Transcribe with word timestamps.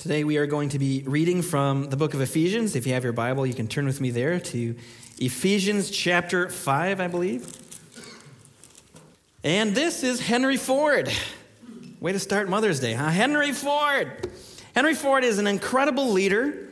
Today 0.00 0.24
we 0.24 0.38
are 0.38 0.46
going 0.46 0.70
to 0.70 0.78
be 0.78 1.04
reading 1.06 1.42
from 1.42 1.90
the 1.90 1.96
book 1.98 2.14
of 2.14 2.22
Ephesians. 2.22 2.74
If 2.74 2.86
you 2.86 2.94
have 2.94 3.04
your 3.04 3.12
Bible, 3.12 3.46
you 3.46 3.52
can 3.52 3.68
turn 3.68 3.84
with 3.84 4.00
me 4.00 4.10
there 4.10 4.40
to 4.40 4.74
Ephesians 5.18 5.90
chapter 5.90 6.48
5, 6.48 7.00
I 7.02 7.06
believe. 7.06 7.54
And 9.44 9.74
this 9.74 10.02
is 10.02 10.18
Henry 10.18 10.56
Ford. 10.56 11.12
Way 12.00 12.12
to 12.12 12.18
start 12.18 12.48
Mother's 12.48 12.80
Day, 12.80 12.94
huh? 12.94 13.10
Henry 13.10 13.52
Ford. 13.52 14.30
Henry 14.74 14.94
Ford 14.94 15.22
is 15.22 15.36
an 15.36 15.46
incredible 15.46 16.08
leader 16.08 16.69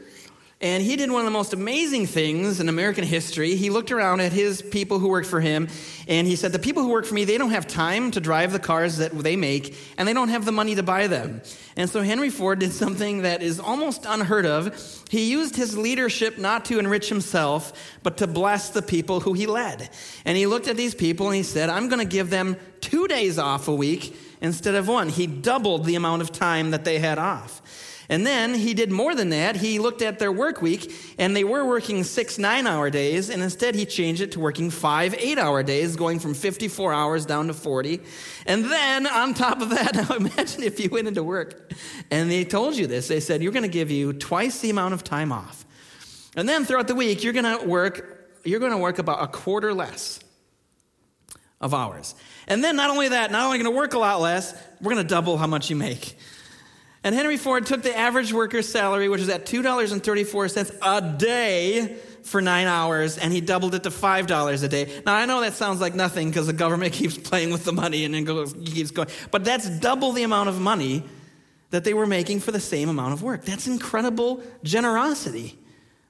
and 0.61 0.83
he 0.83 0.97
did 0.97 1.09
one 1.13 1.21
of 1.21 1.25
the 1.25 1.31
most 1.31 1.53
amazing 1.53 2.07
things 2.07 2.59
in 2.59 2.69
American 2.69 3.05
history. 3.05 3.55
He 3.55 3.71
looked 3.71 3.93
around 3.93 4.21
at 4.21 4.33
his 4.33 4.61
people 4.61 4.99
who 4.99 5.07
worked 5.07 5.29
for 5.29 5.41
him, 5.41 5.69
and 6.09 6.27
he 6.27 6.35
said, 6.35 6.51
The 6.51 6.59
people 6.59 6.83
who 6.83 6.89
work 6.89 7.05
for 7.05 7.15
me, 7.15 7.25
they 7.25 7.39
don't 7.39 7.53
have 7.53 7.69
time 7.69 8.11
to 8.11 8.21
drive 8.21 8.51
the 8.51 8.59
cars 8.59 8.97
that 8.97 9.17
they 9.17 9.37
make, 9.37 9.77
and 9.97 10.09
they 10.09 10.13
don't 10.13 10.31
have 10.31 10.45
the 10.45 10.51
money 10.51 10.75
to 10.75 10.83
buy 10.83 11.07
them. 11.07 11.43
And 11.77 11.89
so 11.89 12.03
Henry 12.03 12.29
Ford 12.29 12.59
did 12.59 12.73
something 12.85 13.23
that 13.23 13.41
is 13.41 13.61
almost 13.61 14.05
unheard 14.05 14.47
of. 14.47 15.05
He 15.11 15.31
used 15.31 15.55
his 15.55 15.79
leadership 15.79 16.39
not 16.39 16.65
to 16.67 16.81
enrich 16.81 17.09
himself, 17.09 17.73
but 18.03 18.17
to 18.17 18.27
bless 18.27 18.71
the 18.71 18.83
people 18.83 19.21
who 19.21 19.35
he 19.35 19.47
led. 19.47 19.89
And 20.25 20.37
he 20.37 20.47
looked 20.47 20.67
at 20.67 20.77
these 20.77 20.95
people 20.95 21.27
and 21.27 21.37
he 21.37 21.45
said, 21.45 21.69
I'm 21.69 21.89
going 21.89 22.01
to 22.01 22.05
give 22.05 22.31
them 22.31 22.57
two 22.81 23.07
days 23.07 23.39
off 23.39 23.69
a 23.69 23.75
week 23.75 24.17
instead 24.41 24.75
of 24.75 24.89
one. 24.89 25.09
He 25.09 25.29
doubled 25.29 25.85
the 25.85 25.95
amount 25.95 26.23
of 26.23 26.33
time 26.33 26.73
that 26.73 26.85
they 26.85 26.99
had 26.99 27.19
off. 27.19 27.63
And 28.11 28.27
then 28.27 28.55
he 28.55 28.73
did 28.73 28.91
more 28.91 29.15
than 29.15 29.29
that. 29.31 29.57
He 29.57 29.79
looked 29.79 30.01
at 30.01 30.19
their 30.19 30.33
work 30.33 30.63
week, 30.63 30.93
and 31.19 31.37
they 31.37 31.45
were 31.45 31.65
working 31.65 32.05
six 32.05 32.39
nine 32.39 32.67
hour 32.67 32.89
days, 32.89 33.29
and 33.29 33.43
instead 33.43 33.75
he 33.75 33.85
changed 33.85 34.23
it 34.23 34.33
to 34.33 34.41
working 34.41 34.71
five 34.71 35.15
eight 35.19 35.39
hour 35.39 35.63
days, 35.63 35.95
going 35.95 36.19
from 36.19 36.33
54 36.33 36.95
hours 36.95 37.27
down 37.27 37.49
to 37.49 37.55
40. 37.55 38.01
And 38.47 38.65
then 38.65 39.07
on 39.07 39.35
top 39.35 39.61
of 39.61 39.71
that, 39.71 39.95
now 40.09 40.17
imagine 40.17 40.63
if 40.63 40.81
you 40.81 40.89
went 40.89 41.09
into 41.09 41.23
work 41.23 41.73
and 42.11 42.31
they 42.31 42.45
told 42.45 42.77
you 42.77 42.87
this. 42.87 43.09
They 43.09 43.21
said, 43.21 43.43
You're 43.43 43.53
going 43.53 43.63
to 43.63 43.69
give 43.69 43.91
you 43.91 44.15
twice 44.15 44.61
the 44.61 44.71
amount 44.71 44.95
of 44.95 45.05
time 45.05 45.31
off. 45.31 45.67
And 46.35 46.49
then 46.49 46.65
throughout 46.65 46.89
the 46.89 46.95
week, 46.95 47.23
you're 47.25 47.33
going 47.33 47.59
to 47.59 47.67
work, 47.67 48.31
you're 48.45 48.61
going 48.61 48.73
to 48.73 48.79
work 48.79 48.99
about 48.99 49.23
a 49.23 49.27
quarter 49.27 49.75
less 49.75 50.21
of 51.61 51.75
hours. 51.75 52.15
And 52.47 52.65
then 52.65 52.77
not 52.77 52.89
only 52.89 53.09
that, 53.09 53.31
not 53.31 53.45
only 53.45 53.59
going 53.59 53.71
to 53.71 53.77
work 53.77 53.93
a 53.93 53.99
lot 53.99 54.21
less, 54.21 54.55
we're 54.81 54.95
going 54.95 55.05
to 55.05 55.09
double 55.09 55.37
how 55.37 55.47
much 55.47 55.69
you 55.69 55.77
make. 55.77 56.17
And 57.09 57.15
Henry 57.15 57.39
Ford 57.39 57.65
took 57.65 57.81
the 57.81 57.97
average 57.97 58.35
worker's 58.35 58.69
salary, 58.69 59.09
which 59.09 59.23
is 59.23 59.31
at 59.31 59.47
$2.34 59.47 60.79
a 60.83 61.17
day 61.17 61.97
for 62.23 62.43
nine 62.43 62.67
hours, 62.67 63.17
and 63.17 63.33
he 63.33 63.41
doubled 63.41 63.75
it 63.75 63.85
to 63.85 63.89
$5 63.89 64.63
a 64.63 64.69
day. 64.69 65.03
Now, 65.07 65.15
I 65.15 65.25
know 65.25 65.41
that 65.41 65.55
sounds 65.55 65.81
like 65.81 65.95
nothing 65.95 66.29
because 66.29 66.49
the 66.49 66.53
government 66.53 66.93
keeps 66.93 67.17
playing 67.17 67.51
with 67.51 67.65
the 67.65 67.73
money 67.73 68.05
and 68.05 68.15
it 68.15 68.25
goes, 68.25 68.53
keeps 68.53 68.91
going, 68.91 69.09
but 69.31 69.43
that's 69.43 69.71
double 69.71 70.13
the 70.13 70.23
amount 70.23 70.51
of 70.51 70.61
money 70.61 71.03
that 71.71 71.83
they 71.83 71.95
were 71.95 72.05
making 72.05 72.41
for 72.41 72.53
the 72.53 72.61
same 72.61 72.91
amount 72.91 73.15
of 73.15 73.23
work. 73.23 73.43
That's 73.43 73.67
incredible 73.67 74.43
generosity. 74.63 75.59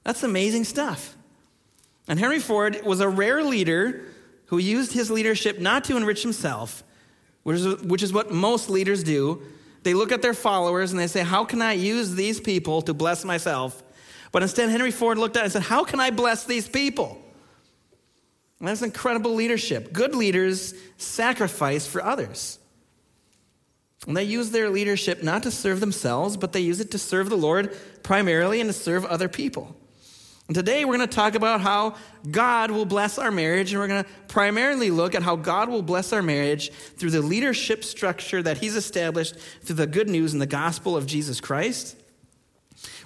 That's 0.02 0.24
amazing 0.24 0.64
stuff. 0.64 1.16
And 2.08 2.18
Henry 2.18 2.40
Ford 2.40 2.80
was 2.84 2.98
a 2.98 3.08
rare 3.08 3.44
leader 3.44 4.05
who 4.46 4.58
used 4.58 4.94
his 4.94 5.12
leadership 5.12 5.60
not 5.60 5.84
to 5.84 5.96
enrich 5.96 6.24
himself, 6.24 6.83
which 7.44 7.58
is, 7.58 7.83
which 7.84 8.02
is 8.02 8.12
what 8.12 8.33
most 8.33 8.68
leaders 8.68 9.05
do 9.05 9.44
they 9.89 9.94
look 9.94 10.12
at 10.12 10.20
their 10.20 10.34
followers 10.34 10.91
and 10.91 11.00
they 11.00 11.06
say, 11.06 11.22
How 11.22 11.47
can 11.47 11.62
I 11.62 11.72
use 11.72 12.14
these 12.14 12.39
people 12.39 12.83
to 12.83 12.92
bless 12.92 13.25
myself? 13.25 13.83
But 14.33 14.42
instead, 14.42 14.69
Henry 14.69 14.91
Ford 14.91 15.17
looked 15.17 15.34
at 15.39 15.41
it 15.41 15.45
and 15.45 15.53
said, 15.55 15.62
How 15.62 15.83
can 15.83 15.98
I 15.98 16.11
bless 16.11 16.45
these 16.45 16.69
people? 16.69 17.19
And 18.58 18.69
that's 18.69 18.83
incredible 18.83 19.34
leadership. 19.34 19.95
Good 19.95 20.14
leaders 20.14 20.75
sacrifice 20.98 21.86
for 21.86 22.05
others. 22.05 22.58
And 24.06 24.14
they 24.14 24.25
use 24.25 24.50
their 24.50 24.69
leadership 24.69 25.22
not 25.22 25.45
to 25.45 25.50
serve 25.50 25.80
themselves, 25.80 26.36
but 26.36 26.52
they 26.52 26.61
use 26.61 26.80
it 26.80 26.91
to 26.91 26.98
serve 26.98 27.30
the 27.30 27.39
Lord 27.39 27.75
primarily 28.02 28.61
and 28.61 28.69
to 28.69 28.75
serve 28.75 29.06
other 29.06 29.27
people. 29.27 29.75
And 30.48 30.54
today 30.54 30.86
we're 30.86 30.96
going 30.96 31.06
to 31.06 31.14
talk 31.14 31.34
about 31.34 31.60
how 31.60 31.96
God 32.30 32.70
will 32.70 32.86
bless 32.86 33.18
our 33.18 33.30
marriage, 33.30 33.72
and 33.72 33.80
we're 33.80 33.86
going 33.86 34.02
to 34.02 34.10
primarily 34.28 34.90
look 34.90 35.14
at 35.14 35.23
how 35.23 35.36
God 35.36 35.68
will 35.68 35.83
bless 35.83 36.14
our 36.14 36.23
marriage 36.23 36.73
through 36.73 37.11
the 37.11 37.20
leadership 37.20 37.84
structure 37.84 38.42
that 38.42 38.56
He's 38.56 38.74
established 38.74 39.36
through 39.62 39.77
the 39.77 39.86
good 39.86 40.08
news 40.08 40.33
and 40.33 40.40
the 40.40 40.46
gospel 40.46 40.96
of 40.96 41.06
Jesus 41.06 41.39
Christ. 41.39 41.98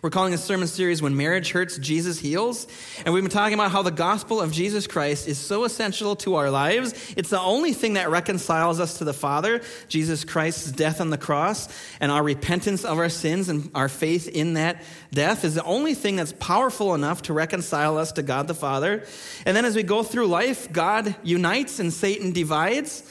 We're 0.03 0.11
calling 0.11 0.33
this 0.33 0.43
sermon 0.43 0.67
series 0.67 1.01
When 1.01 1.17
Marriage 1.17 1.53
Hurts, 1.53 1.79
Jesus 1.79 2.19
Heals. 2.19 2.67
And 3.05 3.15
we've 3.15 3.23
been 3.23 3.31
talking 3.31 3.55
about 3.55 3.71
how 3.71 3.83
the 3.83 3.93
gospel 3.93 4.41
of 4.41 4.51
Jesus 4.51 4.89
Christ 4.89 5.29
is 5.29 5.39
so 5.39 5.63
essential 5.63 6.17
to 6.17 6.35
our 6.35 6.51
lives. 6.51 6.93
It's 7.17 7.31
the 7.31 7.39
only 7.39 7.73
thing 7.73 7.93
that 7.93 8.11
reconciles 8.11 8.81
us 8.81 8.99
to 8.99 9.05
the 9.05 9.13
Father, 9.13 9.63
Jesus 9.87 10.25
Christ's 10.25 10.73
death 10.73 11.01
on 11.01 11.11
the 11.11 11.19
cross, 11.19 11.69
and 12.01 12.11
our 12.11 12.25
repentance 12.25 12.85
of 12.85 12.99
our 12.99 13.09
sins 13.09 13.49
and 13.49 13.71
our 13.77 13.89
faith 13.89 14.27
in 14.27 14.55
that 14.55 14.83
death 15.13 15.45
is 15.45 15.55
the 15.55 15.63
only 15.63 15.95
thing 15.95 16.17
that's 16.17 16.33
powerful 16.33 16.97
enough 16.97 17.23
to 17.23 17.33
reconcile 17.33 17.97
us 17.97 18.11
to 18.11 18.25
God 18.25 18.49
the 18.49 18.55
Father. 18.55 19.07
And 19.47 19.57
then 19.57 19.65
as 19.65 19.77
we 19.77 19.85
go 19.85 20.03
through 20.03 20.27
life, 20.27 20.73
God 20.73 21.15
unites 21.23 21.79
and 21.79 21.93
Satan 21.93 22.33
divides. 22.33 23.05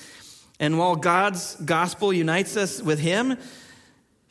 And 0.59 0.77
while 0.77 0.97
God's 0.97 1.55
gospel 1.55 2.11
unites 2.11 2.57
us 2.57 2.81
with 2.81 2.99
Him, 2.99 3.37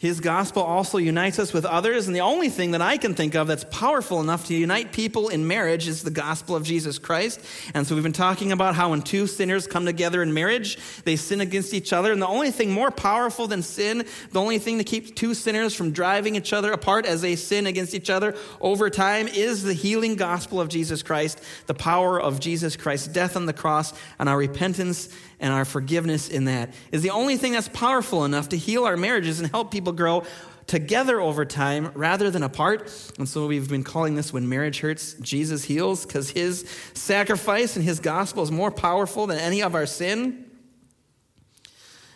his 0.00 0.18
gospel 0.18 0.62
also 0.62 0.96
unites 0.96 1.38
us 1.38 1.52
with 1.52 1.66
others, 1.66 2.06
and 2.06 2.16
the 2.16 2.22
only 2.22 2.48
thing 2.48 2.70
that 2.70 2.80
I 2.80 2.96
can 2.96 3.14
think 3.14 3.34
of 3.34 3.48
that's 3.48 3.64
powerful 3.64 4.18
enough 4.22 4.46
to 4.46 4.54
unite 4.54 4.92
people 4.92 5.28
in 5.28 5.46
marriage 5.46 5.86
is 5.86 6.02
the 6.02 6.10
gospel 6.10 6.56
of 6.56 6.64
Jesus 6.64 6.98
Christ. 6.98 7.38
And 7.74 7.86
so 7.86 7.94
we've 7.94 8.02
been 8.02 8.14
talking 8.14 8.50
about 8.50 8.74
how 8.74 8.92
when 8.92 9.02
two 9.02 9.26
sinners 9.26 9.66
come 9.66 9.84
together 9.84 10.22
in 10.22 10.32
marriage, 10.32 10.78
they 11.04 11.16
sin 11.16 11.42
against 11.42 11.74
each 11.74 11.92
other. 11.92 12.12
And 12.12 12.22
the 12.22 12.26
only 12.26 12.50
thing 12.50 12.72
more 12.72 12.90
powerful 12.90 13.46
than 13.46 13.60
sin, 13.60 14.06
the 14.32 14.40
only 14.40 14.58
thing 14.58 14.78
that 14.78 14.86
keeps 14.86 15.10
two 15.10 15.34
sinners 15.34 15.74
from 15.74 15.92
driving 15.92 16.34
each 16.34 16.54
other 16.54 16.72
apart 16.72 17.04
as 17.04 17.20
they 17.20 17.36
sin 17.36 17.66
against 17.66 17.94
each 17.94 18.08
other 18.08 18.34
over 18.62 18.88
time 18.88 19.28
is 19.28 19.62
the 19.62 19.74
healing 19.74 20.16
gospel 20.16 20.62
of 20.62 20.70
Jesus 20.70 21.02
Christ, 21.02 21.42
the 21.66 21.74
power 21.74 22.18
of 22.18 22.40
Jesus 22.40 22.74
Christ's 22.74 23.08
death 23.08 23.36
on 23.36 23.44
the 23.44 23.52
cross, 23.52 23.92
and 24.18 24.30
our 24.30 24.38
repentance 24.38 25.10
and 25.40 25.52
our 25.52 25.64
forgiveness 25.64 26.28
in 26.28 26.44
that 26.44 26.72
is 26.92 27.02
the 27.02 27.10
only 27.10 27.36
thing 27.36 27.52
that's 27.52 27.68
powerful 27.68 28.24
enough 28.24 28.50
to 28.50 28.56
heal 28.56 28.84
our 28.84 28.96
marriages 28.96 29.40
and 29.40 29.50
help 29.50 29.70
people 29.70 29.92
grow 29.92 30.22
together 30.66 31.20
over 31.20 31.44
time 31.44 31.90
rather 31.94 32.30
than 32.30 32.44
apart. 32.44 32.92
And 33.18 33.28
so 33.28 33.46
we've 33.46 33.68
been 33.68 33.82
calling 33.82 34.14
this 34.14 34.32
When 34.32 34.48
Marriage 34.48 34.80
Hurts, 34.80 35.14
Jesus 35.14 35.64
Heals, 35.64 36.06
because 36.06 36.30
his 36.30 36.68
sacrifice 36.94 37.74
and 37.74 37.84
his 37.84 37.98
gospel 37.98 38.42
is 38.42 38.52
more 38.52 38.70
powerful 38.70 39.26
than 39.26 39.38
any 39.38 39.62
of 39.62 39.74
our 39.74 39.86
sin. 39.86 40.44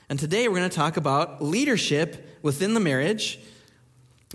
And 0.08 0.20
today 0.20 0.46
we're 0.46 0.58
going 0.58 0.70
to 0.70 0.76
talk 0.76 0.96
about 0.96 1.42
leadership 1.42 2.38
within 2.42 2.74
the 2.74 2.80
marriage 2.80 3.40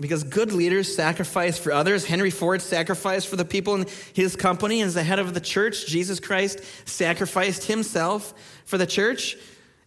because 0.00 0.24
good 0.24 0.52
leaders 0.52 0.94
sacrifice 0.94 1.58
for 1.58 1.72
others. 1.72 2.06
Henry 2.06 2.30
Ford 2.30 2.62
sacrificed 2.62 3.28
for 3.28 3.36
the 3.36 3.44
people 3.44 3.74
in 3.74 3.86
his 4.14 4.34
company 4.34 4.80
as 4.80 4.94
the 4.94 5.02
head 5.02 5.18
of 5.18 5.34
the 5.34 5.40
church. 5.40 5.86
Jesus 5.86 6.18
Christ 6.18 6.60
sacrificed 6.86 7.64
himself 7.64 8.32
for 8.64 8.78
the 8.78 8.86
church. 8.86 9.36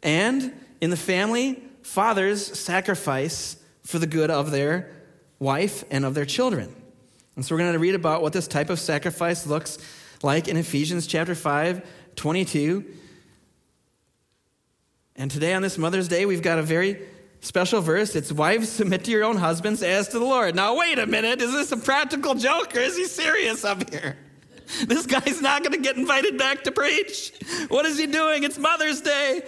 And 0.03 0.53
in 0.79 0.91
the 0.91 0.97
family, 0.97 1.63
fathers 1.81 2.59
sacrifice 2.59 3.57
for 3.83 3.97
the 3.99 4.07
good 4.07 4.29
of 4.29 4.51
their 4.51 4.91
wife 5.39 5.83
and 5.89 6.05
of 6.05 6.13
their 6.13 6.25
children. 6.25 6.73
And 7.35 7.43
so 7.43 7.55
we're 7.55 7.59
going 7.59 7.73
to 7.73 7.79
read 7.79 7.95
about 7.95 8.21
what 8.21 8.33
this 8.33 8.47
type 8.47 8.69
of 8.69 8.79
sacrifice 8.79 9.47
looks 9.47 9.79
like 10.21 10.47
in 10.47 10.57
Ephesians 10.57 11.07
chapter 11.07 11.33
5, 11.33 11.85
22. 12.15 12.85
And 15.15 15.31
today 15.31 15.53
on 15.53 15.61
this 15.61 15.77
Mother's 15.77 16.07
Day, 16.07 16.25
we've 16.25 16.41
got 16.41 16.59
a 16.59 16.63
very 16.63 17.01
special 17.43 17.81
verse. 17.81 18.15
It's 18.15 18.31
wives 18.31 18.69
submit 18.69 19.03
to 19.03 19.11
your 19.11 19.23
own 19.23 19.37
husbands 19.37 19.83
as 19.83 20.07
to 20.09 20.19
the 20.19 20.25
Lord. 20.25 20.55
Now, 20.55 20.77
wait 20.77 20.97
a 20.97 21.05
minute. 21.05 21.41
Is 21.41 21.51
this 21.51 21.71
a 21.71 21.77
practical 21.77 22.33
joke 22.33 22.75
or 22.75 22.79
is 22.79 22.97
he 22.97 23.05
serious 23.05 23.63
up 23.63 23.89
here? 23.91 24.17
This 24.87 25.05
guy's 25.05 25.41
not 25.41 25.61
going 25.61 25.73
to 25.73 25.79
get 25.79 25.97
invited 25.97 26.37
back 26.37 26.63
to 26.63 26.71
preach. 26.71 27.33
What 27.67 27.85
is 27.85 27.99
he 27.99 28.07
doing? 28.07 28.43
It's 28.43 28.57
Mother's 28.57 29.01
Day. 29.01 29.41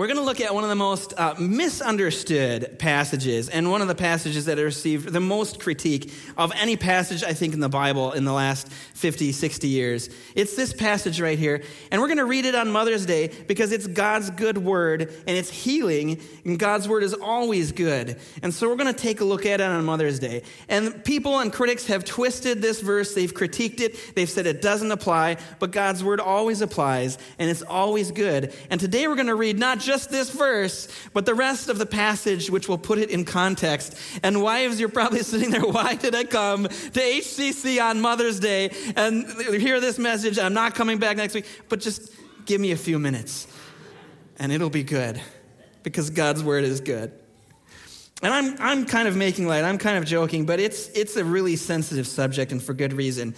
We're 0.00 0.06
going 0.06 0.16
to 0.16 0.24
look 0.24 0.40
at 0.40 0.54
one 0.54 0.64
of 0.64 0.70
the 0.70 0.76
most 0.76 1.12
uh, 1.18 1.34
misunderstood 1.38 2.78
passages 2.78 3.50
and 3.50 3.70
one 3.70 3.82
of 3.82 3.88
the 3.88 3.94
passages 3.94 4.46
that 4.46 4.56
received 4.56 5.12
the 5.12 5.20
most 5.20 5.60
critique 5.60 6.10
of 6.38 6.52
any 6.56 6.78
passage, 6.78 7.22
I 7.22 7.34
think, 7.34 7.52
in 7.52 7.60
the 7.60 7.68
Bible 7.68 8.12
in 8.12 8.24
the 8.24 8.32
last 8.32 8.72
50, 8.72 9.30
60 9.32 9.68
years. 9.68 10.08
It's 10.34 10.56
this 10.56 10.72
passage 10.72 11.20
right 11.20 11.38
here. 11.38 11.62
And 11.90 12.00
we're 12.00 12.06
going 12.06 12.16
to 12.16 12.24
read 12.24 12.46
it 12.46 12.54
on 12.54 12.72
Mother's 12.72 13.04
Day 13.04 13.30
because 13.46 13.72
it's 13.72 13.86
God's 13.86 14.30
good 14.30 14.56
word 14.56 15.02
and 15.02 15.36
it's 15.36 15.50
healing, 15.50 16.18
and 16.46 16.58
God's 16.58 16.88
word 16.88 17.02
is 17.02 17.12
always 17.12 17.70
good. 17.70 18.18
And 18.42 18.54
so 18.54 18.70
we're 18.70 18.76
going 18.76 18.94
to 18.94 18.98
take 18.98 19.20
a 19.20 19.24
look 19.24 19.44
at 19.44 19.60
it 19.60 19.64
on 19.64 19.84
Mother's 19.84 20.18
Day. 20.18 20.44
And 20.70 21.04
people 21.04 21.40
and 21.40 21.52
critics 21.52 21.88
have 21.88 22.06
twisted 22.06 22.62
this 22.62 22.80
verse, 22.80 23.14
they've 23.14 23.34
critiqued 23.34 23.80
it, 23.80 24.14
they've 24.14 24.30
said 24.30 24.46
it 24.46 24.62
doesn't 24.62 24.92
apply, 24.92 25.36
but 25.58 25.72
God's 25.72 26.02
word 26.02 26.20
always 26.20 26.62
applies 26.62 27.18
and 27.38 27.50
it's 27.50 27.60
always 27.60 28.10
good. 28.12 28.54
And 28.70 28.80
today 28.80 29.06
we're 29.06 29.16
going 29.16 29.26
to 29.26 29.34
read 29.34 29.58
not 29.58 29.78
just 29.78 29.89
just 29.90 30.10
this 30.10 30.30
verse, 30.30 30.86
but 31.12 31.26
the 31.26 31.34
rest 31.34 31.68
of 31.68 31.78
the 31.78 31.84
passage, 31.84 32.48
which 32.48 32.68
will 32.68 32.78
put 32.78 32.98
it 33.00 33.10
in 33.10 33.24
context. 33.24 33.96
And 34.22 34.40
wives, 34.40 34.78
you're 34.78 34.88
probably 34.88 35.22
sitting 35.32 35.50
there, 35.50 35.66
why 35.66 35.96
did 35.96 36.14
I 36.14 36.22
come 36.22 36.64
to 36.64 37.00
HCC 37.00 37.82
on 37.82 38.00
Mother's 38.00 38.38
Day 38.38 38.70
and 38.94 39.26
hear 39.40 39.80
this 39.80 39.98
message? 39.98 40.38
I'm 40.38 40.54
not 40.54 40.76
coming 40.76 40.98
back 40.98 41.16
next 41.16 41.34
week, 41.34 41.46
but 41.68 41.80
just 41.80 42.12
give 42.46 42.60
me 42.60 42.70
a 42.70 42.76
few 42.76 43.00
minutes 43.00 43.48
and 44.38 44.52
it'll 44.52 44.70
be 44.70 44.84
good 44.84 45.20
because 45.82 46.10
God's 46.10 46.44
word 46.44 46.62
is 46.62 46.80
good. 46.80 47.12
and 48.22 48.32
I'm, 48.32 48.56
I'm 48.60 48.86
kind 48.86 49.08
of 49.08 49.16
making 49.16 49.48
light, 49.48 49.64
I'm 49.64 49.78
kind 49.78 49.98
of 49.98 50.04
joking, 50.04 50.46
but 50.46 50.60
it's, 50.60 50.88
it's 50.90 51.16
a 51.16 51.24
really 51.24 51.56
sensitive 51.56 52.06
subject 52.06 52.52
and 52.52 52.62
for 52.62 52.74
good 52.74 52.92
reason. 52.92 53.34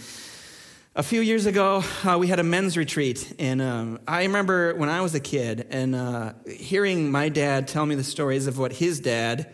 A 0.94 1.02
few 1.02 1.22
years 1.22 1.46
ago, 1.46 1.82
uh, 2.04 2.18
we 2.18 2.26
had 2.26 2.38
a 2.38 2.42
men's 2.42 2.76
retreat, 2.76 3.34
and 3.38 3.62
um, 3.62 3.98
I 4.06 4.24
remember 4.24 4.74
when 4.74 4.90
I 4.90 5.00
was 5.00 5.14
a 5.14 5.20
kid 5.20 5.66
and 5.70 5.94
uh, 5.94 6.34
hearing 6.46 7.10
my 7.10 7.30
dad 7.30 7.66
tell 7.66 7.86
me 7.86 7.94
the 7.94 8.04
stories 8.04 8.46
of 8.46 8.58
what 8.58 8.74
his 8.74 9.00
dad 9.00 9.50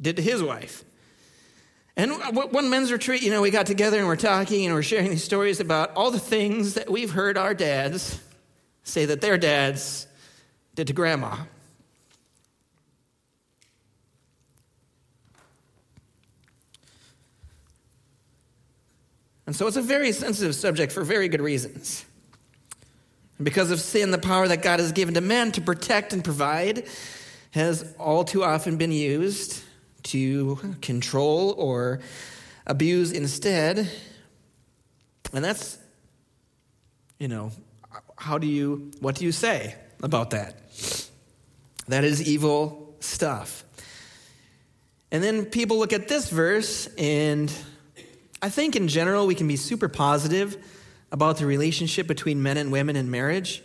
did 0.00 0.16
to 0.16 0.22
his 0.22 0.42
wife. 0.42 0.82
And 1.94 2.10
one 2.32 2.70
men's 2.70 2.90
retreat, 2.90 3.20
you 3.20 3.32
know, 3.32 3.42
we 3.42 3.50
got 3.50 3.66
together 3.66 3.98
and 3.98 4.06
we're 4.06 4.16
talking 4.16 4.64
and 4.64 4.74
we're 4.74 4.82
sharing 4.82 5.10
these 5.10 5.24
stories 5.24 5.60
about 5.60 5.94
all 5.94 6.10
the 6.10 6.18
things 6.18 6.72
that 6.72 6.88
we've 6.90 7.10
heard 7.10 7.36
our 7.36 7.52
dads 7.52 8.18
say 8.82 9.04
that 9.04 9.20
their 9.20 9.36
dads 9.36 10.06
did 10.74 10.86
to 10.86 10.94
grandma. 10.94 11.36
And 19.48 19.56
so 19.56 19.66
it's 19.66 19.78
a 19.78 19.82
very 19.82 20.12
sensitive 20.12 20.54
subject 20.54 20.92
for 20.92 21.02
very 21.02 21.26
good 21.26 21.40
reasons. 21.40 22.04
And 23.38 23.46
because 23.46 23.70
of 23.70 23.80
sin, 23.80 24.10
the 24.10 24.18
power 24.18 24.46
that 24.46 24.60
God 24.60 24.78
has 24.78 24.92
given 24.92 25.14
to 25.14 25.22
men 25.22 25.52
to 25.52 25.62
protect 25.62 26.12
and 26.12 26.22
provide 26.22 26.86
has 27.52 27.94
all 27.98 28.24
too 28.24 28.44
often 28.44 28.76
been 28.76 28.92
used 28.92 29.62
to 30.02 30.58
control 30.82 31.54
or 31.56 32.00
abuse 32.66 33.10
instead. 33.10 33.90
And 35.32 35.42
that's, 35.42 35.78
you 37.18 37.28
know, 37.28 37.50
how 38.18 38.36
do 38.36 38.46
you, 38.46 38.90
what 39.00 39.14
do 39.14 39.24
you 39.24 39.32
say 39.32 39.76
about 40.02 40.28
that? 40.32 40.60
That 41.88 42.04
is 42.04 42.28
evil 42.28 42.96
stuff. 43.00 43.64
And 45.10 45.24
then 45.24 45.46
people 45.46 45.78
look 45.78 45.94
at 45.94 46.06
this 46.06 46.28
verse, 46.28 46.86
and 46.98 47.50
I 48.40 48.50
think 48.50 48.76
in 48.76 48.86
general 48.86 49.26
we 49.26 49.34
can 49.34 49.48
be 49.48 49.56
super 49.56 49.88
positive 49.88 50.56
about 51.10 51.38
the 51.38 51.46
relationship 51.46 52.06
between 52.06 52.42
men 52.42 52.56
and 52.56 52.70
women 52.70 52.94
in 52.94 53.10
marriage. 53.10 53.62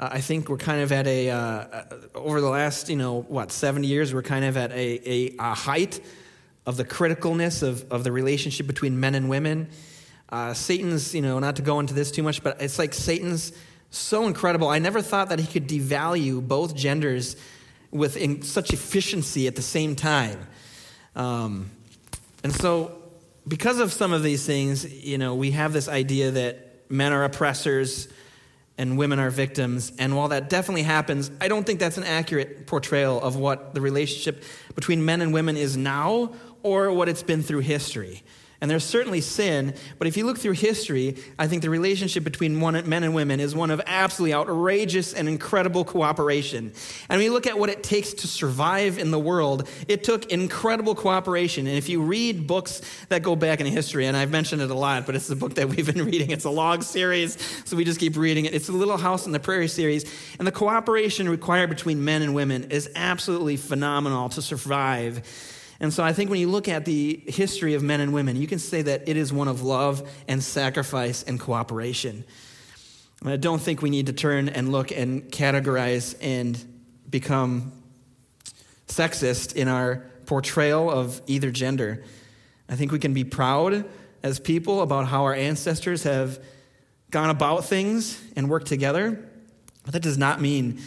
Uh, 0.00 0.08
I 0.12 0.20
think 0.20 0.48
we're 0.48 0.56
kind 0.56 0.80
of 0.80 0.92
at 0.92 1.06
a, 1.06 1.30
uh, 1.30 1.82
over 2.14 2.40
the 2.40 2.48
last, 2.48 2.88
you 2.88 2.96
know, 2.96 3.22
what, 3.22 3.52
70 3.52 3.86
years, 3.86 4.14
we're 4.14 4.22
kind 4.22 4.44
of 4.44 4.56
at 4.56 4.72
a, 4.72 5.10
a, 5.10 5.34
a 5.38 5.54
height 5.54 6.00
of 6.64 6.76
the 6.76 6.84
criticalness 6.84 7.62
of, 7.62 7.90
of 7.92 8.04
the 8.04 8.12
relationship 8.12 8.66
between 8.66 8.98
men 8.98 9.14
and 9.14 9.28
women. 9.28 9.68
Uh, 10.30 10.54
Satan's, 10.54 11.14
you 11.14 11.20
know, 11.20 11.38
not 11.38 11.56
to 11.56 11.62
go 11.62 11.80
into 11.80 11.92
this 11.92 12.10
too 12.10 12.22
much, 12.22 12.42
but 12.42 12.62
it's 12.62 12.78
like 12.78 12.94
Satan's 12.94 13.52
so 13.90 14.26
incredible. 14.26 14.68
I 14.68 14.78
never 14.78 15.02
thought 15.02 15.30
that 15.30 15.38
he 15.38 15.46
could 15.46 15.68
devalue 15.68 16.46
both 16.46 16.74
genders 16.74 17.36
with 17.90 18.44
such 18.44 18.72
efficiency 18.72 19.46
at 19.46 19.56
the 19.56 19.62
same 19.62 19.96
time. 19.96 20.46
Um, 21.16 21.70
and 22.44 22.52
so, 22.54 22.97
because 23.48 23.80
of 23.80 23.92
some 23.92 24.12
of 24.12 24.22
these 24.22 24.44
things, 24.44 25.04
you 25.04 25.18
know, 25.18 25.34
we 25.34 25.52
have 25.52 25.72
this 25.72 25.88
idea 25.88 26.30
that 26.32 26.90
men 26.90 27.12
are 27.12 27.24
oppressors 27.24 28.08
and 28.76 28.96
women 28.96 29.18
are 29.18 29.30
victims. 29.30 29.92
And 29.98 30.16
while 30.16 30.28
that 30.28 30.48
definitely 30.48 30.84
happens, 30.84 31.30
I 31.40 31.48
don't 31.48 31.64
think 31.64 31.80
that's 31.80 31.98
an 31.98 32.04
accurate 32.04 32.66
portrayal 32.66 33.20
of 33.20 33.36
what 33.36 33.74
the 33.74 33.80
relationship 33.80 34.44
between 34.74 35.04
men 35.04 35.20
and 35.20 35.32
women 35.32 35.56
is 35.56 35.76
now 35.76 36.32
or 36.62 36.92
what 36.92 37.08
it's 37.08 37.22
been 37.22 37.42
through 37.42 37.60
history. 37.60 38.22
And 38.60 38.68
there's 38.68 38.84
certainly 38.84 39.20
sin, 39.20 39.74
but 39.98 40.08
if 40.08 40.16
you 40.16 40.26
look 40.26 40.36
through 40.36 40.52
history, 40.52 41.16
I 41.38 41.46
think 41.46 41.62
the 41.62 41.70
relationship 41.70 42.24
between 42.24 42.58
men 42.58 43.04
and 43.04 43.14
women 43.14 43.38
is 43.38 43.54
one 43.54 43.70
of 43.70 43.80
absolutely 43.86 44.34
outrageous 44.34 45.14
and 45.14 45.28
incredible 45.28 45.84
cooperation. 45.84 46.72
And 47.08 47.22
you 47.22 47.32
look 47.32 47.46
at 47.46 47.56
what 47.56 47.70
it 47.70 47.84
takes 47.84 48.14
to 48.14 48.26
survive 48.26 48.98
in 48.98 49.12
the 49.12 49.18
world, 49.18 49.68
it 49.86 50.02
took 50.02 50.32
incredible 50.32 50.96
cooperation. 50.96 51.68
And 51.68 51.76
if 51.76 51.88
you 51.88 52.02
read 52.02 52.48
books 52.48 52.82
that 53.10 53.22
go 53.22 53.36
back 53.36 53.60
in 53.60 53.66
history, 53.66 54.06
and 54.06 54.16
I've 54.16 54.32
mentioned 54.32 54.60
it 54.60 54.70
a 54.70 54.74
lot, 54.74 55.06
but 55.06 55.14
it's 55.14 55.28
the 55.28 55.36
book 55.36 55.54
that 55.54 55.68
we've 55.68 55.86
been 55.86 56.04
reading, 56.10 56.30
it's 56.30 56.44
a 56.44 56.50
long 56.50 56.82
series, 56.82 57.38
so 57.64 57.76
we 57.76 57.84
just 57.84 58.00
keep 58.00 58.16
reading 58.16 58.44
it. 58.44 58.54
It's 58.54 58.66
the 58.66 58.72
Little 58.72 58.96
House 58.96 59.24
on 59.24 59.30
the 59.30 59.40
Prairie 59.40 59.68
series. 59.68 60.04
And 60.38 60.48
the 60.48 60.52
cooperation 60.52 61.28
required 61.28 61.70
between 61.70 62.04
men 62.04 62.22
and 62.22 62.34
women 62.34 62.72
is 62.72 62.90
absolutely 62.96 63.56
phenomenal 63.56 64.30
to 64.30 64.42
survive. 64.42 65.22
And 65.80 65.92
so 65.92 66.02
I 66.02 66.12
think 66.12 66.28
when 66.28 66.40
you 66.40 66.48
look 66.48 66.66
at 66.68 66.84
the 66.84 67.22
history 67.26 67.74
of 67.74 67.82
men 67.82 68.00
and 68.00 68.12
women, 68.12 68.36
you 68.36 68.46
can 68.46 68.58
say 68.58 68.82
that 68.82 69.08
it 69.08 69.16
is 69.16 69.32
one 69.32 69.46
of 69.46 69.62
love 69.62 70.08
and 70.26 70.42
sacrifice 70.42 71.22
and 71.22 71.38
cooperation. 71.38 72.24
And 73.20 73.30
I 73.30 73.36
don't 73.36 73.60
think 73.60 73.80
we 73.80 73.90
need 73.90 74.06
to 74.06 74.12
turn 74.12 74.48
and 74.48 74.72
look 74.72 74.90
and 74.90 75.30
categorize 75.30 76.16
and 76.20 76.62
become 77.08 77.72
sexist 78.88 79.54
in 79.54 79.68
our 79.68 80.04
portrayal 80.26 80.90
of 80.90 81.22
either 81.26 81.50
gender. 81.50 82.04
I 82.68 82.76
think 82.76 82.92
we 82.92 82.98
can 82.98 83.14
be 83.14 83.24
proud 83.24 83.84
as 84.22 84.40
people 84.40 84.82
about 84.82 85.06
how 85.06 85.24
our 85.24 85.34
ancestors 85.34 86.02
have 86.02 86.38
gone 87.10 87.30
about 87.30 87.64
things 87.64 88.20
and 88.36 88.50
worked 88.50 88.66
together. 88.66 89.24
But 89.84 89.94
that 89.94 90.02
does 90.02 90.18
not 90.18 90.40
mean 90.40 90.80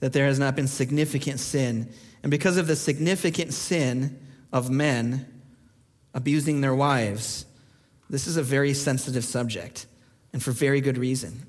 that 0.00 0.12
there 0.12 0.26
has 0.26 0.38
not 0.38 0.56
been 0.56 0.68
significant 0.68 1.40
sin. 1.40 1.92
And 2.22 2.30
because 2.30 2.56
of 2.56 2.66
the 2.66 2.76
significant 2.76 3.52
sin, 3.52 4.18
of 4.52 4.70
men 4.70 5.26
abusing 6.14 6.60
their 6.60 6.74
wives, 6.74 7.46
this 8.10 8.26
is 8.26 8.36
a 8.36 8.42
very 8.42 8.74
sensitive 8.74 9.24
subject, 9.24 9.86
and 10.32 10.42
for 10.42 10.50
very 10.50 10.80
good 10.80 10.98
reason. 10.98 11.46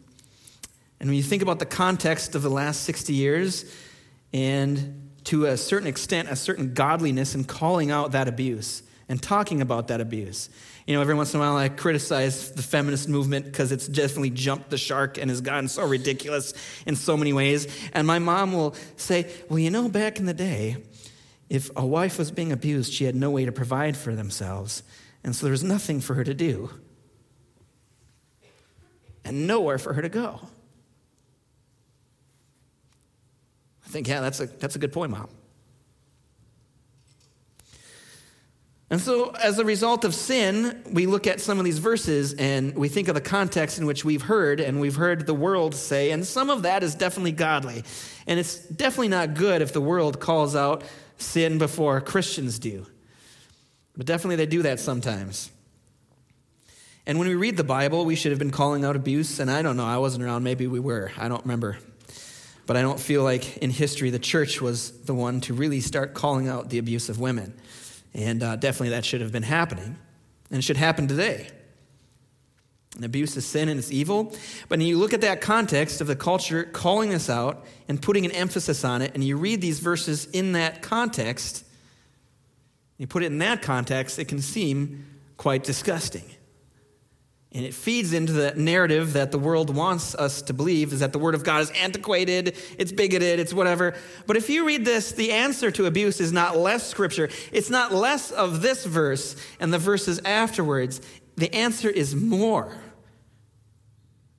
And 0.99 1.09
when 1.09 1.15
you 1.15 1.23
think 1.23 1.41
about 1.41 1.59
the 1.59 1.65
context 1.65 2.35
of 2.35 2.41
the 2.41 2.49
last 2.49 2.83
60 2.83 3.13
years, 3.13 3.73
and 4.33 5.09
to 5.25 5.45
a 5.45 5.57
certain 5.57 5.87
extent, 5.87 6.29
a 6.29 6.35
certain 6.35 6.73
godliness 6.73 7.35
in 7.35 7.45
calling 7.45 7.91
out 7.91 8.11
that 8.11 8.27
abuse 8.27 8.83
and 9.07 9.21
talking 9.21 9.61
about 9.61 9.87
that 9.87 10.01
abuse. 10.01 10.49
You 10.85 10.95
know, 10.95 11.01
every 11.01 11.15
once 11.15 11.33
in 11.33 11.39
a 11.39 11.43
while 11.43 11.57
I 11.57 11.69
criticize 11.69 12.51
the 12.51 12.61
feminist 12.61 13.09
movement 13.09 13.45
because 13.45 13.71
it's 13.71 13.87
definitely 13.87 14.29
jumped 14.29 14.69
the 14.69 14.77
shark 14.77 15.17
and 15.17 15.29
has 15.29 15.41
gotten 15.41 15.67
so 15.67 15.85
ridiculous 15.85 16.53
in 16.85 16.95
so 16.95 17.17
many 17.17 17.33
ways. 17.33 17.67
And 17.93 18.05
my 18.05 18.19
mom 18.19 18.53
will 18.53 18.75
say, 18.97 19.29
Well, 19.49 19.59
you 19.59 19.71
know, 19.71 19.89
back 19.89 20.19
in 20.19 20.25
the 20.25 20.33
day, 20.33 20.77
if 21.49 21.71
a 21.75 21.85
wife 21.85 22.19
was 22.19 22.31
being 22.31 22.51
abused, 22.51 22.93
she 22.93 23.05
had 23.05 23.15
no 23.15 23.31
way 23.31 23.45
to 23.45 23.51
provide 23.51 23.97
for 23.97 24.15
themselves, 24.15 24.83
and 25.23 25.35
so 25.35 25.45
there 25.45 25.51
was 25.51 25.63
nothing 25.63 25.99
for 25.99 26.13
her 26.13 26.23
to 26.23 26.33
do, 26.33 26.69
and 29.25 29.47
nowhere 29.47 29.77
for 29.77 29.93
her 29.93 30.01
to 30.01 30.09
go. 30.09 30.39
I 33.85 33.89
think, 33.89 34.07
yeah, 34.07 34.21
that's 34.21 34.39
a, 34.39 34.45
that's 34.45 34.75
a 34.75 34.79
good 34.79 34.93
point, 34.93 35.11
Mom. 35.11 35.29
And 38.91 38.99
so, 38.99 39.31
as 39.31 39.59
a 39.59 39.65
result 39.65 40.03
of 40.03 40.15
sin, 40.15 40.83
we 40.91 41.06
look 41.06 41.27
at 41.27 41.39
some 41.39 41.59
of 41.59 41.65
these 41.65 41.77
verses 41.77 42.33
and 42.33 42.75
we 42.75 42.87
think 42.87 43.07
of 43.07 43.13
the 43.13 43.21
context 43.21 43.77
in 43.77 43.85
which 43.85 44.03
we've 44.03 44.23
heard 44.23 44.59
and 44.59 44.79
we've 44.79 44.95
heard 44.95 45.27
the 45.27 45.33
world 45.33 45.75
say, 45.75 46.09
and 46.09 46.25
some 46.25 46.49
of 46.49 46.63
that 46.63 46.81
is 46.81 46.95
definitely 46.95 47.31
godly. 47.31 47.83
And 48.25 48.39
it's 48.39 48.57
definitely 48.59 49.09
not 49.09 49.35
good 49.35 49.61
if 49.61 49.73
the 49.73 49.81
world 49.81 50.19
calls 50.19 50.56
out 50.56 50.83
sin 51.19 51.57
before 51.57 52.02
Christians 52.02 52.59
do. 52.59 52.85
But 53.95 54.06
definitely 54.06 54.38
they 54.38 54.45
do 54.45 54.61
that 54.64 54.80
sometimes. 54.80 55.52
And 57.06 57.18
when 57.18 57.28
we 57.28 57.35
read 57.35 57.57
the 57.57 57.64
Bible, 57.64 58.06
we 58.06 58.16
should 58.16 58.31
have 58.31 58.40
been 58.40 58.52
calling 58.52 58.85
out 58.85 58.95
abuse. 58.95 59.40
And 59.40 59.49
I 59.49 59.61
don't 59.61 59.78
know, 59.78 59.85
I 59.85 59.97
wasn't 59.97 60.23
around. 60.23 60.44
Maybe 60.44 60.68
we 60.68 60.80
were. 60.80 61.11
I 61.18 61.28
don't 61.28 61.42
remember. 61.44 61.78
But 62.66 62.78
I 62.78 62.81
don't 62.81 62.99
feel 62.99 63.23
like 63.23 63.57
in 63.57 63.71
history 63.71 64.11
the 64.11 64.19
church 64.19 64.61
was 64.61 64.92
the 65.02 65.16
one 65.16 65.42
to 65.42 65.54
really 65.54 65.81
start 65.81 66.14
calling 66.14 66.47
out 66.47 66.69
the 66.69 66.78
abuse 66.78 67.09
of 67.09 67.19
women. 67.19 67.59
And 68.14 68.44
uh, 68.44 68.56
definitely 68.57 68.90
that 68.90 69.06
should 69.06 69.21
have 69.21 69.31
been 69.31 69.44
happening. 69.44 69.97
And 70.52 70.64
should 70.64 70.78
happen 70.78 71.07
today. 71.07 71.49
And 72.95 73.05
abuse 73.05 73.37
is 73.37 73.45
sin 73.45 73.69
and 73.69 73.79
it's 73.79 73.91
evil. 73.91 74.25
But 74.67 74.79
when 74.79 74.81
you 74.81 74.97
look 74.97 75.13
at 75.13 75.21
that 75.21 75.41
context 75.41 76.01
of 76.01 76.07
the 76.07 76.15
culture 76.15 76.63
calling 76.63 77.11
this 77.11 77.29
out 77.29 77.65
and 77.87 78.01
putting 78.01 78.25
an 78.25 78.31
emphasis 78.31 78.83
on 78.83 79.01
it, 79.01 79.11
and 79.13 79.23
you 79.23 79.37
read 79.37 79.61
these 79.61 79.79
verses 79.79 80.25
in 80.25 80.53
that 80.53 80.81
context, 80.81 81.65
you 82.97 83.07
put 83.07 83.23
it 83.23 83.27
in 83.27 83.37
that 83.39 83.61
context, 83.61 84.17
it 84.19 84.27
can 84.27 84.41
seem 84.41 85.05
quite 85.37 85.63
disgusting. 85.63 86.25
And 87.51 87.65
it 87.65 87.73
feeds 87.73 88.13
into 88.13 88.31
the 88.31 88.53
narrative 88.55 89.13
that 89.13 89.31
the 89.31 89.39
world 89.39 89.75
wants 89.75 90.13
us 90.13 90.43
to 90.43 90.53
believe 90.53 90.93
is 90.93 90.99
that 90.99 91.13
the 91.13 91.19
Word 91.19 91.33
of 91.33 91.43
God 91.43 91.61
is 91.61 91.71
antiquated, 91.71 92.55
it's 92.77 92.91
bigoted, 92.91 93.39
it's 93.39 93.53
whatever. 93.53 93.95
But 94.27 94.37
if 94.37 94.51
you 94.51 94.67
read 94.67 94.85
this, 94.85 95.13
the 95.13 95.31
answer 95.31 95.71
to 95.71 95.87
abuse 95.87 96.19
is 96.21 96.31
not 96.31 96.57
less 96.57 96.87
Scripture. 96.87 97.29
It's 97.51 97.71
not 97.71 97.91
less 97.91 98.29
of 98.29 98.61
this 98.61 98.85
verse 98.85 99.35
and 99.59 99.73
the 99.73 99.79
verses 99.79 100.19
afterwards. 100.25 101.01
The 101.39 101.53
answer 101.55 101.89
is 101.89 102.13
more. 102.13 102.75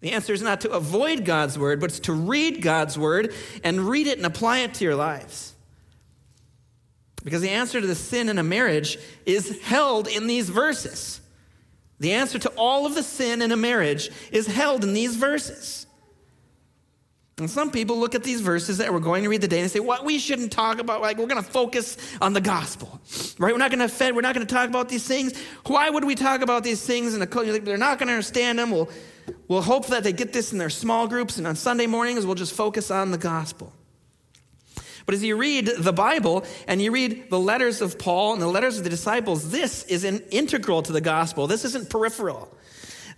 The 0.00 0.12
answer 0.12 0.34
is 0.34 0.42
not 0.42 0.60
to 0.62 0.70
avoid 0.70 1.24
God's 1.24 1.58
word, 1.58 1.80
but 1.80 1.88
it's 1.88 2.00
to 2.00 2.12
read 2.12 2.60
God's 2.60 2.98
word 2.98 3.34
and 3.64 3.80
read 3.80 4.06
it 4.06 4.18
and 4.18 4.26
apply 4.26 4.58
it 4.58 4.74
to 4.74 4.84
your 4.84 4.96
lives. 4.96 5.54
Because 7.24 7.40
the 7.40 7.50
answer 7.50 7.80
to 7.80 7.86
the 7.86 7.94
sin 7.94 8.28
in 8.28 8.38
a 8.38 8.42
marriage 8.42 8.98
is 9.24 9.62
held 9.62 10.08
in 10.08 10.26
these 10.26 10.50
verses. 10.50 11.22
The 12.00 12.12
answer 12.12 12.38
to 12.38 12.50
all 12.50 12.84
of 12.84 12.94
the 12.94 13.02
sin 13.02 13.40
in 13.40 13.50
a 13.50 13.56
marriage 13.56 14.10
is 14.30 14.46
held 14.46 14.84
in 14.84 14.92
these 14.92 15.16
verses. 15.16 15.79
And 17.40 17.50
some 17.50 17.70
people 17.70 17.98
look 17.98 18.14
at 18.14 18.22
these 18.22 18.40
verses 18.40 18.78
that 18.78 18.92
we're 18.92 19.00
going 19.00 19.22
to 19.24 19.28
read 19.28 19.40
today 19.40 19.60
and 19.60 19.70
say, 19.70 19.80
"What 19.80 20.04
we 20.04 20.18
shouldn't 20.18 20.52
talk 20.52 20.78
about? 20.78 21.00
Like 21.00 21.18
we're 21.18 21.26
going 21.26 21.42
to 21.42 21.50
focus 21.50 21.96
on 22.20 22.32
the 22.32 22.40
gospel, 22.40 23.00
right? 23.38 23.52
We're 23.52 23.58
not 23.58 23.72
going 23.72 23.88
to. 23.88 24.12
We're 24.12 24.20
not 24.20 24.34
going 24.34 24.46
to 24.46 24.54
talk 24.54 24.68
about 24.68 24.88
these 24.88 25.06
things. 25.06 25.36
Why 25.66 25.90
would 25.90 26.04
we 26.04 26.14
talk 26.14 26.42
about 26.42 26.62
these 26.62 26.84
things? 26.84 27.14
And 27.14 27.22
they're 27.22 27.78
not 27.78 27.98
going 27.98 28.06
to 28.08 28.12
understand 28.12 28.58
them. 28.58 28.70
We'll 28.70 28.90
we'll 29.48 29.62
hope 29.62 29.86
that 29.88 30.04
they 30.04 30.12
get 30.12 30.32
this 30.32 30.52
in 30.52 30.58
their 30.58 30.70
small 30.70 31.08
groups, 31.08 31.38
and 31.38 31.46
on 31.46 31.56
Sunday 31.56 31.86
mornings 31.86 32.24
we'll 32.26 32.34
just 32.36 32.54
focus 32.54 32.90
on 32.90 33.10
the 33.10 33.18
gospel." 33.18 33.72
But 35.06 35.14
as 35.14 35.24
you 35.24 35.36
read 35.36 35.66
the 35.78 35.92
Bible 35.92 36.44
and 36.68 36.80
you 36.80 36.92
read 36.92 37.30
the 37.30 37.38
letters 37.38 37.80
of 37.80 37.98
Paul 37.98 38.34
and 38.34 38.40
the 38.40 38.46
letters 38.46 38.78
of 38.78 38.84
the 38.84 38.90
disciples, 38.90 39.50
this 39.50 39.82
is 39.84 40.04
an 40.04 40.22
integral 40.30 40.82
to 40.82 40.92
the 40.92 41.00
gospel. 41.00 41.48
This 41.48 41.64
isn't 41.64 41.90
peripheral. 41.90 42.54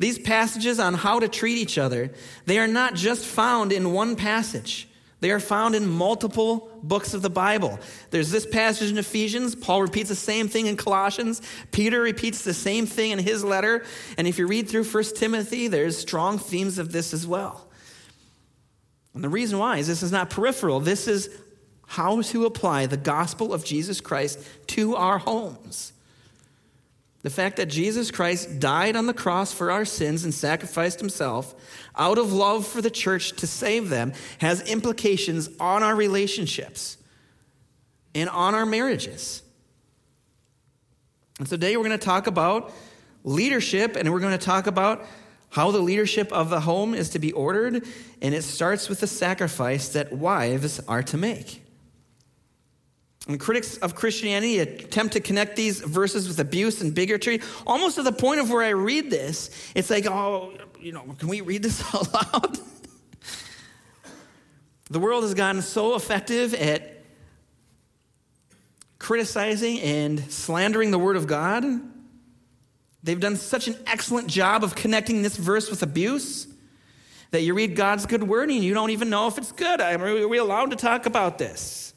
These 0.02 0.18
passages 0.18 0.80
on 0.80 0.94
how 0.94 1.20
to 1.20 1.28
treat 1.28 1.58
each 1.58 1.78
other, 1.78 2.10
they 2.44 2.58
are 2.58 2.66
not 2.66 2.96
just 2.96 3.24
found 3.24 3.70
in 3.70 3.92
one 3.92 4.16
passage. 4.16 4.88
They 5.20 5.30
are 5.30 5.38
found 5.38 5.76
in 5.76 5.86
multiple 5.86 6.72
books 6.82 7.14
of 7.14 7.22
the 7.22 7.30
Bible. 7.30 7.78
There's 8.10 8.32
this 8.32 8.44
passage 8.44 8.90
in 8.90 8.98
Ephesians. 8.98 9.54
Paul 9.54 9.80
repeats 9.80 10.08
the 10.08 10.16
same 10.16 10.48
thing 10.48 10.66
in 10.66 10.76
Colossians. 10.76 11.40
Peter 11.70 12.00
repeats 12.00 12.42
the 12.42 12.52
same 12.52 12.84
thing 12.84 13.12
in 13.12 13.20
his 13.20 13.44
letter. 13.44 13.84
And 14.18 14.26
if 14.26 14.40
you 14.40 14.48
read 14.48 14.68
through 14.68 14.82
1 14.82 15.04
Timothy, 15.14 15.68
there's 15.68 15.96
strong 15.96 16.36
themes 16.36 16.78
of 16.78 16.90
this 16.90 17.14
as 17.14 17.24
well. 17.24 17.68
And 19.14 19.22
the 19.22 19.28
reason 19.28 19.60
why 19.60 19.76
is 19.76 19.86
this 19.86 20.02
is 20.02 20.10
not 20.10 20.30
peripheral. 20.30 20.80
This 20.80 21.06
is 21.06 21.30
how 21.86 22.22
to 22.22 22.44
apply 22.44 22.86
the 22.86 22.96
gospel 22.96 23.54
of 23.54 23.64
Jesus 23.64 24.00
Christ 24.00 24.40
to 24.66 24.96
our 24.96 25.18
homes. 25.18 25.92
The 27.22 27.30
fact 27.30 27.56
that 27.56 27.66
Jesus 27.66 28.10
Christ 28.10 28.58
died 28.58 28.96
on 28.96 29.06
the 29.06 29.14
cross 29.14 29.52
for 29.52 29.70
our 29.70 29.84
sins 29.84 30.24
and 30.24 30.34
sacrificed 30.34 30.98
himself 30.98 31.54
out 31.96 32.18
of 32.18 32.32
love 32.32 32.66
for 32.66 32.82
the 32.82 32.90
church 32.90 33.32
to 33.34 33.46
save 33.46 33.88
them 33.88 34.12
has 34.38 34.68
implications 34.68 35.48
on 35.60 35.84
our 35.84 35.94
relationships 35.94 36.96
and 38.14 38.28
on 38.28 38.54
our 38.54 38.66
marriages. 38.66 39.42
And 41.38 41.48
today 41.48 41.76
we're 41.76 41.84
going 41.84 41.98
to 41.98 42.04
talk 42.04 42.26
about 42.26 42.72
leadership 43.24 43.96
and 43.96 44.12
we're 44.12 44.20
going 44.20 44.36
to 44.36 44.44
talk 44.44 44.66
about 44.66 45.04
how 45.50 45.70
the 45.70 45.78
leadership 45.78 46.32
of 46.32 46.50
the 46.50 46.60
home 46.60 46.94
is 46.94 47.10
to 47.10 47.18
be 47.18 47.30
ordered. 47.32 47.86
And 48.20 48.34
it 48.34 48.42
starts 48.42 48.88
with 48.88 49.00
the 49.00 49.06
sacrifice 49.06 49.90
that 49.90 50.12
wives 50.12 50.80
are 50.88 51.02
to 51.04 51.16
make. 51.16 51.61
And 53.28 53.38
critics 53.38 53.76
of 53.78 53.94
Christianity 53.94 54.58
attempt 54.58 55.12
to 55.12 55.20
connect 55.20 55.54
these 55.54 55.80
verses 55.80 56.26
with 56.26 56.40
abuse 56.40 56.80
and 56.80 56.92
bigotry, 56.92 57.40
almost 57.66 57.96
to 57.96 58.02
the 58.02 58.12
point 58.12 58.40
of 58.40 58.50
where 58.50 58.62
I 58.62 58.70
read 58.70 59.10
this, 59.10 59.50
it's 59.74 59.90
like, 59.90 60.06
oh, 60.06 60.52
you 60.80 60.92
know, 60.92 61.04
can 61.18 61.28
we 61.28 61.40
read 61.40 61.62
this 61.62 61.82
out 61.94 62.12
loud? 62.12 62.58
the 64.90 64.98
world 64.98 65.22
has 65.22 65.32
gotten 65.34 65.62
so 65.62 65.94
effective 65.94 66.52
at 66.52 67.02
criticizing 68.98 69.80
and 69.80 70.30
slandering 70.30 70.90
the 70.90 70.98
Word 70.98 71.16
of 71.16 71.26
God. 71.26 71.64
They've 73.02 73.18
done 73.18 73.36
such 73.36 73.68
an 73.68 73.76
excellent 73.86 74.28
job 74.28 74.62
of 74.62 74.74
connecting 74.74 75.22
this 75.22 75.36
verse 75.36 75.70
with 75.70 75.82
abuse 75.82 76.46
that 77.30 77.40
you 77.40 77.54
read 77.54 77.74
God's 77.74 78.04
good 78.06 78.22
word 78.22 78.50
and 78.50 78.62
you 78.62 78.74
don't 78.74 78.90
even 78.90 79.08
know 79.10 79.26
if 79.26 79.38
it's 79.38 79.52
good. 79.52 79.80
Are 79.80 80.28
we 80.28 80.38
allowed 80.38 80.70
to 80.70 80.76
talk 80.76 81.06
about 81.06 81.38
this? 81.38 81.91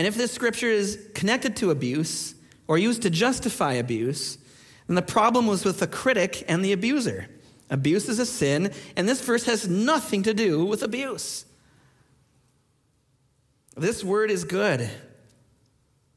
And 0.00 0.06
if 0.06 0.14
this 0.14 0.32
scripture 0.32 0.70
is 0.70 1.10
connected 1.12 1.56
to 1.56 1.70
abuse 1.70 2.34
or 2.66 2.78
used 2.78 3.02
to 3.02 3.10
justify 3.10 3.74
abuse, 3.74 4.38
then 4.86 4.94
the 4.94 5.02
problem 5.02 5.46
was 5.46 5.62
with 5.62 5.78
the 5.78 5.86
critic 5.86 6.42
and 6.48 6.64
the 6.64 6.72
abuser. 6.72 7.28
Abuse 7.68 8.08
is 8.08 8.18
a 8.18 8.24
sin, 8.24 8.72
and 8.96 9.06
this 9.06 9.20
verse 9.20 9.44
has 9.44 9.68
nothing 9.68 10.22
to 10.22 10.32
do 10.32 10.64
with 10.64 10.82
abuse. 10.82 11.44
This 13.76 14.02
word 14.02 14.30
is 14.30 14.44
good. 14.44 14.88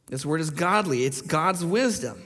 This 0.07 0.25
word 0.25 0.39
is 0.39 0.49
godly. 0.49 1.03
It's 1.03 1.21
God's 1.21 1.65
wisdom. 1.65 2.23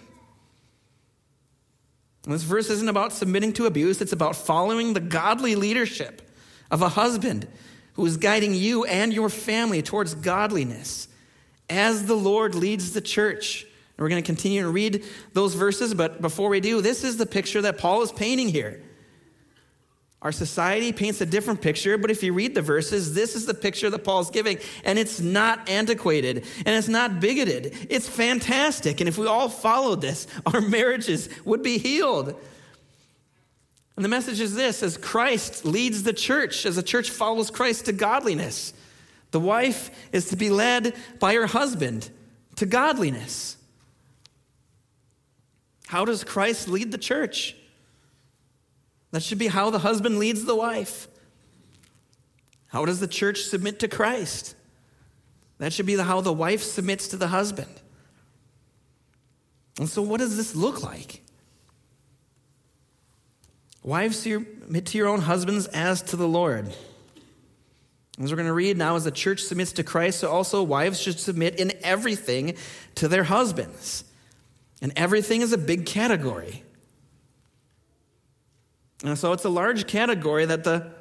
And 2.25 2.35
this 2.35 2.43
verse 2.43 2.69
isn't 2.69 2.87
about 2.87 3.13
submitting 3.13 3.53
to 3.53 3.65
abuse, 3.65 3.99
it's 3.99 4.13
about 4.13 4.35
following 4.35 4.93
the 4.93 4.99
godly 4.99 5.55
leadership 5.55 6.21
of 6.69 6.83
a 6.83 6.89
husband 6.89 7.47
who 7.93 8.05
is 8.05 8.17
guiding 8.17 8.53
you 8.53 8.85
and 8.85 9.11
your 9.11 9.29
family 9.29 9.81
towards 9.81 10.13
godliness 10.13 11.07
as 11.69 12.05
the 12.05 12.15
Lord 12.15 12.55
leads 12.55 12.93
the 12.93 13.01
church. 13.01 13.63
And 13.63 14.03
we're 14.03 14.09
going 14.09 14.21
to 14.21 14.25
continue 14.25 14.61
to 14.61 14.69
read 14.69 15.03
those 15.33 15.53
verses, 15.55 15.93
but 15.93 16.21
before 16.21 16.49
we 16.49 16.59
do, 16.59 16.81
this 16.81 17.03
is 17.03 17.17
the 17.17 17.25
picture 17.25 17.61
that 17.63 17.77
Paul 17.77 18.01
is 18.03 18.11
painting 18.11 18.49
here. 18.49 18.81
Our 20.21 20.31
society 20.31 20.91
paints 20.91 21.21
a 21.21 21.25
different 21.27 21.61
picture, 21.61 21.97
but 21.97 22.09
if 22.09 22.23
you 22.23 22.33
read 22.33 22.55
the 22.55 22.61
verses, 22.61 23.13
this 23.13 23.35
is 23.35 23.45
the 23.45 23.53
picture 23.53 23.89
that 23.89 24.03
Paul's 24.03 24.31
giving. 24.31 24.57
And 24.83 24.97
it's 24.97 25.19
not 25.19 25.69
antiquated 25.69 26.45
and 26.65 26.75
it's 26.75 26.87
not 26.87 27.19
bigoted. 27.19 27.87
It's 27.89 28.09
fantastic. 28.09 28.99
And 28.99 29.07
if 29.07 29.17
we 29.17 29.27
all 29.27 29.47
followed 29.47 30.01
this, 30.01 30.25
our 30.45 30.61
marriages 30.61 31.29
would 31.45 31.61
be 31.61 31.77
healed. 31.77 32.35
And 33.95 34.05
the 34.05 34.09
message 34.09 34.39
is 34.39 34.55
this 34.55 34.81
as 34.81 34.97
Christ 34.97 35.65
leads 35.65 36.03
the 36.03 36.13
church, 36.13 36.65
as 36.65 36.75
the 36.75 36.83
church 36.83 37.09
follows 37.09 37.51
Christ 37.51 37.85
to 37.85 37.93
godliness, 37.93 38.73
the 39.31 39.39
wife 39.39 39.91
is 40.11 40.29
to 40.29 40.35
be 40.35 40.49
led 40.49 40.95
by 41.19 41.33
her 41.33 41.47
husband 41.47 42.09
to 42.55 42.65
godliness. 42.65 43.57
How 45.87 46.05
does 46.05 46.23
Christ 46.23 46.67
lead 46.67 46.91
the 46.91 46.97
church? 46.97 47.55
That 49.11 49.23
should 49.23 49.37
be 49.37 49.47
how 49.47 49.69
the 49.69 49.79
husband 49.79 50.19
leads 50.19 50.45
the 50.45 50.55
wife. 50.55 51.07
How 52.67 52.85
does 52.85 52.99
the 52.99 53.07
church 53.07 53.43
submit 53.43 53.79
to 53.79 53.87
Christ? 53.87 54.55
That 55.59 55.73
should 55.73 55.85
be 55.85 55.97
how 55.97 56.21
the 56.21 56.33
wife 56.33 56.61
submits 56.61 57.07
to 57.09 57.17
the 57.17 57.27
husband. 57.27 57.81
And 59.79 59.89
so, 59.89 60.01
what 60.01 60.19
does 60.19 60.35
this 60.37 60.55
look 60.55 60.83
like? 60.83 61.21
Wives, 63.83 64.19
submit 64.19 64.85
to 64.87 64.97
your 64.97 65.07
own 65.07 65.21
husbands 65.21 65.67
as 65.67 66.01
to 66.03 66.17
the 66.17 66.27
Lord. 66.27 66.73
As 68.19 68.31
we're 68.31 68.37
going 68.37 68.47
to 68.47 68.53
read 68.53 68.77
now, 68.77 68.95
as 68.95 69.03
the 69.03 69.11
church 69.11 69.43
submits 69.43 69.73
to 69.73 69.83
Christ, 69.83 70.19
so 70.19 70.31
also 70.31 70.63
wives 70.63 70.99
should 70.99 71.19
submit 71.19 71.59
in 71.59 71.71
everything 71.83 72.55
to 72.95 73.07
their 73.07 73.23
husbands. 73.23 74.03
And 74.81 74.91
everything 74.95 75.41
is 75.41 75.53
a 75.53 75.57
big 75.57 75.85
category. 75.85 76.63
And 79.03 79.17
so 79.17 79.33
it's 79.33 79.45
a 79.45 79.49
large 79.49 79.85
category 79.85 80.45
that 80.45 80.63
the 80.63 80.91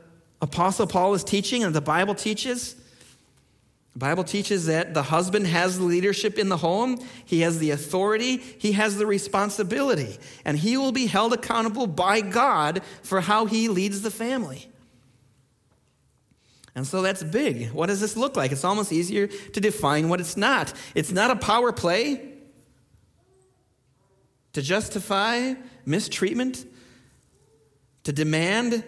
Apostle 0.42 0.86
Paul 0.86 1.14
is 1.14 1.24
teaching 1.24 1.64
and 1.64 1.74
the 1.74 1.80
Bible 1.80 2.14
teaches. 2.14 2.74
The 3.94 3.98
Bible 4.00 4.24
teaches 4.24 4.66
that 4.66 4.92
the 4.92 5.04
husband 5.04 5.46
has 5.46 5.80
leadership 5.80 6.38
in 6.38 6.50
the 6.50 6.58
home, 6.58 7.02
he 7.24 7.40
has 7.40 7.58
the 7.58 7.70
authority, 7.70 8.36
he 8.36 8.72
has 8.72 8.98
the 8.98 9.06
responsibility, 9.06 10.18
and 10.44 10.58
he 10.58 10.76
will 10.76 10.92
be 10.92 11.06
held 11.06 11.32
accountable 11.32 11.86
by 11.86 12.20
God 12.20 12.82
for 13.02 13.22
how 13.22 13.46
he 13.46 13.68
leads 13.68 14.02
the 14.02 14.10
family. 14.10 14.68
And 16.76 16.86
so 16.86 17.00
that's 17.00 17.22
big. 17.22 17.70
What 17.72 17.86
does 17.86 18.00
this 18.00 18.18
look 18.18 18.36
like? 18.36 18.52
It's 18.52 18.62
almost 18.62 18.92
easier 18.92 19.26
to 19.26 19.60
define 19.60 20.10
what 20.10 20.20
it's 20.20 20.36
not. 20.36 20.74
It's 20.94 21.10
not 21.10 21.30
a 21.30 21.36
power 21.36 21.72
play 21.72 22.34
to 24.52 24.60
justify 24.60 25.54
mistreatment, 25.86 26.66
to 28.04 28.12
demand 28.12 28.84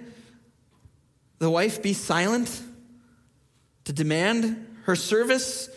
the 1.38 1.48
wife 1.48 1.82
be 1.82 1.94
silent, 1.94 2.62
to 3.84 3.92
demand 3.94 4.66
her 4.84 4.94
service 4.94 5.70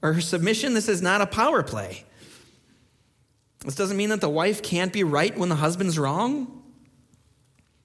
or 0.00 0.14
her 0.14 0.20
submission. 0.22 0.72
This 0.72 0.88
is 0.88 1.02
not 1.02 1.20
a 1.20 1.26
power 1.26 1.62
play. 1.62 2.04
This 3.66 3.74
doesn't 3.74 3.98
mean 3.98 4.08
that 4.08 4.22
the 4.22 4.30
wife 4.30 4.62
can't 4.62 4.94
be 4.94 5.04
right 5.04 5.36
when 5.36 5.50
the 5.50 5.56
husband's 5.56 5.98
wrong. 5.98 6.59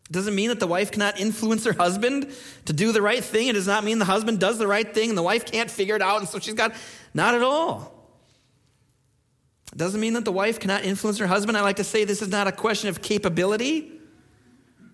It 0.10 0.12
doesn't 0.12 0.36
mean 0.36 0.50
that 0.50 0.60
the 0.60 0.68
wife 0.68 0.92
cannot 0.92 1.20
influence 1.20 1.66
her 1.66 1.74
husband 1.74 2.32
to 2.66 2.74
do 2.74 2.92
the 2.92 3.02
right 3.02 3.24
thing. 3.24 3.48
It 3.48 3.54
does 3.54 3.66
not 3.66 3.84
mean 3.84 3.98
the 3.98 4.06
husband 4.06 4.40
does 4.40 4.60
the 4.60 4.68
right 4.68 4.94
thing 4.94 5.10
and 5.10 5.18
the 5.18 5.24
wife 5.24 5.46
can't 5.46 5.70
figure 5.70 5.96
it 5.96 6.02
out, 6.02 6.20
and 6.20 6.30
so 6.30 6.40
she's 6.40 6.54
got. 6.54 6.74
Not 7.14 7.34
at 7.34 7.42
all. 7.42 7.92
It 9.72 9.78
doesn't 9.78 10.00
mean 10.00 10.14
that 10.14 10.26
the 10.26 10.32
wife 10.32 10.60
cannot 10.60 10.86
influence 10.86 11.18
her 11.18 11.28
husband. 11.28 11.58
I 11.58 11.62
like 11.62 11.78
to 11.78 11.84
say 11.84 12.04
this 12.04 12.22
is 12.22 12.30
not 12.30 12.48
a 12.48 12.52
question 12.52 12.90
of 12.90 13.02
capability. 13.02 13.92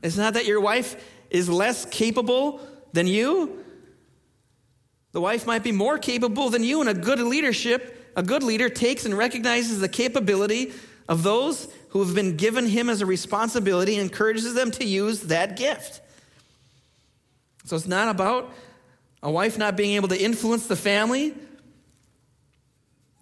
It's 0.01 0.17
not 0.17 0.35
that 0.35 0.45
your 0.45 0.61
wife 0.61 0.95
is 1.29 1.49
less 1.49 1.85
capable 1.85 2.61
than 2.93 3.05
you. 3.05 3.63
The 5.11 5.21
wife 5.21 5.45
might 5.45 5.63
be 5.63 5.71
more 5.71 5.97
capable 5.97 6.49
than 6.49 6.63
you, 6.63 6.79
and 6.79 6.89
a 6.89 6.93
good 6.93 7.19
leadership, 7.19 8.11
a 8.15 8.23
good 8.23 8.43
leader 8.43 8.69
takes 8.69 9.05
and 9.05 9.17
recognizes 9.17 9.79
the 9.79 9.89
capability 9.89 10.73
of 11.09 11.23
those 11.23 11.67
who 11.91 12.03
have 12.03 12.15
been 12.15 12.38
given 12.38 12.65
him 12.65 12.89
as 12.89 13.01
a 13.01 13.05
responsibility 13.05 13.98
encourages 13.98 14.53
them 14.53 14.71
to 14.71 14.86
use 14.86 15.24
that 15.24 15.57
gift. 15.57 16.01
So 17.65 17.75
it's 17.75 17.88
not 17.88 18.07
about 18.07 18.51
a 19.21 19.29
wife 19.29 19.57
not 19.57 19.75
being 19.75 19.95
able 19.95 20.07
to 20.07 20.21
influence 20.21 20.67
the 20.67 20.75
family, 20.75 21.33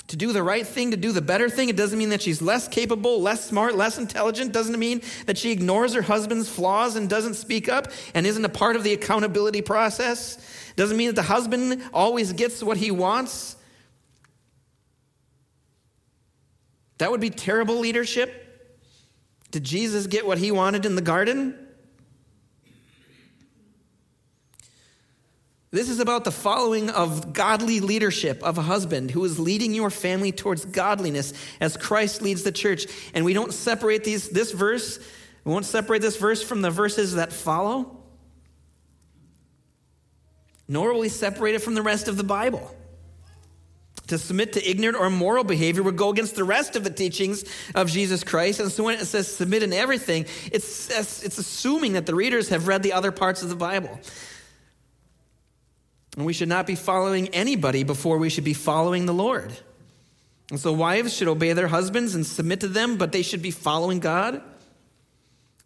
to 0.08 0.16
do 0.16 0.32
the 0.34 0.42
right 0.42 0.66
thing, 0.66 0.92
to 0.92 0.98
do 0.98 1.12
the 1.12 1.22
better 1.22 1.50
thing. 1.50 1.70
It 1.70 1.76
doesn't 1.76 1.98
mean 1.98 2.10
that 2.10 2.22
she's 2.22 2.42
less 2.42 2.68
capable, 2.68 3.22
less 3.22 3.46
smart, 3.46 3.76
less 3.76 3.98
intelligent. 3.98 4.54
Doesn't 4.54 4.78
mean 4.78 5.02
that 5.26 5.38
she 5.38 5.52
ignores 5.52 5.94
her 5.94 6.02
husband's 6.02 6.50
flaws 6.50 6.96
and 6.96 7.10
doesn't 7.10 7.36
speak 7.36 7.70
up 7.70 7.92
and 8.14 8.26
isn't 8.26 8.46
a 8.46 8.50
part 8.50 8.76
of 8.76 8.84
the 8.84 8.94
accountability 8.94 9.62
process. 9.62 10.38
Doesn't 10.76 10.98
mean 10.98 11.08
that 11.08 11.16
the 11.16 11.24
husband 11.24 11.84
always 11.92 12.34
gets 12.34 12.64
what 12.64 12.78
he 12.78 12.92
wants. 12.92 13.56
That 17.00 17.12
would 17.12 17.22
be 17.22 17.30
terrible 17.30 17.80
leadership. 17.80 18.46
Did 19.51 19.63
Jesus 19.63 20.08
get 20.08 20.25
what 20.25 20.38
he 20.38 20.51
wanted 20.51 20.86
in 20.86 20.96
the 20.96 21.01
garden? 21.01 21.68
This 25.72 25.89
is 25.89 26.00
about 26.00 26.24
the 26.24 26.32
following 26.32 26.89
of 26.89 27.32
godly 27.32 27.79
leadership 27.79 28.41
of 28.41 28.58
a 28.58 28.63
husband 28.63 29.12
who 29.12 29.24
is 29.24 29.39
leading 29.39 29.74
your 29.74 29.91
family 29.91 30.32
towards 30.32 30.65
godliness 30.65 31.32
as 31.62 31.77
Christ 31.77 32.24
leads 32.24 32.41
the 32.41 32.51
church. 32.51 32.88
And 33.13 33.24
we 33.24 33.34
don't 33.34 33.53
separate 33.53 34.03
these, 34.03 34.29
this 34.29 34.51
verse, 34.51 35.00
we 35.46 35.51
won't 35.51 35.65
separate 35.65 36.01
this 36.01 36.18
verse 36.18 36.41
from 36.41 36.63
the 36.63 36.72
verses 36.72 37.15
that 37.15 37.32
follow, 37.32 37.98
nor 40.68 40.94
will 40.94 41.01
we 41.01 41.10
separate 41.10 41.53
it 41.53 41.60
from 41.60 41.75
the 41.75 41.84
rest 41.84 42.08
of 42.08 42.18
the 42.18 42.24
Bible. 42.24 42.75
To 44.10 44.18
submit 44.18 44.54
to 44.54 44.70
ignorant 44.70 44.98
or 44.98 45.06
immoral 45.06 45.44
behavior 45.44 45.84
would 45.84 45.96
go 45.96 46.10
against 46.10 46.36
the 46.36 46.44
rest 46.44 46.75
of 46.75 46.84
the 46.84 46.89
teachings 46.89 47.46
of 47.75 47.89
Jesus 47.89 48.24
Christ. 48.24 48.60
And 48.60 48.72
so 48.72 48.84
when 48.84 49.00
it 49.00 49.06
says 49.06 49.28
submit 49.28 49.63
in 49.63 49.72
everything, 49.72 50.25
it's, 50.51 50.89
it's 50.89 51.38
assuming 51.38 51.94
that 51.94 52.08
the 52.08 52.16
readers 52.16 52.50
have 52.50 52.68
read 52.68 52.82
the 52.82 52.94
other 52.94 53.12
parts 53.12 53.44
of 53.44 53.50
the 53.50 53.56
Bible. 53.56 54.00
And 56.18 56.25
we 56.25 56.34
should 56.34 56.50
not 56.50 56.66
be 56.66 56.74
following 56.74 57.30
anybody 57.30 57.84
before 57.84 58.18
we 58.18 58.30
should 58.30 58.44
be 58.44 58.56
following 58.56 59.06
the 59.06 59.13
Lord. 59.13 59.54
And 60.50 60.60
so 60.60 60.74
wives 60.74 61.13
should 61.16 61.28
obey 61.28 61.54
their 61.54 61.68
husbands 61.68 62.16
and 62.16 62.25
submit 62.25 62.62
to 62.62 62.68
them, 62.68 62.98
but 62.98 63.12
they 63.12 63.22
should 63.22 63.44
be 63.44 63.51
following 63.51 64.00
God. 64.00 64.42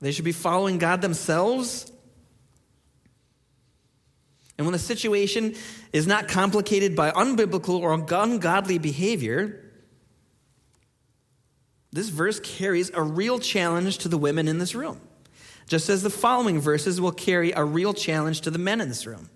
They 0.02 0.12
should 0.12 0.26
be 0.26 0.34
following 0.34 0.80
God 0.80 1.02
themselves. 1.02 1.90
And 4.58 4.68
when 4.68 4.74
the 4.74 4.80
situation 4.80 5.56
is 5.94 6.08
not 6.08 6.28
complicated 6.28 6.96
by 6.96 7.12
unbiblical 7.12 7.80
or 7.80 7.94
ungodly 7.94 8.80
behavior, 8.80 9.60
this 11.92 12.10
verse 12.10 12.40
carries 12.40 12.90
a 12.94 13.02
real 13.02 13.38
challenge 13.38 14.00
to 14.00 14.10
the 14.10 14.18
women 14.18 14.48
in 14.48 14.58
this 14.58 14.74
room, 14.74 15.00
just 15.68 15.90
as 15.90 16.02
the 16.02 16.10
following 16.10 16.60
verses 16.60 17.00
will 17.00 17.12
carry 17.12 17.52
a 17.52 17.64
real 17.64 17.94
challenge 17.94 18.42
to 18.42 18.50
the 18.50 18.58
men 18.58 18.82
in 18.82 18.90
this 18.90 19.06
room. 19.06 19.30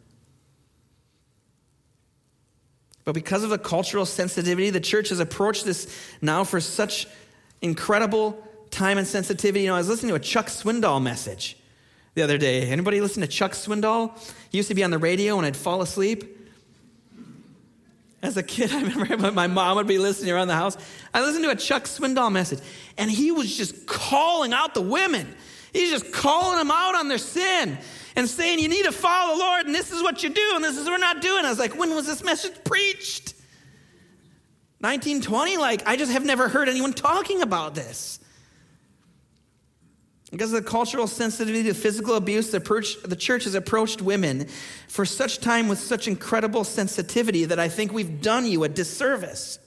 But 3.05 3.13
because 3.13 3.43
of 3.43 3.51
the 3.51 3.59
cultural 3.59 4.05
sensitivity, 4.05 4.71
the 4.71 4.81
church 4.81 5.09
has 5.09 5.19
approached 5.19 5.63
this 5.63 5.87
now 6.21 6.43
for 6.43 6.59
such 6.59 7.07
incredible 7.61 8.43
time 8.71 8.97
and 8.97 9.07
sensitivity. 9.07 9.61
You 9.61 9.69
know, 9.69 9.75
I 9.75 9.77
was 9.77 9.87
listening 9.87 10.09
to 10.09 10.15
a 10.15 10.19
Chuck 10.19 10.47
Swindoll 10.47 11.01
message 11.01 11.57
the 12.15 12.23
other 12.23 12.37
day. 12.37 12.63
Anybody 12.63 12.99
listen 12.99 13.21
to 13.21 13.27
Chuck 13.27 13.51
Swindoll? 13.51 14.11
He 14.49 14.57
used 14.57 14.67
to 14.69 14.75
be 14.75 14.83
on 14.83 14.91
the 14.91 14.97
radio 14.97 15.37
and 15.37 15.45
I'd 15.45 15.55
fall 15.55 15.81
asleep. 15.81 16.36
As 18.21 18.35
a 18.35 18.43
kid, 18.43 18.71
I 18.73 18.81
remember 18.81 19.31
my 19.31 19.47
mom 19.47 19.77
would 19.77 19.87
be 19.87 19.97
listening 19.97 20.31
around 20.31 20.47
the 20.47 20.55
house. 20.55 20.77
I 21.13 21.21
listened 21.21 21.43
to 21.45 21.51
a 21.51 21.55
Chuck 21.55 21.83
Swindoll 21.83 22.31
message, 22.31 22.59
and 22.97 23.09
he 23.09 23.31
was 23.31 23.55
just 23.55 23.85
calling 23.85 24.53
out 24.53 24.73
the 24.73 24.81
women. 24.81 25.35
He's 25.73 25.91
just 25.91 26.11
calling 26.11 26.57
them 26.57 26.71
out 26.71 26.95
on 26.95 27.07
their 27.07 27.17
sin 27.17 27.77
and 28.15 28.27
saying, 28.27 28.59
You 28.59 28.69
need 28.69 28.85
to 28.85 28.91
follow 28.91 29.35
the 29.35 29.39
Lord, 29.39 29.65
and 29.67 29.75
this 29.75 29.91
is 29.91 30.01
what 30.01 30.23
you 30.23 30.29
do, 30.29 30.51
and 30.55 30.63
this 30.63 30.77
is 30.77 30.85
what 30.85 30.93
we're 30.93 30.97
not 30.97 31.21
doing. 31.21 31.45
I 31.45 31.49
was 31.49 31.59
like, 31.59 31.77
When 31.77 31.93
was 31.93 32.07
this 32.07 32.23
message 32.23 32.53
preached? 32.63 33.33
1920? 34.79 35.57
Like, 35.57 35.87
I 35.87 35.95
just 35.95 36.11
have 36.11 36.25
never 36.25 36.47
heard 36.47 36.69
anyone 36.69 36.93
talking 36.93 37.41
about 37.41 37.75
this. 37.75 38.19
Because 40.31 40.51
of 40.51 40.61
the 40.61 40.69
cultural 40.69 41.07
sensitivity 41.07 41.63
to 41.63 41.73
physical 41.73 42.15
abuse, 42.15 42.51
the 42.51 43.17
church 43.17 43.43
has 43.45 43.55
approached 43.55 44.01
women 44.01 44.47
for 44.87 45.05
such 45.05 45.39
time 45.39 45.69
with 45.69 45.79
such 45.79 46.07
incredible 46.07 46.65
sensitivity 46.65 47.45
that 47.45 47.59
I 47.59 47.69
think 47.69 47.93
we've 47.93 48.21
done 48.21 48.45
you 48.45 48.65
a 48.65 48.69
disservice. 48.69 49.57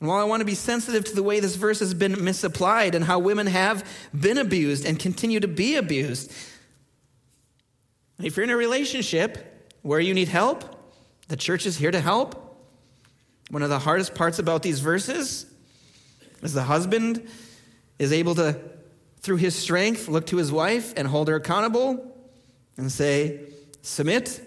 And 0.00 0.08
while 0.08 0.18
I 0.18 0.24
want 0.24 0.40
to 0.40 0.46
be 0.46 0.54
sensitive 0.54 1.04
to 1.04 1.14
the 1.14 1.22
way 1.22 1.40
this 1.40 1.56
verse 1.56 1.80
has 1.80 1.92
been 1.92 2.24
misapplied 2.24 2.94
and 2.94 3.04
how 3.04 3.18
women 3.18 3.46
have 3.46 3.86
been 4.18 4.38
abused 4.38 4.86
and 4.86 4.98
continue 4.98 5.40
to 5.40 5.48
be 5.48 5.76
abused, 5.76 6.32
if 8.22 8.36
you're 8.36 8.44
in 8.44 8.50
a 8.50 8.56
relationship 8.56 9.70
where 9.82 10.00
you 10.00 10.14
need 10.14 10.28
help, 10.28 10.64
the 11.28 11.36
church 11.36 11.66
is 11.66 11.76
here 11.76 11.90
to 11.90 12.00
help. 12.00 12.40
One 13.50 13.62
of 13.62 13.68
the 13.68 13.78
hardest 13.78 14.14
parts 14.14 14.38
about 14.38 14.62
these 14.62 14.80
verses 14.80 15.46
is 16.42 16.52
the 16.54 16.62
husband 16.62 17.28
is 17.98 18.12
able 18.12 18.34
to, 18.36 18.60
through 19.20 19.36
his 19.36 19.54
strength, 19.54 20.08
look 20.08 20.26
to 20.26 20.36
his 20.36 20.52
wife 20.52 20.92
and 20.96 21.08
hold 21.08 21.28
her 21.28 21.36
accountable 21.36 22.16
and 22.76 22.90
say, 22.90 23.40
Submit. 23.82 24.40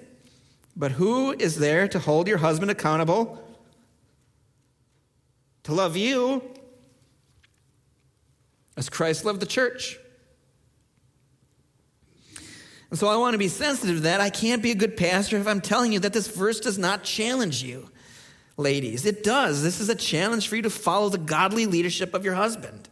But 0.75 0.91
who 0.91 1.31
is 1.31 1.57
there 1.57 1.87
to 1.87 1.99
hold 1.99 2.27
your 2.27 2.37
husband 2.37 2.71
accountable 2.71 3.43
to 5.63 5.73
love 5.73 5.97
you 5.97 6.41
as 8.77 8.89
Christ 8.89 9.25
loved 9.25 9.41
the 9.41 9.45
church. 9.45 9.99
And 12.89 12.97
so 12.97 13.07
I 13.07 13.17
want 13.17 13.33
to 13.33 13.37
be 13.37 13.49
sensitive 13.49 13.97
to 13.97 14.01
that. 14.03 14.21
I 14.21 14.29
can't 14.29 14.63
be 14.63 14.71
a 14.71 14.75
good 14.75 14.95
pastor 14.95 15.35
if 15.37 15.45
I'm 15.45 15.59
telling 15.59 15.91
you 15.91 15.99
that 15.99 16.13
this 16.13 16.27
verse 16.27 16.61
does 16.61 16.77
not 16.77 17.03
challenge 17.03 17.63
you, 17.63 17.89
ladies. 18.55 19.05
It 19.05 19.25
does. 19.25 19.61
This 19.61 19.81
is 19.81 19.89
a 19.89 19.95
challenge 19.95 20.47
for 20.47 20.55
you 20.55 20.61
to 20.61 20.69
follow 20.69 21.09
the 21.09 21.17
godly 21.17 21.65
leadership 21.65 22.13
of 22.13 22.23
your 22.23 22.35
husband. 22.35 22.87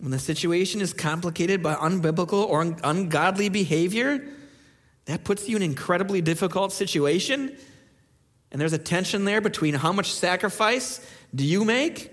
When 0.00 0.10
the 0.12 0.18
situation 0.18 0.80
is 0.80 0.92
complicated 0.92 1.62
by 1.62 1.74
unbiblical 1.74 2.46
or 2.46 2.62
ungodly 2.84 3.48
behavior, 3.48 4.24
that 5.06 5.24
puts 5.24 5.48
you 5.48 5.56
in 5.56 5.62
an 5.62 5.70
incredibly 5.70 6.20
difficult 6.20 6.72
situation. 6.72 7.56
And 8.52 8.60
there's 8.60 8.72
a 8.72 8.78
tension 8.78 9.24
there 9.24 9.40
between 9.40 9.74
how 9.74 9.92
much 9.92 10.12
sacrifice 10.12 11.04
do 11.34 11.44
you 11.44 11.64
make? 11.64 12.12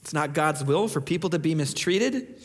It's 0.00 0.14
not 0.14 0.32
God's 0.32 0.64
will 0.64 0.88
for 0.88 1.00
people 1.00 1.30
to 1.30 1.38
be 1.38 1.54
mistreated. 1.54 2.36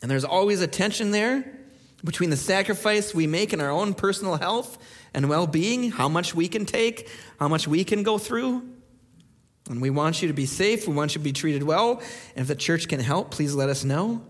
And 0.00 0.10
there's 0.10 0.24
always 0.24 0.60
a 0.60 0.66
tension 0.66 1.10
there 1.10 1.58
between 2.04 2.30
the 2.30 2.36
sacrifice 2.36 3.14
we 3.14 3.26
make 3.26 3.52
in 3.52 3.60
our 3.60 3.70
own 3.70 3.94
personal 3.94 4.36
health 4.36 4.78
and 5.12 5.28
well 5.28 5.46
being, 5.46 5.90
how 5.90 6.08
much 6.08 6.34
we 6.34 6.48
can 6.48 6.64
take, 6.64 7.10
how 7.38 7.48
much 7.48 7.66
we 7.66 7.84
can 7.84 8.02
go 8.02 8.16
through. 8.16 8.69
And 9.68 9.80
we 9.80 9.90
want 9.90 10.22
you 10.22 10.28
to 10.28 10.34
be 10.34 10.46
safe, 10.46 10.88
we 10.88 10.94
want 10.94 11.14
you 11.14 11.20
to 11.20 11.24
be 11.24 11.32
treated 11.32 11.62
well. 11.62 12.02
And 12.34 12.42
if 12.42 12.48
the 12.48 12.54
church 12.54 12.88
can 12.88 13.00
help, 13.00 13.30
please 13.30 13.54
let 13.54 13.68
us 13.68 13.84
know. 13.84 14.22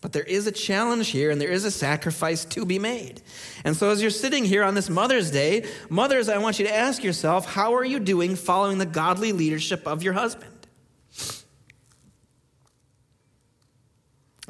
But 0.00 0.12
there 0.12 0.24
is 0.24 0.46
a 0.48 0.52
challenge 0.52 1.08
here 1.08 1.30
and 1.30 1.40
there 1.40 1.50
is 1.50 1.64
a 1.64 1.70
sacrifice 1.70 2.44
to 2.46 2.66
be 2.66 2.78
made. 2.78 3.22
And 3.64 3.76
so, 3.76 3.90
as 3.90 4.02
you're 4.02 4.10
sitting 4.10 4.44
here 4.44 4.64
on 4.64 4.74
this 4.74 4.90
Mother's 4.90 5.30
Day, 5.30 5.64
mothers, 5.88 6.28
I 6.28 6.38
want 6.38 6.58
you 6.58 6.66
to 6.66 6.74
ask 6.74 7.04
yourself 7.04 7.46
how 7.46 7.74
are 7.74 7.84
you 7.84 8.00
doing 8.00 8.34
following 8.34 8.78
the 8.78 8.86
godly 8.86 9.32
leadership 9.32 9.86
of 9.86 10.02
your 10.02 10.12
husband? 10.12 10.51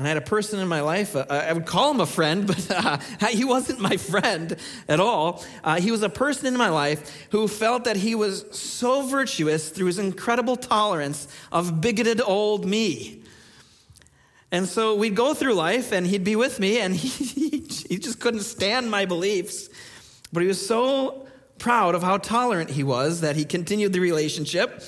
I 0.06 0.08
had 0.08 0.16
a 0.16 0.22
person 0.22 0.60
in 0.60 0.68
my 0.68 0.80
life, 0.80 1.14
uh, 1.14 1.26
I 1.28 1.52
would 1.52 1.66
call 1.66 1.90
him 1.90 2.00
a 2.00 2.06
friend, 2.06 2.46
but 2.48 2.70
uh, 2.70 2.98
he 3.28 3.44
wasn't 3.44 3.80
my 3.80 3.96
friend 3.96 4.56
at 4.88 5.00
all. 5.00 5.44
Uh, 5.62 5.80
he 5.80 5.90
was 5.90 6.02
a 6.02 6.08
person 6.08 6.46
in 6.46 6.56
my 6.56 6.68
life 6.68 7.28
who 7.30 7.48
felt 7.48 7.84
that 7.84 7.96
he 7.96 8.14
was 8.14 8.44
so 8.50 9.02
virtuous 9.02 9.68
through 9.68 9.86
his 9.86 9.98
incredible 9.98 10.56
tolerance 10.56 11.28
of 11.50 11.80
bigoted 11.80 12.20
old 12.20 12.64
me. 12.64 13.22
And 14.50 14.68
so 14.68 14.94
we'd 14.94 15.16
go 15.16 15.32
through 15.32 15.54
life 15.54 15.92
and 15.92 16.06
he'd 16.06 16.24
be 16.24 16.36
with 16.36 16.60
me 16.60 16.78
and 16.78 16.94
he, 16.96 17.60
he 17.88 17.98
just 17.98 18.20
couldn't 18.20 18.40
stand 18.40 18.90
my 18.90 19.06
beliefs. 19.06 19.70
But 20.32 20.42
he 20.42 20.46
was 20.46 20.64
so 20.64 21.26
proud 21.58 21.94
of 21.94 22.02
how 22.02 22.18
tolerant 22.18 22.70
he 22.70 22.82
was 22.82 23.20
that 23.20 23.36
he 23.36 23.44
continued 23.44 23.92
the 23.92 24.00
relationship. 24.00 24.82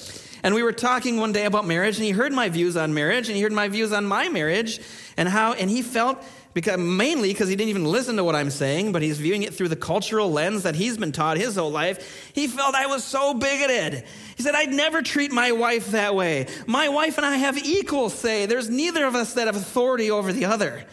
And 0.44 0.54
we 0.54 0.62
were 0.62 0.72
talking 0.72 1.16
one 1.16 1.33
day 1.33 1.46
about 1.46 1.66
marriage 1.66 1.96
and 1.96 2.04
he 2.04 2.11
heard 2.11 2.30
my 2.30 2.50
views 2.50 2.76
on 2.76 2.92
marriage 2.92 3.28
and 3.28 3.37
he 3.37 3.42
heard 3.42 3.52
my 3.52 3.66
views 3.68 3.92
on 3.92 4.04
my 4.04 4.28
marriage 4.28 4.78
and 5.16 5.26
how, 5.26 5.54
and 5.54 5.70
he 5.70 5.80
felt 5.80 6.22
because 6.52 6.78
mainly 6.78 7.30
because 7.30 7.48
he 7.48 7.57
didn't 7.57 7.70
even 7.70 7.87
listen 7.87 8.16
to 8.16 8.24
what 8.24 8.37
I'm 8.37 8.50
saying, 8.50 8.92
but 8.92 9.00
he's 9.00 9.16
viewing 9.18 9.42
it 9.42 9.54
through 9.54 9.68
the 9.68 9.76
cultural 9.76 10.30
lens 10.30 10.64
that 10.64 10.74
he's 10.74 10.98
been 10.98 11.12
taught 11.12 11.38
his 11.38 11.57
whole 11.57 11.70
life. 11.70 12.30
He 12.35 12.46
felt 12.46 12.74
I 12.74 12.87
was 12.87 13.02
so 13.02 13.33
bigoted. 13.33 14.04
He 14.37 14.42
said, 14.42 14.54
I'd 14.54 14.70
never 14.70 15.00
treat 15.00 15.33
my 15.33 15.52
wife 15.52 15.92
that 15.92 16.14
way. 16.14 16.46
My 16.66 16.90
wife 16.90 17.16
and 17.16 17.24
I 17.24 17.37
have 17.37 17.57
equal 17.57 18.11
say. 18.11 18.44
There's 18.44 18.68
neither 18.68 19.07
of 19.07 19.14
us 19.14 19.33
that 19.35 19.46
have 19.46 19.57
authority 19.57 20.11
over 20.11 20.30
the 20.30 20.44
other. 20.44 20.85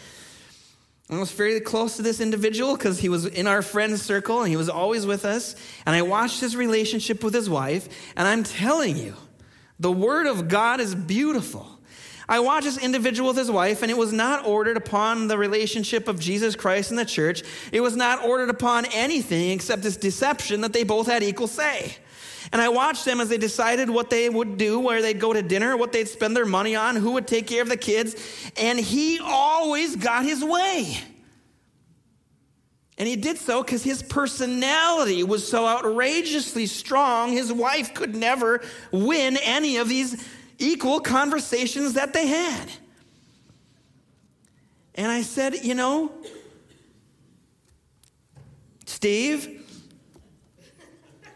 I 1.10 1.20
was 1.20 1.30
fairly 1.30 1.60
close 1.60 1.98
to 1.98 2.04
this 2.04 2.22
individual 2.22 2.78
because 2.78 3.00
he 3.00 3.10
was 3.10 3.26
in 3.26 3.48
our 3.48 3.62
friend 3.62 4.00
circle 4.00 4.40
and 4.40 4.50
he 4.50 4.56
was 4.56 4.70
always 4.70 5.06
with 5.06 5.26
us. 5.26 5.58
And 5.86 5.94
I 5.94 6.04
watched 6.04 6.40
his 6.40 6.56
relationship 6.56 7.22
with 7.22 7.34
his 7.34 7.50
wife, 7.50 7.90
and 8.16 8.26
I'm 8.26 8.44
telling 8.44 8.96
you, 8.96 9.14
the 9.82 9.92
Word 9.92 10.28
of 10.28 10.48
God 10.48 10.80
is 10.80 10.96
beautiful. 10.96 11.68
I 12.30 12.40
watched 12.40 12.66
this 12.66 12.78
individual 12.78 13.30
with 13.30 13.38
his 13.38 13.52
wife, 13.52 13.82
and 13.82 13.92
it 13.92 13.98
was 13.98 14.14
not 14.14 14.46
ordered 14.46 14.78
upon 14.78 15.28
the 15.28 15.38
relationship 15.38 16.08
of 16.08 16.20
Jesus 16.20 16.56
Christ 16.56 16.92
and 16.92 16.98
the 16.98 17.04
church. 17.04 17.44
It 17.74 17.82
was 17.82 17.98
not 17.98 18.24
ordered 18.24 18.50
upon 18.50 18.86
anything 18.94 19.50
except 19.50 19.82
this 19.82 19.98
deception 19.98 20.62
that 20.62 20.72
they 20.72 20.84
both 20.84 21.08
had 21.08 21.24
equal 21.24 21.48
say. 21.48 21.98
And 22.54 22.62
I 22.62 22.70
watched 22.70 23.06
them 23.06 23.20
as 23.20 23.30
they 23.30 23.38
decided 23.38 23.90
what 23.90 24.10
they 24.10 24.30
would 24.30 24.58
do, 24.58 24.80
where 24.80 25.02
they'd 25.02 25.20
go 25.20 25.34
to 25.34 25.42
dinner, 25.42 25.76
what 25.76 25.92
they'd 25.92 26.08
spend 26.08 26.38
their 26.38 26.46
money 26.46 26.76
on, 26.76 26.96
who 26.96 27.12
would 27.14 27.28
take 27.28 27.48
care 27.48 27.62
of 27.62 27.70
the 27.70 27.78
kids. 27.78 28.16
And 28.58 28.80
he 28.80 29.20
always 29.20 29.96
got 29.96 30.24
his 30.24 30.44
way. 30.44 31.00
And 33.02 33.08
he 33.08 33.16
did 33.16 33.40
so 33.40 33.64
because 33.64 33.84
his 33.84 34.04
personality 34.04 35.24
was 35.24 35.48
so 35.48 35.66
outrageously 35.66 36.68
strong, 36.68 37.32
his 37.32 37.52
wife 37.52 37.96
could 37.96 38.16
never 38.16 38.62
win 38.92 39.38
any 39.38 39.78
of 39.78 39.90
these 39.90 40.24
equal 40.60 41.00
conversations 41.00 41.94
that 41.94 42.14
they 42.14 42.28
had. 42.28 42.70
And 44.94 45.12
I 45.12 45.24
said, 45.24 45.56
You 45.64 45.74
know, 45.74 46.12
Steve, 48.86 49.66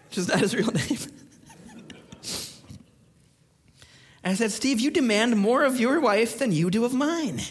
which 0.09 0.19
is 0.19 0.27
not 0.27 0.37
his 0.37 0.53
real 0.53 0.71
name. 0.71 0.99
I 4.23 4.35
said, 4.35 4.51
Steve, 4.51 4.79
you 4.79 4.91
demand 4.91 5.35
more 5.37 5.63
of 5.63 5.79
your 5.79 5.99
wife 5.99 6.37
than 6.37 6.51
you 6.51 6.69
do 6.69 6.85
of 6.85 6.93
mine. 6.93 7.41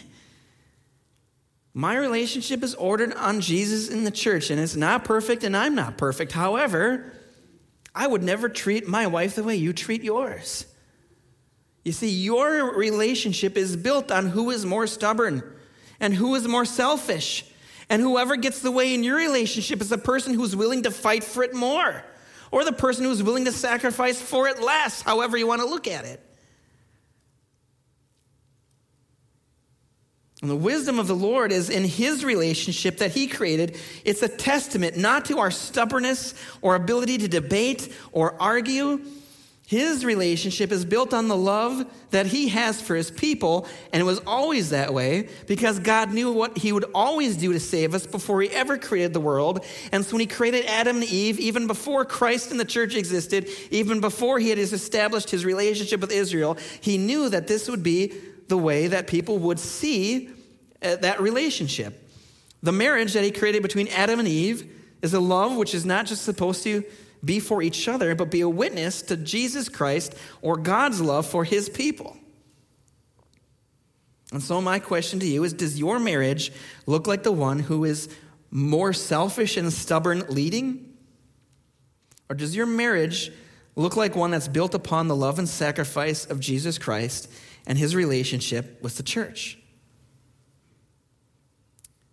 My 1.77 1.97
relationship 1.97 2.63
is 2.63 2.73
ordered 2.73 3.13
on 3.15 3.41
Jesus 3.41 3.89
in 3.89 4.05
the 4.05 4.11
church, 4.11 4.49
and 4.49 4.61
it's 4.61 4.77
not 4.77 5.03
perfect, 5.03 5.43
and 5.43 5.57
I'm 5.57 5.75
not 5.75 5.97
perfect. 5.97 6.31
However, 6.31 7.11
I 7.93 8.07
would 8.07 8.23
never 8.23 8.47
treat 8.47 8.87
my 8.87 9.07
wife 9.07 9.35
the 9.35 9.43
way 9.43 9.57
you 9.57 9.73
treat 9.73 10.01
yours. 10.01 10.65
You 11.83 11.91
see, 11.91 12.09
your 12.09 12.73
relationship 12.77 13.57
is 13.57 13.75
built 13.75 14.09
on 14.09 14.27
who 14.27 14.51
is 14.51 14.65
more 14.65 14.87
stubborn 14.87 15.43
and 15.99 16.13
who 16.13 16.33
is 16.35 16.47
more 16.47 16.63
selfish. 16.63 17.43
And 17.89 18.01
whoever 18.01 18.37
gets 18.37 18.61
the 18.61 18.71
way 18.71 18.93
in 18.93 19.03
your 19.03 19.17
relationship 19.17 19.81
is 19.81 19.89
the 19.89 19.97
person 19.97 20.33
who's 20.33 20.55
willing 20.55 20.83
to 20.83 20.91
fight 20.91 21.25
for 21.25 21.43
it 21.43 21.53
more, 21.53 22.05
or 22.51 22.63
the 22.63 22.71
person 22.71 23.03
who's 23.03 23.21
willing 23.21 23.45
to 23.45 23.51
sacrifice 23.51 24.21
for 24.21 24.47
it 24.47 24.61
less, 24.61 25.01
however 25.01 25.35
you 25.35 25.45
want 25.45 25.59
to 25.59 25.67
look 25.67 25.89
at 25.89 26.05
it. 26.05 26.21
And 30.45 30.51
the 30.51 30.55
wisdom 30.55 30.99
of 30.99 31.07
the 31.07 31.15
Lord 31.15 31.51
is 31.51 31.71
in 31.71 31.83
his 31.83 32.23
relationship 32.23 32.99
that 32.99 33.13
he 33.13 33.25
created. 33.25 33.79
It's 34.03 34.21
a 34.21 34.27
testament 34.27 34.95
not 34.95 35.25
to 35.25 35.39
our 35.39 35.49
stubbornness 35.49 36.35
or 36.61 36.75
ability 36.75 37.17
to 37.17 37.27
debate 37.27 37.91
or 38.11 38.39
argue. 38.39 39.01
His 39.65 40.05
relationship 40.05 40.71
is 40.71 40.85
built 40.85 41.15
on 41.15 41.29
the 41.29 41.35
love 41.35 41.91
that 42.11 42.27
he 42.27 42.49
has 42.49 42.79
for 42.79 42.95
his 42.95 43.09
people, 43.09 43.67
and 43.91 43.99
it 43.99 44.03
was 44.03 44.19
always 44.27 44.69
that 44.69 44.93
way 44.93 45.29
because 45.47 45.79
God 45.79 46.13
knew 46.13 46.31
what 46.31 46.59
he 46.59 46.71
would 46.71 46.85
always 46.93 47.37
do 47.37 47.51
to 47.51 47.59
save 47.59 47.95
us 47.95 48.05
before 48.05 48.39
he 48.43 48.49
ever 48.51 48.77
created 48.77 49.13
the 49.13 49.19
world. 49.19 49.65
And 49.91 50.05
so 50.05 50.11
when 50.11 50.19
he 50.19 50.27
created 50.27 50.67
Adam 50.67 50.97
and 50.97 51.05
Eve, 51.05 51.39
even 51.39 51.65
before 51.65 52.05
Christ 52.05 52.51
and 52.51 52.59
the 52.59 52.65
church 52.65 52.93
existed, 52.93 53.49
even 53.71 53.99
before 53.99 54.37
he 54.37 54.51
had 54.51 54.59
established 54.59 55.31
his 55.31 55.43
relationship 55.43 56.01
with 56.01 56.11
Israel, 56.11 56.55
he 56.81 56.99
knew 56.99 57.29
that 57.29 57.47
this 57.47 57.67
would 57.67 57.81
be 57.81 58.13
the 58.47 58.57
way 58.59 58.85
that 58.85 59.07
people 59.07 59.39
would 59.39 59.59
see 59.59 60.29
Uh, 60.85 60.95
that 60.97 61.19
relationship. 61.19 62.07
The 62.61 62.71
marriage 62.71 63.13
that 63.13 63.23
he 63.23 63.31
created 63.31 63.63
between 63.63 63.87
Adam 63.87 64.19
and 64.19 64.27
Eve 64.27 64.71
is 65.01 65.13
a 65.13 65.19
love 65.19 65.55
which 65.55 65.73
is 65.73 65.85
not 65.85 66.05
just 66.05 66.23
supposed 66.23 66.63
to 66.63 66.83
be 67.23 67.39
for 67.39 67.63
each 67.63 67.87
other, 67.87 68.13
but 68.13 68.29
be 68.29 68.41
a 68.41 68.49
witness 68.49 69.01
to 69.03 69.17
Jesus 69.17 69.67
Christ 69.67 70.13
or 70.41 70.57
God's 70.57 71.01
love 71.01 71.25
for 71.25 71.43
his 71.43 71.69
people. 71.69 72.17
And 74.31 74.43
so, 74.43 74.61
my 74.61 74.79
question 74.79 75.19
to 75.21 75.25
you 75.25 75.43
is 75.43 75.53
Does 75.53 75.79
your 75.79 75.97
marriage 75.97 76.51
look 76.85 77.07
like 77.07 77.23
the 77.23 77.31
one 77.31 77.59
who 77.59 77.83
is 77.83 78.07
more 78.51 78.93
selfish 78.93 79.57
and 79.57 79.71
stubborn 79.73 80.23
leading? 80.29 80.93
Or 82.29 82.35
does 82.35 82.55
your 82.55 82.65
marriage 82.65 83.31
look 83.75 83.95
like 83.95 84.15
one 84.15 84.31
that's 84.31 84.47
built 84.47 84.75
upon 84.75 85.07
the 85.07 85.15
love 85.15 85.39
and 85.39 85.49
sacrifice 85.49 86.25
of 86.25 86.39
Jesus 86.39 86.77
Christ 86.77 87.31
and 87.65 87.77
his 87.77 87.95
relationship 87.95 88.81
with 88.83 88.97
the 88.97 89.03
church? 89.03 89.59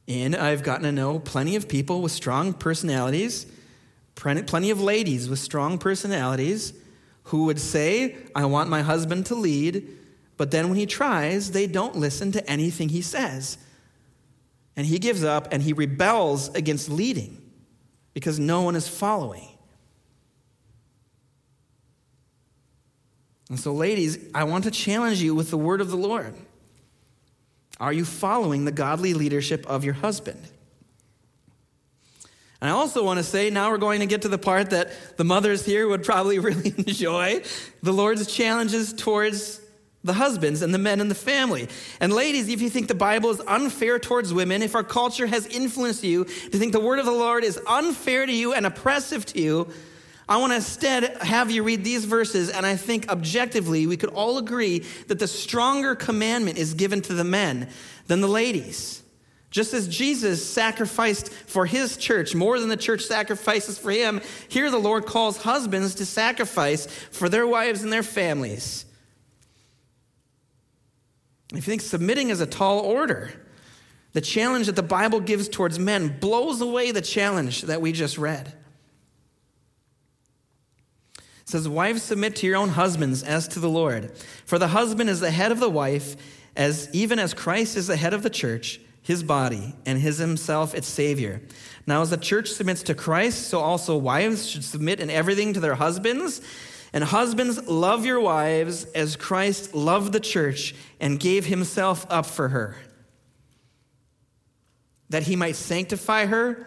And 0.08 0.34
I've 0.34 0.62
gotten 0.62 0.84
to 0.84 0.92
know 0.92 1.18
plenty 1.18 1.56
of 1.56 1.68
people 1.68 2.02
with 2.02 2.12
strong 2.12 2.52
personalities, 2.52 3.46
plenty 4.14 4.70
of 4.70 4.80
ladies 4.80 5.28
with 5.28 5.38
strong 5.38 5.78
personalities 5.78 6.74
who 7.24 7.44
would 7.44 7.60
say, 7.60 8.16
I 8.34 8.46
want 8.46 8.68
my 8.68 8.82
husband 8.82 9.26
to 9.26 9.34
lead, 9.34 9.88
but 10.36 10.50
then 10.50 10.68
when 10.68 10.76
he 10.76 10.86
tries, 10.86 11.52
they 11.52 11.66
don't 11.66 11.96
listen 11.96 12.32
to 12.32 12.50
anything 12.50 12.88
he 12.88 13.02
says. 13.02 13.58
And 14.74 14.86
he 14.86 14.98
gives 14.98 15.22
up 15.22 15.48
and 15.52 15.62
he 15.62 15.72
rebels 15.72 16.48
against 16.54 16.88
leading 16.88 17.40
because 18.14 18.38
no 18.38 18.62
one 18.62 18.74
is 18.74 18.88
following. 18.88 19.48
And 23.48 23.60
so, 23.60 23.72
ladies, 23.72 24.18
I 24.34 24.44
want 24.44 24.64
to 24.64 24.70
challenge 24.70 25.20
you 25.20 25.34
with 25.34 25.50
the 25.50 25.58
word 25.58 25.82
of 25.82 25.90
the 25.90 25.96
Lord. 25.96 26.34
Are 27.82 27.92
you 27.92 28.04
following 28.04 28.64
the 28.64 28.70
godly 28.70 29.12
leadership 29.12 29.66
of 29.66 29.84
your 29.84 29.94
husband? 29.94 30.40
And 32.60 32.70
I 32.70 32.74
also 32.74 33.04
want 33.04 33.18
to 33.18 33.24
say, 33.24 33.50
now 33.50 33.70
we're 33.70 33.78
going 33.78 33.98
to 33.98 34.06
get 34.06 34.22
to 34.22 34.28
the 34.28 34.38
part 34.38 34.70
that 34.70 35.16
the 35.16 35.24
mothers 35.24 35.66
here 35.66 35.88
would 35.88 36.04
probably 36.04 36.38
really 36.38 36.72
enjoy 36.78 37.42
the 37.82 37.92
Lord's 37.92 38.32
challenges 38.32 38.92
towards 38.92 39.60
the 40.04 40.12
husbands 40.12 40.62
and 40.62 40.72
the 40.72 40.78
men 40.78 41.00
in 41.00 41.08
the 41.08 41.16
family. 41.16 41.68
And 41.98 42.12
ladies, 42.12 42.48
if 42.48 42.62
you 42.62 42.70
think 42.70 42.86
the 42.86 42.94
Bible 42.94 43.30
is 43.30 43.40
unfair 43.48 43.98
towards 43.98 44.32
women, 44.32 44.62
if 44.62 44.76
our 44.76 44.84
culture 44.84 45.26
has 45.26 45.46
influenced 45.46 46.04
you 46.04 46.24
to 46.24 46.58
think 46.58 46.72
the 46.72 46.78
word 46.78 47.00
of 47.00 47.04
the 47.04 47.10
Lord 47.10 47.42
is 47.42 47.58
unfair 47.66 48.26
to 48.26 48.32
you 48.32 48.54
and 48.54 48.64
oppressive 48.64 49.26
to 49.26 49.40
you, 49.40 49.72
I 50.32 50.38
want 50.38 50.52
to 50.52 50.56
instead 50.56 51.18
have 51.18 51.50
you 51.50 51.62
read 51.62 51.84
these 51.84 52.06
verses, 52.06 52.48
and 52.48 52.64
I 52.64 52.74
think 52.74 53.10
objectively 53.10 53.86
we 53.86 53.98
could 53.98 54.08
all 54.08 54.38
agree 54.38 54.78
that 55.08 55.18
the 55.18 55.28
stronger 55.28 55.94
commandment 55.94 56.56
is 56.56 56.72
given 56.72 57.02
to 57.02 57.12
the 57.12 57.22
men 57.22 57.68
than 58.06 58.22
the 58.22 58.28
ladies. 58.28 59.02
Just 59.50 59.74
as 59.74 59.86
Jesus 59.86 60.42
sacrificed 60.42 61.30
for 61.30 61.66
his 61.66 61.98
church 61.98 62.34
more 62.34 62.58
than 62.58 62.70
the 62.70 62.78
church 62.78 63.02
sacrifices 63.02 63.78
for 63.78 63.90
him, 63.90 64.22
here 64.48 64.70
the 64.70 64.78
Lord 64.78 65.04
calls 65.04 65.36
husbands 65.36 65.96
to 65.96 66.06
sacrifice 66.06 66.86
for 66.86 67.28
their 67.28 67.46
wives 67.46 67.82
and 67.82 67.92
their 67.92 68.02
families. 68.02 68.86
If 71.50 71.56
you 71.56 71.60
think 71.60 71.82
submitting 71.82 72.30
is 72.30 72.40
a 72.40 72.46
tall 72.46 72.78
order, 72.78 73.34
the 74.14 74.22
challenge 74.22 74.64
that 74.64 74.76
the 74.76 74.82
Bible 74.82 75.20
gives 75.20 75.50
towards 75.50 75.78
men 75.78 76.16
blows 76.20 76.62
away 76.62 76.90
the 76.90 77.02
challenge 77.02 77.60
that 77.62 77.82
we 77.82 77.92
just 77.92 78.16
read 78.16 78.54
says, 81.52 81.68
Wives, 81.68 82.02
submit 82.02 82.34
to 82.36 82.46
your 82.46 82.56
own 82.56 82.70
husbands 82.70 83.22
as 83.22 83.46
to 83.48 83.60
the 83.60 83.68
Lord. 83.68 84.10
For 84.44 84.58
the 84.58 84.68
husband 84.68 85.08
is 85.08 85.20
the 85.20 85.30
head 85.30 85.52
of 85.52 85.60
the 85.60 85.70
wife, 85.70 86.16
as 86.56 86.88
even 86.92 87.18
as 87.18 87.34
Christ 87.34 87.76
is 87.76 87.86
the 87.86 87.96
head 87.96 88.14
of 88.14 88.22
the 88.22 88.30
church, 88.30 88.80
his 89.02 89.22
body, 89.22 89.74
and 89.86 89.98
his 89.98 90.18
himself 90.18 90.74
its 90.74 90.88
Savior. 90.88 91.42
Now, 91.86 92.02
as 92.02 92.10
the 92.10 92.16
church 92.16 92.48
submits 92.48 92.82
to 92.84 92.94
Christ, 92.94 93.48
so 93.48 93.60
also 93.60 93.96
wives 93.96 94.48
should 94.48 94.64
submit 94.64 94.98
in 94.98 95.10
everything 95.10 95.52
to 95.52 95.60
their 95.60 95.74
husbands. 95.74 96.40
And 96.92 97.04
husbands, 97.04 97.66
love 97.68 98.04
your 98.06 98.20
wives 98.20 98.84
as 98.86 99.16
Christ 99.16 99.74
loved 99.74 100.12
the 100.12 100.20
church 100.20 100.74
and 101.00 101.20
gave 101.20 101.46
himself 101.46 102.06
up 102.10 102.26
for 102.26 102.48
her, 102.48 102.76
that 105.10 105.24
he 105.24 105.36
might 105.36 105.56
sanctify 105.56 106.26
her 106.26 106.66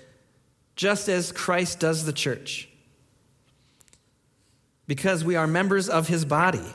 just 0.75 1.09
as 1.09 1.31
Christ 1.31 1.79
does 1.79 2.05
the 2.05 2.13
church. 2.13 2.69
Because 4.87 5.23
we 5.23 5.35
are 5.35 5.47
members 5.47 5.89
of 5.89 6.07
his 6.07 6.25
body. 6.25 6.65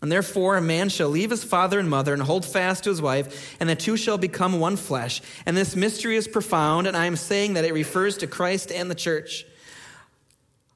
And 0.00 0.10
therefore, 0.10 0.56
a 0.56 0.62
man 0.62 0.88
shall 0.88 1.08
leave 1.08 1.30
his 1.30 1.44
father 1.44 1.78
and 1.78 1.88
mother 1.88 2.12
and 2.12 2.22
hold 2.22 2.44
fast 2.44 2.84
to 2.84 2.90
his 2.90 3.00
wife, 3.00 3.56
and 3.60 3.68
the 3.68 3.76
two 3.76 3.96
shall 3.96 4.18
become 4.18 4.58
one 4.58 4.76
flesh. 4.76 5.22
And 5.46 5.56
this 5.56 5.76
mystery 5.76 6.16
is 6.16 6.26
profound, 6.26 6.88
and 6.88 6.96
I 6.96 7.06
am 7.06 7.14
saying 7.14 7.54
that 7.54 7.64
it 7.64 7.72
refers 7.72 8.16
to 8.18 8.26
Christ 8.26 8.72
and 8.72 8.90
the 8.90 8.96
church. 8.96 9.46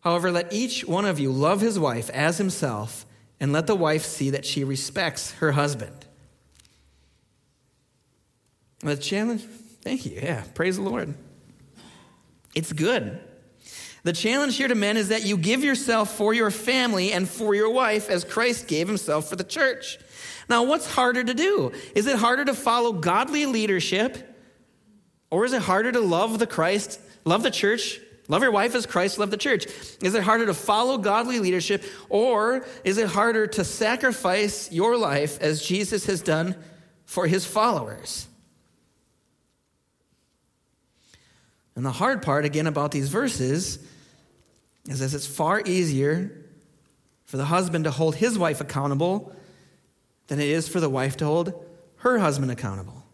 However, 0.01 0.31
let 0.31 0.53
each 0.53 0.85
one 0.85 1.05
of 1.05 1.19
you 1.19 1.33
love 1.33 1.61
his 1.61 1.77
wife 1.77 2.09
as 2.11 2.39
himself, 2.39 3.05
and 3.41 3.53
let 3.53 3.67
the 3.67 3.75
wife 3.75 4.05
see 4.05 4.31
that 4.31 4.47
she 4.47 4.63
respects 4.63 5.33
her 5.33 5.53
husband. 5.53 6.07
The 8.79 8.97
challenge, 8.97 9.43
thank 9.83 10.07
you. 10.07 10.21
Yeah, 10.23 10.45
praise 10.55 10.77
the 10.77 10.83
Lord. 10.83 11.15
It's 12.57 12.73
good. 12.73 13.21
The 14.03 14.13
challenge 14.13 14.57
here 14.57 14.69
to 14.69 14.75
men 14.75 14.97
is 14.97 15.09
that 15.09 15.27
you 15.27 15.37
give 15.37 15.63
yourself 15.63 16.17
for 16.17 16.33
your 16.33 16.51
family 16.51 17.13
and 17.13 17.29
for 17.29 17.55
your 17.55 17.71
wife 17.71 18.09
as 18.09 18.25
Christ 18.25 18.67
gave 18.67 18.89
himself 18.89 19.29
for 19.29 19.37
the 19.37 19.45
church. 19.45 19.99
Now, 20.49 20.63
what's 20.65 20.91
harder 20.91 21.23
to 21.23 21.35
do? 21.35 21.73
Is 21.95 22.07
it 22.07 22.17
harder 22.17 22.45
to 22.47 22.55
follow 22.55 22.93
godly 22.93 23.47
leadership 23.47 24.35
or 25.31 25.45
is 25.45 25.53
it 25.53 25.63
harder 25.63 25.93
to 25.93 26.01
love 26.01 26.39
the 26.39 26.47
Christ, 26.47 26.99
love 27.25 27.43
the 27.43 27.51
church, 27.51 28.01
love 28.29 28.43
your 28.43 28.53
wife 28.53 28.75
as 28.75 28.87
Christ 28.87 29.19
loved 29.19 29.33
the 29.33 29.37
church? 29.37 29.67
Is 30.01 30.15
it 30.15 30.23
harder 30.23 30.47
to 30.47 30.55
follow 30.55 30.97
godly 30.97 31.41
leadership 31.41 31.85
or 32.09 32.65
is 32.85 32.97
it 32.97 33.09
harder 33.09 33.47
to 33.49 33.65
sacrifice 33.65 34.73
your 34.73 34.97
life 34.97 35.39
as 35.43 35.61
Jesus 35.61 36.07
has 36.07 36.23
done 36.23 36.55
for 37.05 37.27
his 37.27 37.45
followers? 37.45 38.26
And 41.77 41.85
the 41.85 41.93
hard 41.93 42.23
part, 42.23 42.47
again, 42.47 42.67
about 42.67 42.91
these 42.91 43.11
verses 43.11 43.79
is 44.89 45.01
that 45.01 45.13
it's 45.13 45.27
far 45.27 45.63
easier 45.65 46.33
for 47.27 47.37
the 47.37 47.45
husband 47.45 47.85
to 47.85 47.91
hold 47.91 48.17
his 48.17 48.39
wife 48.39 48.61
accountable 48.63 49.35
than 50.29 50.41
it 50.41 50.49
is 50.49 50.69
for 50.69 50.81
the 50.81 50.89
wife 50.89 51.19
to 51.19 51.27
hold 51.27 51.53
her 51.99 52.19
husband 52.19 52.51
accountable. 52.51 53.05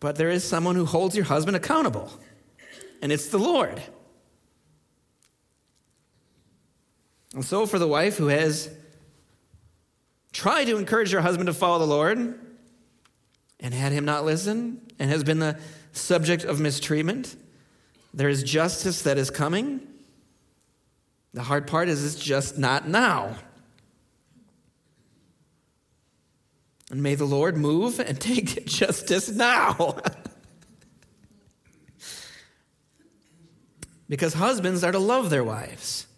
But 0.00 0.16
there 0.16 0.30
is 0.30 0.42
someone 0.42 0.76
who 0.76 0.86
holds 0.86 1.14
your 1.14 1.26
husband 1.26 1.54
accountable, 1.54 2.10
and 3.02 3.12
it's 3.12 3.28
the 3.28 3.38
Lord. 3.38 3.82
And 7.34 7.44
so, 7.44 7.66
for 7.66 7.78
the 7.78 7.86
wife 7.86 8.16
who 8.16 8.28
has 8.28 8.70
tried 10.32 10.64
to 10.64 10.78
encourage 10.78 11.10
her 11.12 11.20
husband 11.20 11.48
to 11.48 11.52
follow 11.52 11.80
the 11.80 11.86
Lord 11.86 12.49
and 13.60 13.72
had 13.74 13.92
him 13.92 14.04
not 14.04 14.24
listen 14.24 14.80
and 14.98 15.10
has 15.10 15.22
been 15.22 15.38
the 15.38 15.58
subject 15.92 16.44
of 16.44 16.60
mistreatment, 16.60 17.36
there 18.12 18.28
is 18.28 18.42
justice 18.42 19.02
that 19.02 19.18
is 19.18 19.30
coming. 19.30 19.80
The 21.32 21.42
hard 21.42 21.66
part 21.66 21.88
is 21.88 22.04
it's 22.04 22.22
just 22.22 22.58
not 22.58 22.88
now. 22.88 23.36
And 26.90 27.02
may 27.02 27.14
the 27.14 27.24
Lord 27.24 27.56
move 27.56 28.00
and 28.00 28.20
take 28.20 28.66
justice 28.66 29.28
now. 29.30 29.98
because 34.08 34.34
husbands 34.34 34.82
are 34.82 34.92
to 34.92 34.98
love 34.98 35.30
their 35.30 35.44
wives 35.44 36.08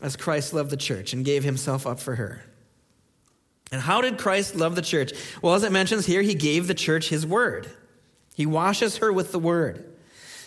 as 0.00 0.16
Christ 0.16 0.54
loved 0.54 0.70
the 0.70 0.76
church 0.76 1.12
and 1.12 1.22
gave 1.24 1.44
himself 1.44 1.86
up 1.86 2.00
for 2.00 2.14
her. 2.14 2.42
And 3.72 3.80
how 3.80 4.00
did 4.00 4.18
Christ 4.18 4.56
love 4.56 4.74
the 4.74 4.82
church? 4.82 5.12
Well, 5.42 5.54
as 5.54 5.62
it 5.62 5.72
mentions 5.72 6.06
here, 6.06 6.22
he 6.22 6.34
gave 6.34 6.66
the 6.66 6.74
church 6.74 7.08
his 7.08 7.26
word. 7.26 7.70
He 8.34 8.46
washes 8.46 8.96
her 8.98 9.12
with 9.12 9.32
the 9.32 9.38
word. 9.38 9.86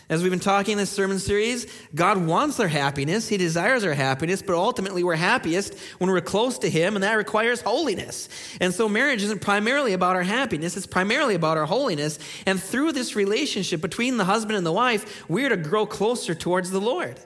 As 0.10 0.22
we've 0.22 0.32
been 0.32 0.40
talking 0.40 0.74
in 0.74 0.78
this 0.78 0.90
sermon 0.90 1.18
series, 1.18 1.66
God 1.96 2.26
wants 2.26 2.60
our 2.60 2.68
happiness. 2.68 3.30
He 3.30 3.38
desires 3.38 3.86
our 3.86 3.94
happiness, 3.94 4.42
but 4.42 4.54
ultimately 4.54 5.04
we're 5.04 5.16
happiest 5.16 5.74
when 5.98 6.10
we're 6.10 6.22
close 6.22 6.60
to 6.60 6.70
Him, 6.70 6.96
and 6.96 7.04
that 7.04 7.14
requires 7.14 7.62
holiness. 7.62 8.28
And 8.60 8.74
so 8.74 8.90
marriage 8.90 9.24
isn't 9.24 9.42
primarily 9.42 9.94
about 9.94 10.16
our 10.16 10.24
happiness, 10.24 10.76
it's 10.76 10.86
primarily 10.86 11.36
about 11.36 11.58
our 11.58 11.66
holiness. 11.66 12.20
And 12.46 12.62
through 12.62 12.92
this 12.92 13.16
relationship 13.16 13.82
between 13.82 14.18
the 14.18 14.26
husband 14.26 14.58
and 14.58 14.66
the 14.66 14.74
wife, 14.74 15.28
we're 15.30 15.50
to 15.50 15.58
grow 15.58 15.86
closer 15.86 16.36
towards 16.36 16.70
the 16.70 16.82
Lord. 16.82 17.20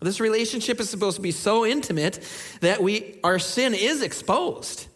This 0.00 0.20
relationship 0.20 0.78
is 0.80 0.88
supposed 0.88 1.16
to 1.16 1.22
be 1.22 1.32
so 1.32 1.66
intimate 1.66 2.20
that 2.60 2.82
we, 2.82 3.18
our 3.24 3.38
sin 3.38 3.74
is 3.74 4.02
exposed, 4.02 4.86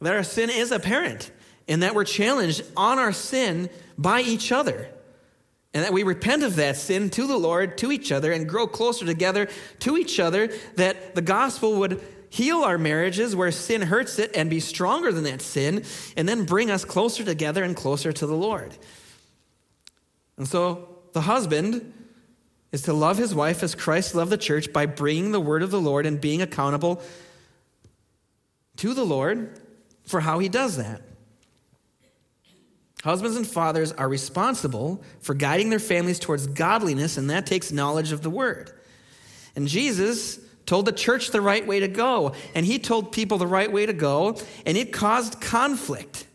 that 0.00 0.14
our 0.14 0.22
sin 0.22 0.50
is 0.50 0.70
apparent, 0.72 1.30
and 1.66 1.82
that 1.82 1.94
we're 1.94 2.04
challenged 2.04 2.62
on 2.76 2.98
our 2.98 3.12
sin 3.12 3.68
by 3.96 4.20
each 4.20 4.52
other 4.52 4.88
and 5.74 5.84
that 5.84 5.92
we 5.92 6.02
repent 6.02 6.42
of 6.42 6.56
that 6.56 6.76
sin 6.76 7.10
to 7.10 7.26
the 7.26 7.36
Lord, 7.36 7.76
to 7.78 7.92
each 7.92 8.10
other, 8.10 8.32
and 8.32 8.48
grow 8.48 8.66
closer 8.66 9.04
together 9.04 9.48
to 9.80 9.96
each 9.98 10.18
other, 10.18 10.48
that 10.76 11.14
the 11.14 11.22
gospel 11.22 11.78
would 11.80 12.02
heal 12.30 12.58
our 12.58 12.78
marriages 12.78 13.36
where 13.36 13.50
sin 13.50 13.82
hurts 13.82 14.18
it 14.18 14.34
and 14.34 14.48
be 14.48 14.60
stronger 14.60 15.12
than 15.12 15.24
that 15.24 15.42
sin, 15.42 15.84
and 16.16 16.28
then 16.28 16.44
bring 16.44 16.70
us 16.70 16.84
closer 16.84 17.22
together 17.22 17.62
and 17.62 17.76
closer 17.76 18.12
to 18.12 18.26
the 18.26 18.34
Lord. 18.34 18.76
And 20.36 20.48
so 20.48 20.88
the 21.12 21.22
husband 21.22 21.92
is 22.72 22.82
to 22.82 22.92
love 22.92 23.18
his 23.18 23.34
wife 23.34 23.62
as 23.62 23.74
Christ 23.74 24.14
loved 24.14 24.32
the 24.32 24.38
church 24.38 24.72
by 24.72 24.86
bringing 24.86 25.32
the 25.32 25.40
word 25.40 25.62
of 25.62 25.70
the 25.70 25.80
Lord 25.80 26.06
and 26.06 26.20
being 26.20 26.42
accountable 26.42 27.02
to 28.76 28.94
the 28.94 29.04
Lord 29.04 29.60
for 30.08 30.20
how 30.20 30.38
he 30.38 30.48
does 30.48 30.76
that. 30.76 31.02
Husbands 33.04 33.36
and 33.36 33.46
fathers 33.46 33.92
are 33.92 34.08
responsible 34.08 35.02
for 35.20 35.34
guiding 35.34 35.70
their 35.70 35.78
families 35.78 36.18
towards 36.18 36.48
godliness, 36.48 37.16
and 37.16 37.30
that 37.30 37.46
takes 37.46 37.70
knowledge 37.70 38.10
of 38.10 38.22
the 38.22 38.30
word. 38.30 38.72
And 39.54 39.68
Jesus 39.68 40.40
told 40.66 40.86
the 40.86 40.92
church 40.92 41.30
the 41.30 41.40
right 41.40 41.64
way 41.64 41.80
to 41.80 41.88
go, 41.88 42.32
and 42.54 42.66
he 42.66 42.78
told 42.78 43.12
people 43.12 43.38
the 43.38 43.46
right 43.46 43.70
way 43.70 43.86
to 43.86 43.92
go, 43.92 44.36
and 44.66 44.76
it 44.76 44.92
caused 44.92 45.40
conflict. 45.40 46.26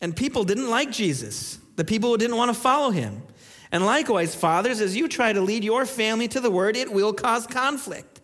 And 0.00 0.16
people 0.16 0.44
didn't 0.44 0.70
like 0.70 0.90
Jesus, 0.90 1.58
the 1.76 1.84
people 1.84 2.10
who 2.10 2.18
didn't 2.18 2.36
want 2.36 2.54
to 2.54 2.58
follow 2.58 2.90
him. 2.90 3.22
And 3.72 3.84
likewise, 3.84 4.34
fathers, 4.34 4.80
as 4.80 4.96
you 4.96 5.08
try 5.08 5.32
to 5.32 5.40
lead 5.40 5.64
your 5.64 5.84
family 5.84 6.28
to 6.28 6.40
the 6.40 6.50
word, 6.50 6.76
it 6.76 6.92
will 6.92 7.12
cause 7.12 7.46
conflict. 7.46 8.15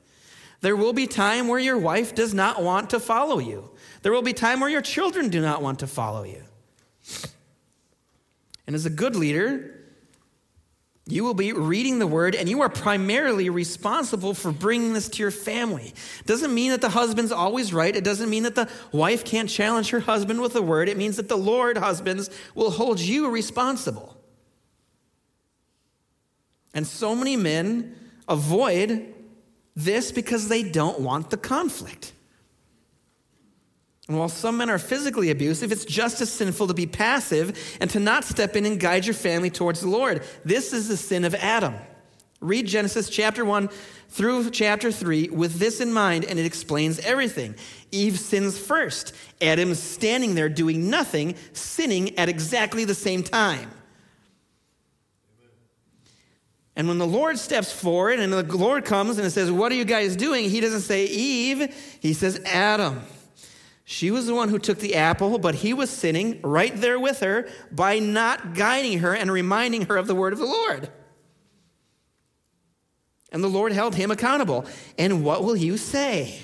There 0.63 0.77
will 0.77 0.93
be 0.93 1.07
time 1.07 1.49
where 1.49 1.59
your 1.59 1.77
wife 1.77 2.15
does 2.15 2.33
not 2.33 2.63
want 2.63 2.91
to 2.91 3.01
follow 3.01 3.39
you. 3.39 3.71
There 4.03 4.13
will 4.13 4.23
be 4.23 4.33
time 4.33 4.61
where 4.61 4.71
your 4.71 4.81
children 4.81 5.29
do 5.29 5.41
not 5.43 5.61
want 5.61 5.81
to 5.81 5.87
follow 5.87 6.23
you. 6.23 6.43
And 8.67 8.75
as 8.77 8.87
a 8.87 8.91
good 8.91 9.17
leader, 9.17 9.81
you 11.07 11.25
will 11.25 11.35
be 11.35 11.53
reading 11.53 11.99
the 11.99 12.07
word 12.07 12.37
and 12.37 12.49
you 12.49 12.61
are 12.63 12.69
primarily 12.69 13.51
responsible 13.51 14.35
for 14.35 14.53
bringing 14.53 14.93
this 14.93 15.09
to 15.09 15.23
your 15.23 15.33
family. 15.33 15.95
Doesn't 16.27 16.55
mean 16.55 16.71
that 16.71 16.81
the 16.81 16.91
husband's 16.91 17.33
always 17.33 17.73
right. 17.73 17.95
It 17.95 18.05
doesn't 18.05 18.31
mean 18.31 18.45
that 18.45 18.55
the 18.55 18.69
wife 18.93 19.25
can't 19.25 19.49
challenge 19.49 19.91
her 19.91 20.01
husband 20.01 20.41
with 20.41 20.53
the 20.53 20.63
word. 20.63 20.89
It 20.89 20.97
means 20.97 21.17
that 21.17 21.29
the 21.29 21.37
Lord, 21.37 21.77
husbands, 21.77 22.31
will 22.55 22.71
hold 22.71 23.01
you 23.01 23.29
responsible. 23.29 24.17
And 26.73 26.87
so 26.87 27.17
many 27.17 27.37
men 27.37 27.97
avoid 28.29 29.13
this 29.75 30.13
because 30.13 30.49
they 30.49 30.63
don't 30.63 31.01
want 31.01 31.31
the 31.31 31.37
conflict. 31.37 32.13
And 34.09 34.19
while 34.19 34.29
some 34.29 34.57
men 34.59 34.69
are 34.69 34.79
physically 34.79 35.31
abusive, 35.31 35.73
it's 35.73 35.85
just 35.85 36.21
as 36.21 36.31
sinful 36.31 36.67
to 36.67 36.75
be 36.75 36.87
passive 36.87 37.77
and 37.81 37.89
to 37.91 38.01
not 38.01 38.25
step 38.25 38.57
in 38.57 38.67
and 38.67 38.79
guide 38.79 39.07
your 39.07 39.15
family 39.15 39.49
towards 39.49 39.81
the 39.81 39.89
Lord. 39.89 40.23
This 40.45 40.73
is 40.73 40.89
the 40.89 40.97
sin 40.97 41.25
of 41.25 41.35
Adam. 41.37 41.75
Read 42.41 42.67
Genesis 42.67 43.09
chapter 43.09 43.45
1 43.45 43.69
through 44.09 44.51
chapter 44.51 44.91
3 44.91 45.29
with 45.29 45.55
this 45.61 45.81
in 45.81 45.93
mind, 45.93 46.25
and 46.25 46.39
it 46.39 46.45
explains 46.45 46.99
everything. 46.99 47.55
Eve 47.93 48.19
sins 48.19 48.59
first. 48.59 49.15
Adam's 49.41 49.81
standing 49.81 50.35
there 50.35 50.49
doing 50.49 50.91
nothing, 50.91 51.37
sinning 51.53 52.19
at 52.19 52.29
exactly 52.29 52.85
the 52.85 52.97
same 52.97 53.23
time. 53.23 53.71
And 56.75 56.89
when 56.89 56.99
the 56.99 57.07
Lord 57.07 57.39
steps 57.39 57.71
forward 57.71 58.19
and 58.19 58.33
the 58.33 58.43
Lord 58.43 58.85
comes 58.85 59.19
and 59.19 59.31
says, 59.31 59.51
What 59.51 59.73
are 59.73 59.75
you 59.75 59.85
guys 59.85 60.17
doing? 60.17 60.49
He 60.49 60.61
doesn't 60.61 60.81
say 60.81 61.05
Eve, 61.05 61.75
he 62.01 62.13
says 62.13 62.41
Adam. 62.47 63.03
She 63.85 64.11
was 64.11 64.27
the 64.27 64.35
one 64.35 64.49
who 64.49 64.59
took 64.59 64.79
the 64.79 64.95
apple, 64.95 65.39
but 65.39 65.57
he 65.57 65.75
was 65.75 65.91
sinning 65.91 66.41
right 66.43 66.75
there 66.75 66.99
with 66.99 67.21
her 67.21 67.49
by 67.71 67.99
not 67.99 68.55
guiding 68.55 69.01
her 69.01 69.15
and 69.15 69.31
reminding 69.31 69.87
her 69.87 69.97
of 69.97 70.07
the 70.07 70.15
word 70.15 70.33
of 70.33 70.39
the 70.39 70.47
Lord. 70.47 70.89
And 73.33 73.43
the 73.43 73.49
Lord 73.49 73.73
held 73.73 73.95
him 73.95 74.11
accountable. 74.11 74.67
And 74.97 75.25
what 75.25 75.43
will 75.43 75.57
you 75.57 75.77
say 75.77 76.41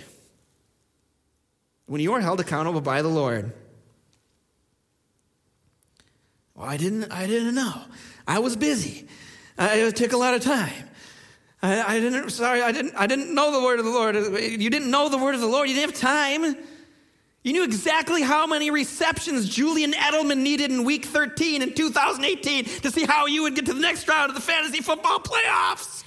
when 1.86 2.00
you 2.00 2.12
are 2.14 2.20
held 2.20 2.40
accountable 2.40 2.80
by 2.80 3.02
the 3.02 3.08
Lord? 3.08 3.52
Well, 6.54 6.66
I 6.66 6.76
didn't, 6.76 7.12
I 7.12 7.26
didn't 7.26 7.54
know. 7.54 7.82
I 8.26 8.40
was 8.40 8.56
busy. 8.56 9.06
I, 9.58 9.78
it 9.78 9.96
took 9.96 10.12
a 10.12 10.16
lot 10.16 10.34
of 10.34 10.42
time. 10.42 10.88
I, 11.62 11.96
I 11.96 12.00
didn't, 12.00 12.30
sorry, 12.30 12.62
I 12.62 12.70
didn't, 12.70 12.94
I 12.94 13.06
didn't 13.06 13.34
know 13.34 13.52
the 13.52 13.64
word 13.64 13.80
of 13.80 13.84
the 13.84 13.90
Lord. 13.90 14.14
You 14.14 14.70
didn't 14.70 14.90
know 14.90 15.08
the 15.08 15.18
word 15.18 15.34
of 15.34 15.40
the 15.40 15.48
Lord. 15.48 15.68
You 15.68 15.74
didn't 15.74 15.90
have 15.90 16.00
time. 16.00 16.56
You 17.42 17.52
knew 17.52 17.64
exactly 17.64 18.22
how 18.22 18.46
many 18.46 18.70
receptions 18.70 19.48
Julian 19.48 19.92
Edelman 19.92 20.38
needed 20.38 20.70
in 20.70 20.84
week 20.84 21.04
13 21.04 21.62
in 21.62 21.74
2018 21.74 22.64
to 22.64 22.90
see 22.90 23.04
how 23.04 23.26
you 23.26 23.42
would 23.42 23.54
get 23.54 23.66
to 23.66 23.74
the 23.74 23.80
next 23.80 24.08
round 24.08 24.28
of 24.28 24.34
the 24.34 24.40
fantasy 24.42 24.80
football 24.80 25.18
playoffs. 25.18 26.04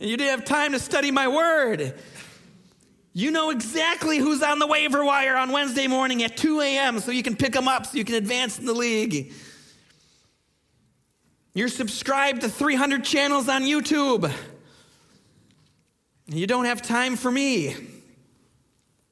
And 0.00 0.08
you 0.08 0.16
didn't 0.16 0.30
have 0.30 0.44
time 0.46 0.72
to 0.72 0.78
study 0.78 1.10
my 1.10 1.28
word. 1.28 1.94
You 3.12 3.30
know 3.30 3.50
exactly 3.50 4.18
who's 4.18 4.42
on 4.42 4.58
the 4.58 4.66
waiver 4.66 5.04
wire 5.04 5.36
on 5.36 5.50
Wednesday 5.50 5.88
morning 5.88 6.22
at 6.22 6.36
2 6.36 6.60
a.m. 6.60 7.00
so 7.00 7.10
you 7.10 7.22
can 7.22 7.36
pick 7.36 7.52
them 7.52 7.68
up 7.68 7.86
so 7.86 7.98
you 7.98 8.04
can 8.04 8.14
advance 8.14 8.58
in 8.58 8.64
the 8.64 8.72
league. 8.72 9.32
You're 11.54 11.68
subscribed 11.68 12.42
to 12.42 12.48
300 12.48 13.04
channels 13.04 13.48
on 13.48 13.62
YouTube. 13.62 14.30
You 16.26 16.46
don't 16.46 16.66
have 16.66 16.80
time 16.80 17.16
for 17.16 17.30
me. 17.30 17.74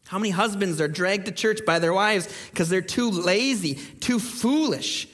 How 0.07 0.19
many 0.19 0.31
husbands 0.31 0.81
are 0.81 0.89
dragged 0.89 1.27
to 1.27 1.33
church 1.33 1.67
by 1.67 1.81
their 1.81 1.93
wives 1.93 2.29
because 2.51 2.69
they're 2.69 2.81
too 2.81 3.11
lazy, 3.11 3.75
too 3.75 4.19
foolish 4.19 5.09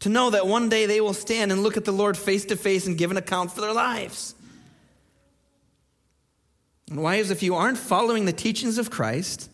to 0.00 0.08
know 0.08 0.30
that 0.30 0.46
one 0.46 0.68
day 0.68 0.86
they 0.86 1.00
will 1.00 1.14
stand 1.14 1.52
and 1.52 1.62
look 1.62 1.76
at 1.76 1.84
the 1.84 1.92
Lord 1.92 2.16
face 2.16 2.46
to 2.46 2.56
face 2.56 2.86
and 2.86 2.98
give 2.98 3.10
an 3.10 3.16
account 3.16 3.52
for 3.52 3.60
their 3.60 3.72
lives? 3.72 4.34
And 6.90 7.02
wives, 7.02 7.30
if 7.30 7.42
you 7.42 7.54
aren't 7.54 7.78
following 7.78 8.24
the 8.24 8.32
teachings 8.32 8.78
of 8.78 8.90
Christ, 8.90 9.50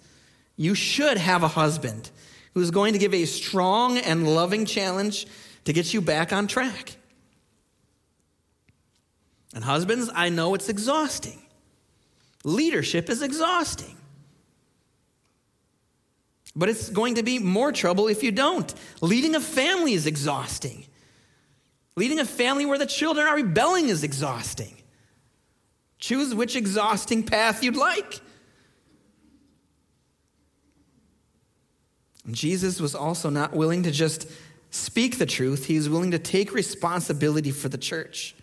you 0.56 0.74
should 0.74 1.18
have 1.18 1.42
a 1.42 1.48
husband 1.48 2.10
who's 2.54 2.70
going 2.70 2.92
to 2.92 2.98
give 2.98 3.14
a 3.14 3.24
strong 3.24 3.98
and 3.98 4.34
loving 4.34 4.64
challenge 4.64 5.26
to 5.64 5.72
get 5.72 5.92
you 5.92 6.00
back 6.00 6.32
on 6.32 6.46
track. 6.46 6.96
And 9.54 9.64
husbands, 9.64 10.10
I 10.14 10.28
know 10.28 10.54
it's 10.54 10.68
exhausting. 10.68 11.42
Leadership 12.44 13.10
is 13.10 13.22
exhausting. 13.22 13.96
But 16.54 16.68
it's 16.68 16.88
going 16.90 17.16
to 17.16 17.22
be 17.22 17.38
more 17.38 17.72
trouble 17.72 18.08
if 18.08 18.22
you 18.22 18.32
don't. 18.32 18.72
Leading 19.00 19.34
a 19.34 19.40
family 19.40 19.94
is 19.94 20.06
exhausting. 20.06 20.86
Leading 21.96 22.18
a 22.18 22.24
family 22.24 22.66
where 22.66 22.78
the 22.78 22.86
children 22.86 23.26
are 23.26 23.36
rebelling 23.36 23.88
is 23.88 24.04
exhausting. 24.04 24.76
Choose 25.98 26.34
which 26.34 26.56
exhausting 26.56 27.22
path 27.22 27.62
you'd 27.62 27.76
like. 27.76 28.20
Jesus 32.30 32.80
was 32.80 32.94
also 32.94 33.28
not 33.30 33.54
willing 33.54 33.82
to 33.82 33.90
just 33.90 34.26
speak 34.70 35.18
the 35.18 35.26
truth, 35.26 35.66
he 35.66 35.76
was 35.76 35.88
willing 35.88 36.12
to 36.12 36.18
take 36.18 36.52
responsibility 36.52 37.50
for 37.50 37.68
the 37.68 37.78
church. 37.78 38.34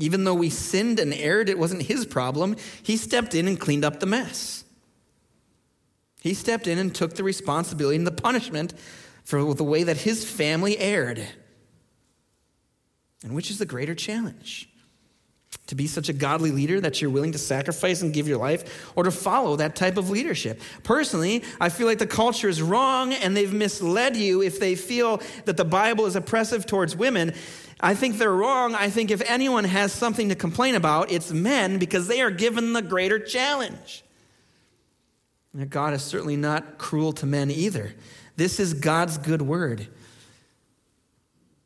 Even 0.00 0.24
though 0.24 0.34
we 0.34 0.48
sinned 0.48 0.98
and 0.98 1.12
erred, 1.12 1.50
it 1.50 1.58
wasn't 1.58 1.82
his 1.82 2.06
problem. 2.06 2.56
He 2.82 2.96
stepped 2.96 3.34
in 3.34 3.46
and 3.46 3.60
cleaned 3.60 3.84
up 3.84 4.00
the 4.00 4.06
mess. 4.06 4.64
He 6.22 6.32
stepped 6.34 6.66
in 6.66 6.78
and 6.78 6.94
took 6.94 7.14
the 7.14 7.22
responsibility 7.22 7.96
and 7.96 8.06
the 8.06 8.10
punishment 8.10 8.74
for 9.24 9.54
the 9.54 9.62
way 9.62 9.84
that 9.84 9.98
his 9.98 10.24
family 10.24 10.78
erred. 10.78 11.24
And 13.22 13.34
which 13.34 13.50
is 13.50 13.58
the 13.58 13.66
greater 13.66 13.94
challenge? 13.94 14.70
To 15.66 15.74
be 15.74 15.86
such 15.86 16.08
a 16.08 16.14
godly 16.14 16.50
leader 16.50 16.80
that 16.80 17.00
you're 17.00 17.10
willing 17.10 17.32
to 17.32 17.38
sacrifice 17.38 18.00
and 18.00 18.12
give 18.12 18.26
your 18.26 18.38
life, 18.38 18.90
or 18.96 19.04
to 19.04 19.10
follow 19.10 19.56
that 19.56 19.76
type 19.76 19.98
of 19.98 20.08
leadership. 20.08 20.60
Personally, 20.82 21.44
I 21.60 21.68
feel 21.68 21.86
like 21.86 21.98
the 21.98 22.06
culture 22.06 22.48
is 22.48 22.62
wrong 22.62 23.12
and 23.12 23.36
they've 23.36 23.52
misled 23.52 24.16
you 24.16 24.42
if 24.42 24.58
they 24.58 24.74
feel 24.74 25.20
that 25.44 25.58
the 25.58 25.64
Bible 25.64 26.06
is 26.06 26.16
oppressive 26.16 26.66
towards 26.66 26.96
women. 26.96 27.34
I 27.80 27.94
think 27.94 28.18
they're 28.18 28.32
wrong. 28.32 28.74
I 28.74 28.90
think 28.90 29.10
if 29.10 29.22
anyone 29.28 29.64
has 29.64 29.92
something 29.92 30.28
to 30.28 30.34
complain 30.34 30.74
about, 30.74 31.10
it's 31.10 31.32
men 31.32 31.78
because 31.78 32.08
they 32.08 32.20
are 32.20 32.30
given 32.30 32.72
the 32.72 32.82
greater 32.82 33.18
challenge. 33.18 34.04
God 35.68 35.94
is 35.94 36.02
certainly 36.02 36.36
not 36.36 36.78
cruel 36.78 37.12
to 37.14 37.26
men 37.26 37.50
either. 37.50 37.94
This 38.36 38.60
is 38.60 38.74
God's 38.74 39.18
good 39.18 39.42
word. 39.42 39.88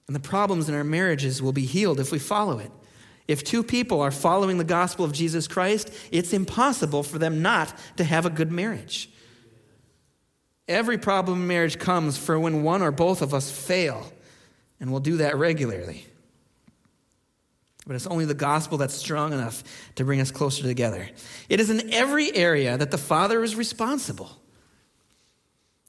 And 0.07 0.15
the 0.15 0.21
problems 0.21 0.69
in 0.69 0.75
our 0.75 0.85
marriages 0.85 1.43
will 1.43 1.53
be 1.53 1.67
healed 1.67 2.01
if 2.01 2.13
we 2.13 2.19
follow 2.19 2.59
it. 2.59 2.71
If 3.27 3.43
two 3.43 3.63
people 3.63 4.01
are 4.01 4.11
following 4.11 4.59
the 4.59 4.65
gospel 4.65 5.05
of 5.05 5.13
Jesus 5.13 5.49
Christ, 5.49 5.91
it's 6.13 6.33
impossible 6.33 7.03
for 7.03 7.19
them 7.19 7.43
not 7.43 7.75
to 7.97 8.05
have 8.05 8.27
a 8.27 8.31
good 8.31 8.53
marriage. 8.53 9.11
Every 10.69 10.99
problem 10.99 11.43
in 11.43 11.47
marriage 11.47 11.79
comes 11.79 12.17
for 12.19 12.39
when 12.39 12.63
one 12.63 12.83
or 12.83 12.91
both 12.91 13.23
of 13.23 13.35
us 13.35 13.51
fail, 13.51 14.11
and 14.85 14.91
we'll 14.91 15.01
do 15.01 15.17
that 15.17 15.39
regularly. 15.39 16.05
But 17.87 17.97
it's 17.97 18.07
only 18.07 18.27
the 18.27 18.35
gospel 18.35 18.77
that's 18.77 18.93
strong 18.93 19.33
enough 19.33 19.65
to 19.95 20.05
bring 20.05 20.21
us 20.21 20.31
closer 20.31 20.63
together. 20.63 21.09
It 21.49 21.59
is 21.59 21.71
in 21.71 21.91
every 21.91 22.37
area 22.37 22.77
that 22.77 22.91
the 22.91 22.99
Father 22.99 23.43
is 23.43 23.57
responsible. 23.57 24.43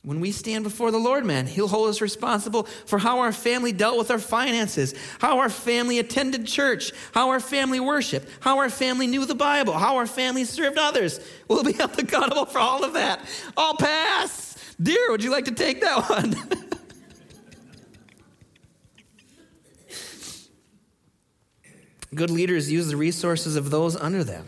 When 0.02 0.22
we 0.22 0.32
stand 0.32 0.64
before 0.64 0.92
the 0.92 0.98
Lord, 0.98 1.26
man, 1.26 1.46
He'll 1.46 1.68
hold 1.68 1.90
us 1.90 2.00
responsible 2.00 2.64
for 2.86 2.98
how 2.98 3.20
our 3.20 3.34
family 3.34 3.74
dealt 3.74 3.98
with 3.98 4.12
our 4.12 4.18
finances, 4.18 4.96
how 5.20 5.40
our 5.40 5.50
family 5.50 6.00
attended 6.00 6.48
church, 6.48 6.94
how 7.14 7.32
our 7.32 7.42
family 7.42 7.82
worshiped, 7.82 8.30
how 8.40 8.60
our 8.60 8.70
family 8.70 9.08
knew 9.08 9.26
the 9.26 9.36
Bible, 9.36 9.74
how 9.74 9.98
our 9.98 10.08
family 10.08 10.46
served 10.46 10.78
others. 10.78 11.20
We'll 11.50 11.66
be 11.66 11.74
held 11.74 12.00
accountable 12.00 12.46
for 12.46 12.60
all 12.60 12.86
of 12.86 12.94
that. 12.94 13.20
I'll 13.58 13.76
pass. 13.76 14.56
Dear, 14.82 15.12
would 15.12 15.22
you 15.22 15.32
like 15.32 15.46
to 15.46 15.54
take 15.54 15.82
that 15.82 16.10
one? 16.10 16.75
Good 22.16 22.32
leaders 22.32 22.72
use 22.72 22.88
the 22.88 22.98
resources 22.98 23.56
of 23.56 23.70
those 23.70 23.96
under 23.96 24.24
them. 24.24 24.48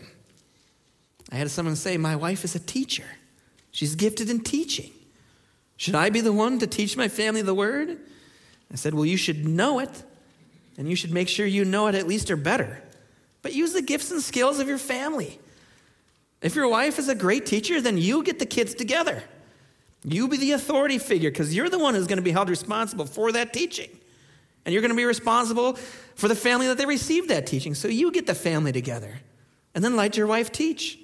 I 1.30 1.36
had 1.36 1.50
someone 1.50 1.76
say, 1.76 1.96
My 1.96 2.16
wife 2.16 2.44
is 2.44 2.54
a 2.54 2.60
teacher, 2.60 3.04
she's 3.70 3.94
gifted 3.94 4.30
in 4.30 4.40
teaching. 4.40 4.90
Should 5.76 5.94
I 5.94 6.10
be 6.10 6.20
the 6.20 6.32
one 6.32 6.58
to 6.58 6.66
teach 6.66 6.96
my 6.96 7.06
family 7.06 7.42
the 7.42 7.54
word? 7.54 7.98
I 8.72 8.76
said, 8.76 8.94
Well, 8.94 9.04
you 9.04 9.16
should 9.16 9.46
know 9.46 9.78
it, 9.78 10.02
and 10.76 10.88
you 10.88 10.96
should 10.96 11.12
make 11.12 11.28
sure 11.28 11.46
you 11.46 11.64
know 11.64 11.86
it 11.86 11.94
at 11.94 12.08
least 12.08 12.30
or 12.30 12.36
better. 12.36 12.82
But 13.42 13.54
use 13.54 13.72
the 13.72 13.82
gifts 13.82 14.10
and 14.10 14.20
skills 14.20 14.58
of 14.58 14.66
your 14.66 14.78
family. 14.78 15.38
If 16.40 16.54
your 16.54 16.68
wife 16.68 16.98
is 16.98 17.08
a 17.08 17.14
great 17.14 17.46
teacher, 17.46 17.80
then 17.80 17.98
you 17.98 18.22
get 18.22 18.38
the 18.38 18.46
kids 18.46 18.74
together. 18.74 19.22
You 20.04 20.28
be 20.28 20.36
the 20.36 20.52
authority 20.52 20.98
figure 20.98 21.30
because 21.30 21.54
you're 21.54 21.68
the 21.68 21.78
one 21.78 21.94
who's 21.94 22.06
going 22.06 22.18
to 22.18 22.22
be 22.22 22.30
held 22.30 22.48
responsible 22.48 23.06
for 23.06 23.32
that 23.32 23.52
teaching. 23.52 23.90
And 24.64 24.72
you're 24.72 24.82
going 24.82 24.90
to 24.90 24.96
be 24.96 25.04
responsible 25.04 25.74
for 26.14 26.28
the 26.28 26.34
family 26.34 26.66
that 26.66 26.78
they 26.78 26.86
received 26.86 27.28
that 27.30 27.46
teaching. 27.46 27.74
So 27.74 27.88
you 27.88 28.10
get 28.10 28.26
the 28.26 28.34
family 28.34 28.72
together 28.72 29.20
and 29.74 29.82
then 29.82 29.96
let 29.96 30.16
your 30.16 30.26
wife 30.26 30.52
teach. 30.52 30.98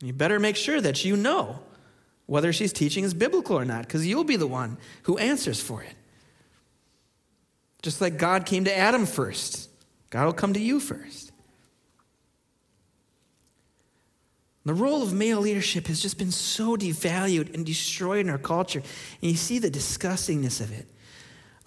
You 0.00 0.12
better 0.12 0.38
make 0.38 0.56
sure 0.56 0.80
that 0.80 1.04
you 1.04 1.16
know 1.16 1.60
whether 2.26 2.52
she's 2.52 2.72
teaching 2.72 3.04
is 3.04 3.14
biblical 3.14 3.58
or 3.58 3.64
not, 3.64 3.82
because 3.82 4.06
you'll 4.06 4.24
be 4.24 4.36
the 4.36 4.46
one 4.46 4.76
who 5.04 5.16
answers 5.18 5.60
for 5.60 5.82
it. 5.82 5.94
Just 7.82 8.00
like 8.00 8.18
God 8.18 8.44
came 8.44 8.64
to 8.64 8.76
Adam 8.76 9.06
first, 9.06 9.70
God 10.10 10.26
will 10.26 10.32
come 10.32 10.52
to 10.52 10.60
you 10.60 10.78
first. 10.78 11.32
The 14.64 14.74
role 14.74 15.02
of 15.02 15.14
male 15.14 15.40
leadership 15.40 15.86
has 15.86 16.02
just 16.02 16.18
been 16.18 16.30
so 16.30 16.76
devalued 16.76 17.54
and 17.54 17.64
destroyed 17.64 18.26
in 18.26 18.30
our 18.30 18.36
culture. 18.36 18.82
And 19.22 19.30
you 19.30 19.36
see 19.36 19.58
the 19.58 19.70
disgustingness 19.70 20.60
of 20.60 20.70
it. 20.78 20.86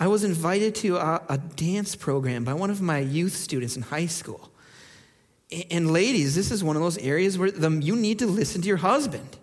I 0.02 0.08
was 0.08 0.24
invited 0.24 0.74
to 0.78 0.98
a, 0.98 1.22
a 1.30 1.38
dance 1.38 1.96
program 1.96 2.44
by 2.44 2.56
one 2.56 2.72
of 2.72 2.82
my 2.82 2.98
youth 2.98 3.36
students 3.36 3.76
in 3.76 3.84
high 3.84 4.08
school. 4.08 4.52
And 5.70 5.92
ladies, 5.92 6.34
this 6.34 6.50
is 6.50 6.64
one 6.64 6.76
of 6.76 6.82
those 6.82 6.98
areas 6.98 7.38
where 7.38 7.52
the, 7.52 7.70
you 7.70 7.96
need 7.96 8.18
to 8.18 8.26
listen 8.26 8.64
to 8.64 8.68
your 8.68 8.78
husband. 8.78 9.38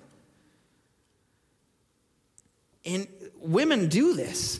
And 2.84 3.06
women 3.36 3.88
do 3.88 4.14
this. 4.14 4.58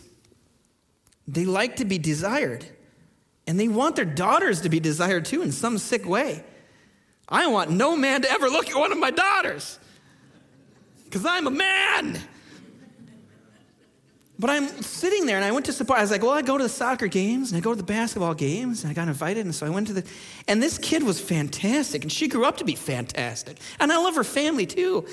They 1.27 1.45
like 1.45 1.75
to 1.77 1.85
be 1.85 1.99
desired. 1.99 2.65
And 3.49 3.59
they 3.59 3.67
want 3.67 3.97
their 3.97 4.05
daughters 4.05 4.61
to 4.61 4.69
be 4.69 4.79
desired 4.79 5.25
too 5.25 5.43
in 5.43 5.51
some 5.51 5.79
sick 5.79 6.07
way. 6.07 6.45
I 7.29 7.49
want 7.49 7.73
no 7.73 7.97
man 7.97 8.23
to 8.23 8.31
ever 8.31 8.49
look 8.49 8.71
at 8.71 8.77
one 8.77 8.93
of 8.93 8.99
my 8.99 9.11
daughters 9.11 9.81
because 11.07 11.27
I'm 11.27 11.49
a 11.49 11.51
man. 11.51 12.21
But 14.41 14.51
I'm 14.51 14.69
sitting 14.83 15.27
there 15.27 15.37
and 15.37 15.45
I 15.45 15.51
went 15.51 15.67
to 15.67 15.73
support. 15.73 15.99
I 15.99 16.03
was 16.03 16.13
like, 16.13 16.23
well, 16.23 16.31
I 16.31 16.43
go 16.43 16.57
to 16.57 16.63
the 16.63 16.69
soccer 16.69 17.09
games 17.09 17.51
and 17.51 17.59
I 17.59 17.61
go 17.61 17.71
to 17.71 17.77
the 17.77 17.83
basketball 17.83 18.35
games 18.35 18.85
and 18.85 18.91
I 18.91 18.95
got 18.95 19.09
invited. 19.09 19.45
And 19.45 19.55
so 19.55 19.67
I 19.67 19.71
went 19.71 19.89
to 19.89 19.93
the, 19.95 20.05
and 20.47 20.63
this 20.63 20.79
kid 20.79 21.03
was 21.03 21.21
fantastic 21.21 22.03
and 22.03 22.13
she 22.13 22.29
grew 22.29 22.45
up 22.45 22.59
to 22.59 22.65
be 22.65 22.77
fantastic. 22.77 23.59
And 23.81 23.91
I 23.91 23.97
love 23.97 24.15
her 24.15 24.23
family 24.23 24.65
too. 24.65 25.07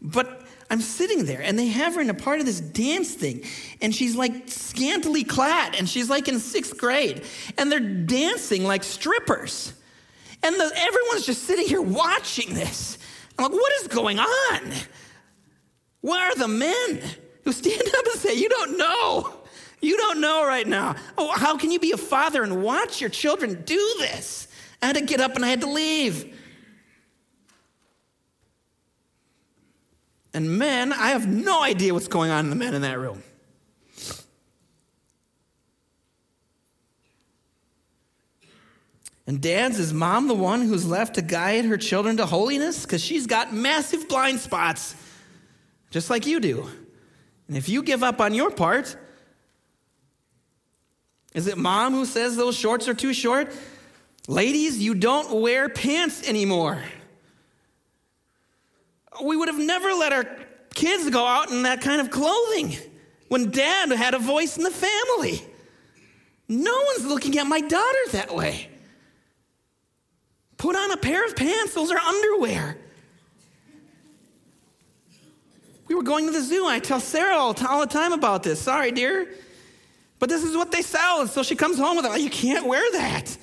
But 0.00 0.44
I'm 0.68 0.80
sitting 0.80 1.26
there 1.26 1.40
and 1.40 1.56
they 1.56 1.68
have 1.68 1.94
her 1.94 2.00
in 2.00 2.10
a 2.10 2.14
part 2.14 2.40
of 2.40 2.46
this 2.46 2.60
dance 2.60 3.14
thing. 3.14 3.44
And 3.80 3.94
she's 3.94 4.16
like 4.16 4.48
scantily 4.48 5.22
clad 5.22 5.76
and 5.76 5.88
she's 5.88 6.10
like 6.10 6.26
in 6.26 6.40
sixth 6.40 6.76
grade. 6.76 7.22
And 7.56 7.70
they're 7.70 7.78
dancing 7.78 8.64
like 8.64 8.82
strippers. 8.82 9.74
And 10.42 10.56
the, 10.56 10.72
everyone's 10.74 11.24
just 11.24 11.44
sitting 11.44 11.68
here 11.68 11.82
watching 11.82 12.52
this. 12.54 12.98
I'm 13.38 13.44
like, 13.44 13.52
what 13.52 13.72
is 13.80 13.86
going 13.86 14.18
on? 14.18 14.72
Where 16.00 16.32
are 16.32 16.34
the 16.34 16.48
men 16.48 17.00
who 17.44 17.52
stand 17.52 17.80
up 17.80 18.06
and 18.06 18.20
say, 18.20 18.34
You 18.34 18.48
don't 18.48 18.78
know? 18.78 19.34
You 19.80 19.96
don't 19.96 20.20
know 20.20 20.46
right 20.46 20.66
now. 20.66 20.94
Oh, 21.18 21.32
how 21.32 21.56
can 21.56 21.72
you 21.72 21.80
be 21.80 21.90
a 21.90 21.96
father 21.96 22.44
and 22.44 22.62
watch 22.62 23.00
your 23.00 23.10
children 23.10 23.62
do 23.62 23.96
this? 23.98 24.46
I 24.80 24.86
had 24.86 24.96
to 24.96 25.02
get 25.02 25.20
up 25.20 25.34
and 25.34 25.44
I 25.44 25.48
had 25.48 25.60
to 25.62 25.70
leave. 25.70 26.38
And 30.34 30.58
men, 30.58 30.92
I 30.92 31.08
have 31.08 31.26
no 31.26 31.62
idea 31.62 31.92
what's 31.92 32.08
going 32.08 32.30
on 32.30 32.44
in 32.44 32.50
the 32.50 32.56
men 32.56 32.74
in 32.74 32.82
that 32.82 32.98
room. 32.98 33.22
And 39.26 39.40
dads, 39.40 39.78
is 39.78 39.92
mom 39.92 40.26
the 40.26 40.34
one 40.34 40.62
who's 40.62 40.86
left 40.86 41.14
to 41.14 41.22
guide 41.22 41.64
her 41.64 41.76
children 41.76 42.16
to 42.16 42.26
holiness? 42.26 42.82
Because 42.82 43.02
she's 43.02 43.26
got 43.26 43.52
massive 43.52 44.08
blind 44.08 44.40
spots, 44.40 44.96
just 45.90 46.10
like 46.10 46.26
you 46.26 46.40
do. 46.40 46.68
And 47.52 47.58
if 47.58 47.68
you 47.68 47.82
give 47.82 48.02
up 48.02 48.18
on 48.22 48.32
your 48.32 48.50
part, 48.50 48.96
is 51.34 51.46
it 51.46 51.58
mom 51.58 51.92
who 51.92 52.06
says 52.06 52.34
those 52.34 52.56
shorts 52.56 52.88
are 52.88 52.94
too 52.94 53.12
short? 53.12 53.52
Ladies, 54.26 54.78
you 54.78 54.94
don't 54.94 55.42
wear 55.42 55.68
pants 55.68 56.26
anymore. 56.26 56.82
We 59.22 59.36
would 59.36 59.48
have 59.48 59.58
never 59.58 59.92
let 59.92 60.14
our 60.14 60.24
kids 60.72 61.10
go 61.10 61.26
out 61.26 61.50
in 61.50 61.64
that 61.64 61.82
kind 61.82 62.00
of 62.00 62.10
clothing 62.10 62.74
when 63.28 63.50
dad 63.50 63.90
had 63.90 64.14
a 64.14 64.18
voice 64.18 64.56
in 64.56 64.62
the 64.62 64.70
family. 64.70 65.42
No 66.48 66.74
one's 66.94 67.04
looking 67.04 67.36
at 67.36 67.46
my 67.46 67.60
daughter 67.60 67.98
that 68.12 68.34
way. 68.34 68.70
Put 70.56 70.74
on 70.74 70.90
a 70.90 70.96
pair 70.96 71.26
of 71.26 71.36
pants, 71.36 71.74
those 71.74 71.90
are 71.90 71.98
underwear. 71.98 72.78
We 75.92 75.96
were 75.96 76.02
going 76.02 76.24
to 76.24 76.32
the 76.32 76.40
zoo. 76.40 76.66
I 76.66 76.78
tell 76.78 77.00
Sarah 77.00 77.36
all, 77.36 77.54
all 77.68 77.80
the 77.80 77.86
time 77.86 78.14
about 78.14 78.42
this. 78.42 78.58
Sorry, 78.58 78.92
dear. 78.92 79.28
But 80.18 80.30
this 80.30 80.42
is 80.42 80.56
what 80.56 80.72
they 80.72 80.80
sell. 80.80 81.20
And 81.20 81.28
so 81.28 81.42
she 81.42 81.54
comes 81.54 81.76
home 81.76 81.98
with 81.98 82.06
it. 82.06 82.08
Like, 82.08 82.22
you 82.22 82.30
can't 82.30 82.66
wear 82.66 82.82
that. 82.92 83.36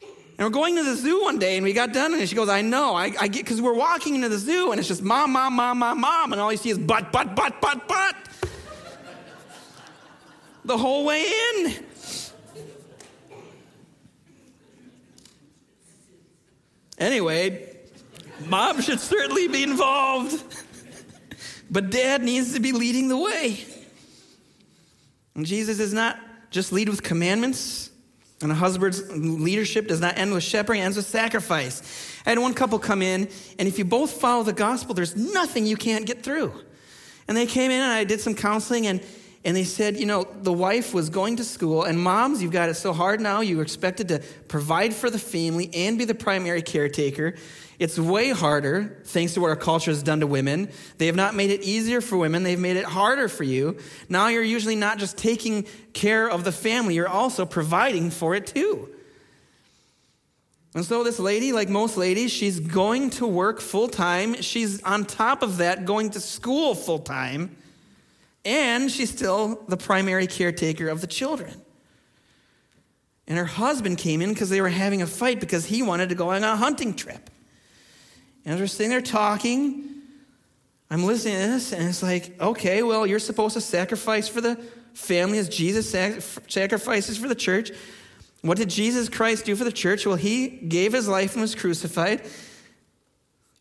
And 0.00 0.46
we're 0.46 0.50
going 0.50 0.76
to 0.76 0.84
the 0.84 0.94
zoo 0.94 1.22
one 1.22 1.40
day 1.40 1.56
and 1.56 1.64
we 1.64 1.72
got 1.72 1.92
done 1.92 2.14
and 2.14 2.28
she 2.28 2.36
goes, 2.36 2.48
I 2.48 2.62
know. 2.62 2.94
I, 2.94 3.12
I 3.18 3.26
get, 3.26 3.44
because 3.44 3.60
we're 3.60 3.74
walking 3.74 4.14
into 4.14 4.28
the 4.28 4.38
zoo 4.38 4.70
and 4.70 4.78
it's 4.78 4.86
just 4.86 5.02
mom, 5.02 5.32
mom, 5.32 5.54
mom, 5.54 5.80
mom, 5.80 6.00
mom. 6.00 6.30
And 6.30 6.40
all 6.40 6.52
you 6.52 6.58
see 6.58 6.70
is 6.70 6.78
butt, 6.78 7.10
butt, 7.10 7.34
butt, 7.34 7.60
butt, 7.60 7.88
butt. 7.88 8.14
the 10.64 10.78
whole 10.78 11.04
way 11.04 11.26
in. 11.26 11.84
Anyway, 16.96 17.76
mom 18.46 18.80
should 18.80 19.00
certainly 19.00 19.48
be 19.48 19.64
involved. 19.64 20.44
But 21.72 21.90
dad 21.90 22.22
needs 22.22 22.52
to 22.52 22.60
be 22.60 22.72
leading 22.72 23.08
the 23.08 23.16
way. 23.16 23.64
And 25.34 25.46
Jesus 25.46 25.78
does 25.78 25.94
not 25.94 26.18
just 26.50 26.70
lead 26.70 26.90
with 26.90 27.02
commandments, 27.02 27.90
and 28.42 28.52
a 28.52 28.54
husband's 28.54 29.10
leadership 29.10 29.88
does 29.88 30.00
not 30.00 30.18
end 30.18 30.34
with 30.34 30.42
shepherding, 30.42 30.82
it 30.82 30.84
ends 30.84 30.98
with 30.98 31.06
sacrifice. 31.06 31.80
I 32.26 32.30
had 32.30 32.38
one 32.38 32.52
couple 32.52 32.78
come 32.78 33.00
in, 33.00 33.28
and 33.58 33.66
if 33.66 33.78
you 33.78 33.86
both 33.86 34.12
follow 34.12 34.42
the 34.42 34.52
gospel, 34.52 34.94
there's 34.94 35.16
nothing 35.16 35.64
you 35.64 35.76
can't 35.76 36.04
get 36.04 36.22
through. 36.22 36.52
And 37.26 37.36
they 37.36 37.46
came 37.46 37.70
in, 37.70 37.80
and 37.80 37.90
I 37.90 38.04
did 38.04 38.20
some 38.20 38.34
counseling, 38.34 38.86
and, 38.86 39.00
and 39.42 39.56
they 39.56 39.64
said, 39.64 39.96
you 39.96 40.04
know, 40.04 40.26
the 40.42 40.52
wife 40.52 40.92
was 40.92 41.08
going 41.08 41.36
to 41.36 41.44
school, 41.44 41.84
and 41.84 41.98
moms, 41.98 42.42
you've 42.42 42.52
got 42.52 42.68
it 42.68 42.74
so 42.74 42.92
hard 42.92 43.18
now. 43.18 43.40
You 43.40 43.60
are 43.60 43.62
expected 43.62 44.08
to 44.08 44.18
provide 44.48 44.92
for 44.92 45.08
the 45.08 45.18
family 45.18 45.70
and 45.72 45.96
be 45.96 46.04
the 46.04 46.14
primary 46.14 46.60
caretaker. 46.60 47.36
It's 47.78 47.98
way 47.98 48.30
harder, 48.30 49.00
thanks 49.04 49.34
to 49.34 49.40
what 49.40 49.50
our 49.50 49.56
culture 49.56 49.90
has 49.90 50.02
done 50.02 50.20
to 50.20 50.26
women. 50.26 50.70
They 50.98 51.06
have 51.06 51.16
not 51.16 51.34
made 51.34 51.50
it 51.50 51.62
easier 51.62 52.00
for 52.00 52.16
women, 52.16 52.42
they've 52.42 52.58
made 52.58 52.76
it 52.76 52.84
harder 52.84 53.28
for 53.28 53.44
you. 53.44 53.78
Now 54.08 54.28
you're 54.28 54.42
usually 54.42 54.76
not 54.76 54.98
just 54.98 55.16
taking 55.16 55.66
care 55.92 56.28
of 56.28 56.44
the 56.44 56.52
family, 56.52 56.94
you're 56.94 57.08
also 57.08 57.46
providing 57.46 58.10
for 58.10 58.34
it 58.34 58.46
too. 58.46 58.88
And 60.74 60.84
so, 60.84 61.04
this 61.04 61.18
lady, 61.18 61.52
like 61.52 61.68
most 61.68 61.98
ladies, 61.98 62.32
she's 62.32 62.58
going 62.58 63.10
to 63.10 63.26
work 63.26 63.60
full 63.60 63.88
time. 63.88 64.40
She's 64.40 64.82
on 64.82 65.04
top 65.04 65.42
of 65.42 65.58
that 65.58 65.84
going 65.84 66.10
to 66.10 66.20
school 66.20 66.74
full 66.74 67.00
time. 67.00 67.56
And 68.44 68.90
she's 68.90 69.10
still 69.10 69.62
the 69.68 69.76
primary 69.76 70.26
caretaker 70.26 70.88
of 70.88 71.00
the 71.00 71.06
children. 71.06 71.60
And 73.26 73.38
her 73.38 73.44
husband 73.44 73.98
came 73.98 74.20
in 74.20 74.30
because 74.30 74.50
they 74.50 74.60
were 74.60 74.68
having 74.68 75.02
a 75.02 75.06
fight 75.06 75.40
because 75.40 75.66
he 75.66 75.82
wanted 75.82 76.08
to 76.08 76.14
go 76.14 76.30
on 76.30 76.42
a 76.42 76.56
hunting 76.56 76.94
trip. 76.94 77.30
And 78.44 78.54
as 78.54 78.60
we're 78.60 78.66
sitting 78.66 78.90
there 78.90 79.00
talking, 79.00 79.88
I'm 80.90 81.04
listening 81.04 81.40
to 81.40 81.48
this, 81.48 81.72
and 81.72 81.88
it's 81.88 82.02
like, 82.02 82.40
okay, 82.40 82.82
well, 82.82 83.06
you're 83.06 83.18
supposed 83.18 83.54
to 83.54 83.60
sacrifice 83.60 84.28
for 84.28 84.40
the 84.40 84.56
family 84.94 85.38
as 85.38 85.48
Jesus 85.48 85.90
sacrifices 85.90 87.16
for 87.16 87.28
the 87.28 87.34
church. 87.34 87.70
What 88.42 88.58
did 88.58 88.68
Jesus 88.68 89.08
Christ 89.08 89.44
do 89.44 89.56
for 89.56 89.64
the 89.64 89.72
church? 89.72 90.04
Well, 90.04 90.16
he 90.16 90.48
gave 90.48 90.92
his 90.92 91.08
life 91.08 91.32
and 91.32 91.40
was 91.40 91.54
crucified. 91.54 92.22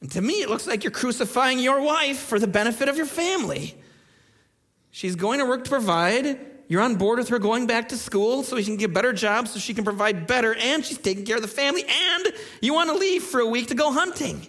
And 0.02 0.12
to 0.12 0.22
me, 0.22 0.42
it 0.42 0.50
looks 0.50 0.66
like 0.66 0.84
you're 0.84 0.92
crucifying 0.92 1.60
your 1.60 1.80
wife 1.82 2.18
for 2.18 2.40
the 2.40 2.48
benefit 2.48 2.90
of 2.90 2.98
your 2.98 3.06
family. 3.06 3.76
She's 4.90 5.16
going 5.16 5.40
to 5.40 5.46
work 5.46 5.64
to 5.64 5.70
provide. 5.70 6.40
You're 6.68 6.82
on 6.82 6.96
board 6.96 7.20
with 7.20 7.30
her 7.30 7.38
going 7.38 7.68
back 7.68 7.90
to 7.90 7.98
school 7.98 8.44
so 8.44 8.58
she 8.58 8.66
can 8.66 8.78
get 8.78 8.94
better 8.94 9.14
job 9.14 9.48
so 9.48 9.60
she 9.60 9.74
can 9.74 9.84
provide 9.84 10.26
better, 10.26 10.56
and 10.56 10.84
she's 10.84 10.98
taking 10.98 11.24
care 11.26 11.36
of 11.36 11.42
the 11.44 11.48
family, 11.48 11.84
and 11.84 12.34
you 12.62 12.74
want 12.74 12.90
to 12.90 12.96
leave 12.96 13.24
for 13.24 13.40
a 13.40 13.46
week 13.46 13.68
to 13.68 13.76
go 13.76 13.92
hunting. 13.92 14.48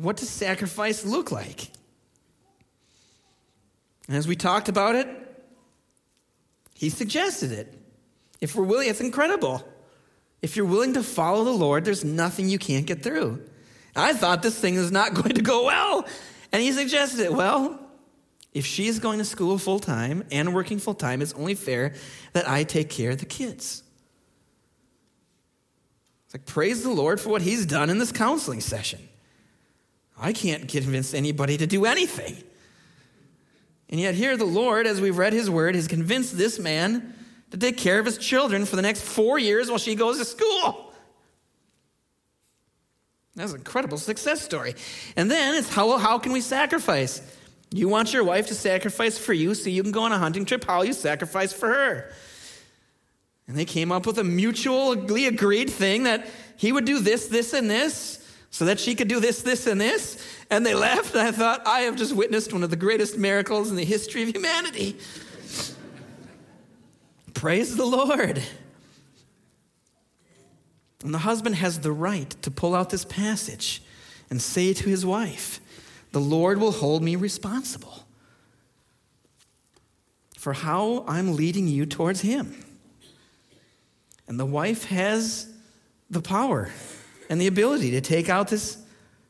What 0.00 0.16
does 0.16 0.30
sacrifice 0.30 1.04
look 1.04 1.30
like? 1.30 1.68
And 4.08 4.16
as 4.16 4.26
we 4.26 4.34
talked 4.34 4.70
about 4.70 4.94
it, 4.94 5.06
he 6.74 6.88
suggested 6.88 7.52
it. 7.52 7.74
If 8.40 8.56
we're 8.56 8.64
willing, 8.64 8.88
it's 8.88 9.02
incredible. 9.02 9.62
If 10.40 10.56
you're 10.56 10.64
willing 10.64 10.94
to 10.94 11.02
follow 11.02 11.44
the 11.44 11.50
Lord, 11.50 11.84
there's 11.84 12.02
nothing 12.02 12.48
you 12.48 12.58
can't 12.58 12.86
get 12.86 13.02
through. 13.02 13.44
I 13.94 14.14
thought 14.14 14.42
this 14.42 14.58
thing 14.58 14.76
is 14.76 14.90
not 14.90 15.12
going 15.22 15.34
to 15.34 15.42
go 15.42 15.66
well. 15.66 16.06
And 16.50 16.62
he 16.62 16.72
suggested 16.72 17.20
it. 17.20 17.34
Well, 17.34 17.78
if 18.54 18.64
she 18.64 18.88
is 18.88 19.00
going 19.00 19.18
to 19.18 19.24
school 19.26 19.58
full 19.58 19.80
time 19.80 20.24
and 20.32 20.54
working 20.54 20.78
full 20.78 20.94
time, 20.94 21.20
it's 21.20 21.34
only 21.34 21.54
fair 21.54 21.92
that 22.32 22.48
I 22.48 22.64
take 22.64 22.88
care 22.88 23.10
of 23.10 23.18
the 23.18 23.26
kids. 23.26 23.82
It's 26.24 26.34
like, 26.34 26.46
praise 26.46 26.82
the 26.82 26.90
Lord 26.90 27.20
for 27.20 27.28
what 27.28 27.42
he's 27.42 27.66
done 27.66 27.90
in 27.90 27.98
this 27.98 28.12
counseling 28.12 28.62
session. 28.62 29.09
I 30.20 30.32
can't 30.34 30.68
convince 30.68 31.14
anybody 31.14 31.56
to 31.56 31.66
do 31.66 31.86
anything. 31.86 32.36
And 33.88 33.98
yet, 33.98 34.14
here 34.14 34.36
the 34.36 34.44
Lord, 34.44 34.86
as 34.86 35.00
we've 35.00 35.16
read 35.16 35.32
his 35.32 35.50
word, 35.50 35.74
has 35.74 35.88
convinced 35.88 36.36
this 36.36 36.58
man 36.58 37.14
to 37.50 37.56
take 37.56 37.76
care 37.76 37.98
of 37.98 38.06
his 38.06 38.18
children 38.18 38.64
for 38.66 38.76
the 38.76 38.82
next 38.82 39.02
four 39.02 39.38
years 39.38 39.68
while 39.68 39.78
she 39.78 39.94
goes 39.94 40.18
to 40.18 40.24
school. 40.24 40.92
That's 43.34 43.52
an 43.52 43.58
incredible 43.58 43.98
success 43.98 44.42
story. 44.42 44.74
And 45.16 45.30
then 45.30 45.54
it's 45.54 45.72
how, 45.72 45.96
how 45.98 46.18
can 46.18 46.32
we 46.32 46.40
sacrifice? 46.40 47.22
You 47.72 47.88
want 47.88 48.12
your 48.12 48.24
wife 48.24 48.48
to 48.48 48.54
sacrifice 48.54 49.16
for 49.16 49.32
you 49.32 49.54
so 49.54 49.70
you 49.70 49.82
can 49.82 49.92
go 49.92 50.02
on 50.02 50.12
a 50.12 50.18
hunting 50.18 50.44
trip. 50.44 50.64
How 50.64 50.82
you 50.82 50.92
sacrifice 50.92 51.52
for 51.52 51.68
her? 51.68 52.12
And 53.48 53.56
they 53.56 53.64
came 53.64 53.90
up 53.90 54.06
with 54.06 54.18
a 54.18 54.24
mutually 54.24 55.26
agreed 55.26 55.70
thing 55.70 56.04
that 56.04 56.28
he 56.56 56.70
would 56.70 56.84
do 56.84 57.00
this, 57.00 57.26
this, 57.28 57.52
and 57.52 57.70
this 57.70 58.19
so 58.50 58.64
that 58.64 58.80
she 58.80 58.94
could 58.94 59.08
do 59.08 59.20
this, 59.20 59.42
this, 59.42 59.66
and 59.66 59.80
this. 59.80 60.22
And 60.50 60.66
they 60.66 60.74
left, 60.74 61.14
and 61.14 61.26
I 61.26 61.32
thought, 61.32 61.66
I 61.66 61.80
have 61.80 61.96
just 61.96 62.14
witnessed 62.14 62.52
one 62.52 62.62
of 62.62 62.70
the 62.70 62.76
greatest 62.76 63.16
miracles 63.16 63.70
in 63.70 63.76
the 63.76 63.84
history 63.84 64.22
of 64.22 64.30
humanity. 64.30 64.98
Praise 67.32 67.76
the 67.76 67.86
Lord. 67.86 68.42
And 71.02 71.14
the 71.14 71.18
husband 71.18 71.54
has 71.54 71.80
the 71.80 71.92
right 71.92 72.30
to 72.42 72.50
pull 72.50 72.74
out 72.74 72.90
this 72.90 73.04
passage 73.04 73.82
and 74.28 74.42
say 74.42 74.74
to 74.74 74.88
his 74.88 75.06
wife, 75.06 75.60
The 76.12 76.20
Lord 76.20 76.58
will 76.58 76.72
hold 76.72 77.02
me 77.02 77.16
responsible 77.16 78.04
for 80.36 80.52
how 80.54 81.04
I'm 81.06 81.36
leading 81.36 81.68
you 81.68 81.86
towards 81.86 82.22
him. 82.22 82.64
And 84.26 84.38
the 84.38 84.46
wife 84.46 84.84
has 84.86 85.48
the 86.08 86.20
power 86.20 86.70
and 87.30 87.40
the 87.40 87.46
ability 87.46 87.92
to 87.92 88.00
take 88.00 88.28
out 88.28 88.48
this 88.48 88.76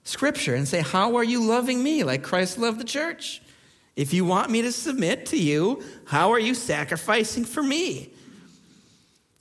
scripture 0.04 0.54
and 0.54 0.66
say, 0.66 0.80
How 0.80 1.16
are 1.16 1.22
you 1.22 1.44
loving 1.46 1.84
me 1.84 2.02
like 2.02 2.24
Christ 2.24 2.58
loved 2.58 2.80
the 2.80 2.84
church? 2.84 3.42
If 3.94 4.14
you 4.14 4.24
want 4.24 4.50
me 4.50 4.62
to 4.62 4.72
submit 4.72 5.26
to 5.26 5.36
you, 5.36 5.84
how 6.06 6.32
are 6.32 6.38
you 6.38 6.54
sacrificing 6.54 7.44
for 7.44 7.62
me? 7.62 8.10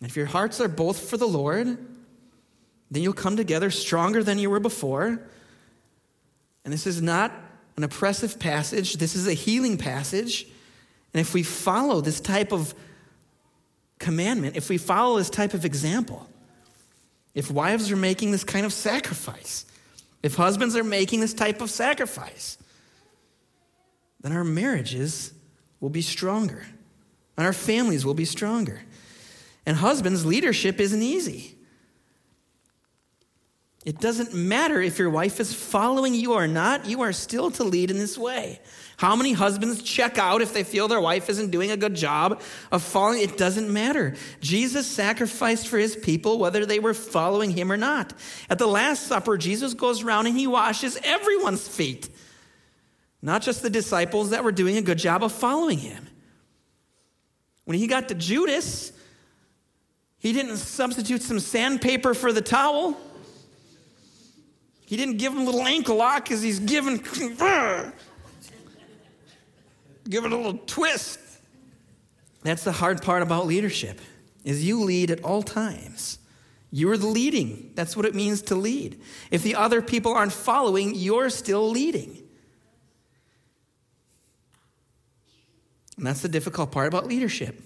if 0.01 0.15
your 0.15 0.27
hearts 0.27 0.61
are 0.61 0.69
both 0.69 1.09
for 1.09 1.17
the 1.17 1.27
Lord, 1.27 1.67
then 2.89 3.03
you'll 3.03 3.11
come 3.11 3.35
together 3.35 3.69
stronger 3.69 4.23
than 4.23 4.37
you 4.39 4.49
were 4.49 4.61
before. 4.61 5.19
And 6.63 6.73
this 6.73 6.87
is 6.87 7.01
not 7.01 7.33
an 7.75 7.83
oppressive 7.83 8.39
passage, 8.39 8.93
this 8.93 9.15
is 9.15 9.27
a 9.27 9.33
healing 9.33 9.77
passage. 9.77 10.45
And 11.13 11.19
if 11.19 11.33
we 11.33 11.43
follow 11.43 11.99
this 11.99 12.21
type 12.21 12.53
of 12.53 12.73
commandment, 13.99 14.55
if 14.55 14.69
we 14.69 14.77
follow 14.77 15.17
this 15.17 15.29
type 15.29 15.53
of 15.53 15.65
example, 15.65 16.29
if 17.39 17.49
wives 17.49 17.89
are 17.89 17.95
making 17.95 18.31
this 18.31 18.43
kind 18.43 18.65
of 18.65 18.73
sacrifice, 18.73 19.65
if 20.21 20.35
husbands 20.35 20.75
are 20.75 20.83
making 20.83 21.21
this 21.21 21.33
type 21.33 21.61
of 21.61 21.69
sacrifice, 21.69 22.57
then 24.19 24.33
our 24.33 24.43
marriages 24.43 25.31
will 25.79 25.89
be 25.89 26.01
stronger 26.01 26.65
and 27.37 27.45
our 27.45 27.53
families 27.53 28.05
will 28.05 28.13
be 28.13 28.25
stronger. 28.25 28.81
And 29.65 29.77
husbands, 29.77 30.25
leadership 30.25 30.81
isn't 30.81 31.01
easy. 31.01 31.55
It 33.85 34.01
doesn't 34.01 34.33
matter 34.33 34.81
if 34.81 34.99
your 34.99 35.09
wife 35.09 35.39
is 35.39 35.53
following 35.53 36.13
you 36.13 36.33
or 36.33 36.45
not, 36.45 36.87
you 36.87 36.99
are 37.03 37.13
still 37.13 37.51
to 37.51 37.63
lead 37.63 37.89
in 37.89 37.97
this 37.97 38.17
way. 38.17 38.59
How 38.99 39.15
many 39.15 39.31
husbands 39.31 39.81
check 39.81 40.17
out 40.17 40.41
if 40.41 40.51
they 40.51 40.65
feel 40.65 40.89
their 40.89 40.99
wife 40.99 41.29
isn't 41.29 41.51
doing 41.51 41.71
a 41.71 41.77
good 41.77 41.95
job 41.95 42.41
of 42.69 42.83
following? 42.83 43.21
It 43.21 43.37
doesn't 43.37 43.71
matter. 43.71 44.13
Jesus 44.41 44.85
sacrificed 44.85 45.69
for 45.69 45.77
his 45.77 45.95
people 45.95 46.37
whether 46.37 46.65
they 46.65 46.79
were 46.79 46.93
following 46.93 47.49
him 47.51 47.71
or 47.71 47.77
not. 47.77 48.11
At 48.49 48.57
the 48.57 48.67
Last 48.67 49.03
Supper, 49.03 49.37
Jesus 49.37 49.73
goes 49.73 50.03
around 50.03 50.27
and 50.27 50.37
he 50.37 50.47
washes 50.47 50.99
everyone's 51.01 51.65
feet, 51.65 52.09
not 53.21 53.41
just 53.41 53.61
the 53.61 53.69
disciples 53.69 54.31
that 54.31 54.43
were 54.43 54.51
doing 54.51 54.75
a 54.75 54.81
good 54.81 54.97
job 54.97 55.23
of 55.23 55.31
following 55.31 55.77
him. 55.77 56.05
When 57.63 57.77
he 57.77 57.87
got 57.87 58.09
to 58.09 58.15
Judas, 58.15 58.91
he 60.17 60.33
didn't 60.33 60.57
substitute 60.57 61.21
some 61.21 61.39
sandpaper 61.39 62.13
for 62.13 62.33
the 62.33 62.41
towel. 62.41 62.97
He 64.87 64.97
didn't 64.97 65.19
give 65.19 65.31
him 65.31 65.39
a 65.39 65.45
little 65.45 65.65
ankle 65.65 65.95
lock 65.95 66.25
because 66.25 66.41
he's 66.41 66.59
giving, 66.59 66.99
give 70.09 70.25
it 70.25 70.31
a 70.31 70.35
little 70.35 70.59
twist. 70.65 71.19
That's 72.41 72.63
the 72.63 72.71
hard 72.71 73.01
part 73.01 73.21
about 73.21 73.45
leadership, 73.47 73.99
is 74.43 74.65
you 74.65 74.81
lead 74.83 75.11
at 75.11 75.23
all 75.23 75.43
times. 75.43 76.19
You're 76.71 76.97
the 76.97 77.07
leading. 77.07 77.71
That's 77.75 77.95
what 77.97 78.05
it 78.05 78.15
means 78.15 78.43
to 78.43 78.55
lead. 78.55 78.99
If 79.31 79.43
the 79.43 79.55
other 79.55 79.81
people 79.81 80.13
aren't 80.13 80.33
following, 80.33 80.93
you're 80.95 81.29
still 81.29 81.69
leading. 81.69 82.17
And 85.97 86.07
that's 86.07 86.21
the 86.21 86.29
difficult 86.29 86.71
part 86.71 86.87
about 86.87 87.07
leadership. 87.07 87.61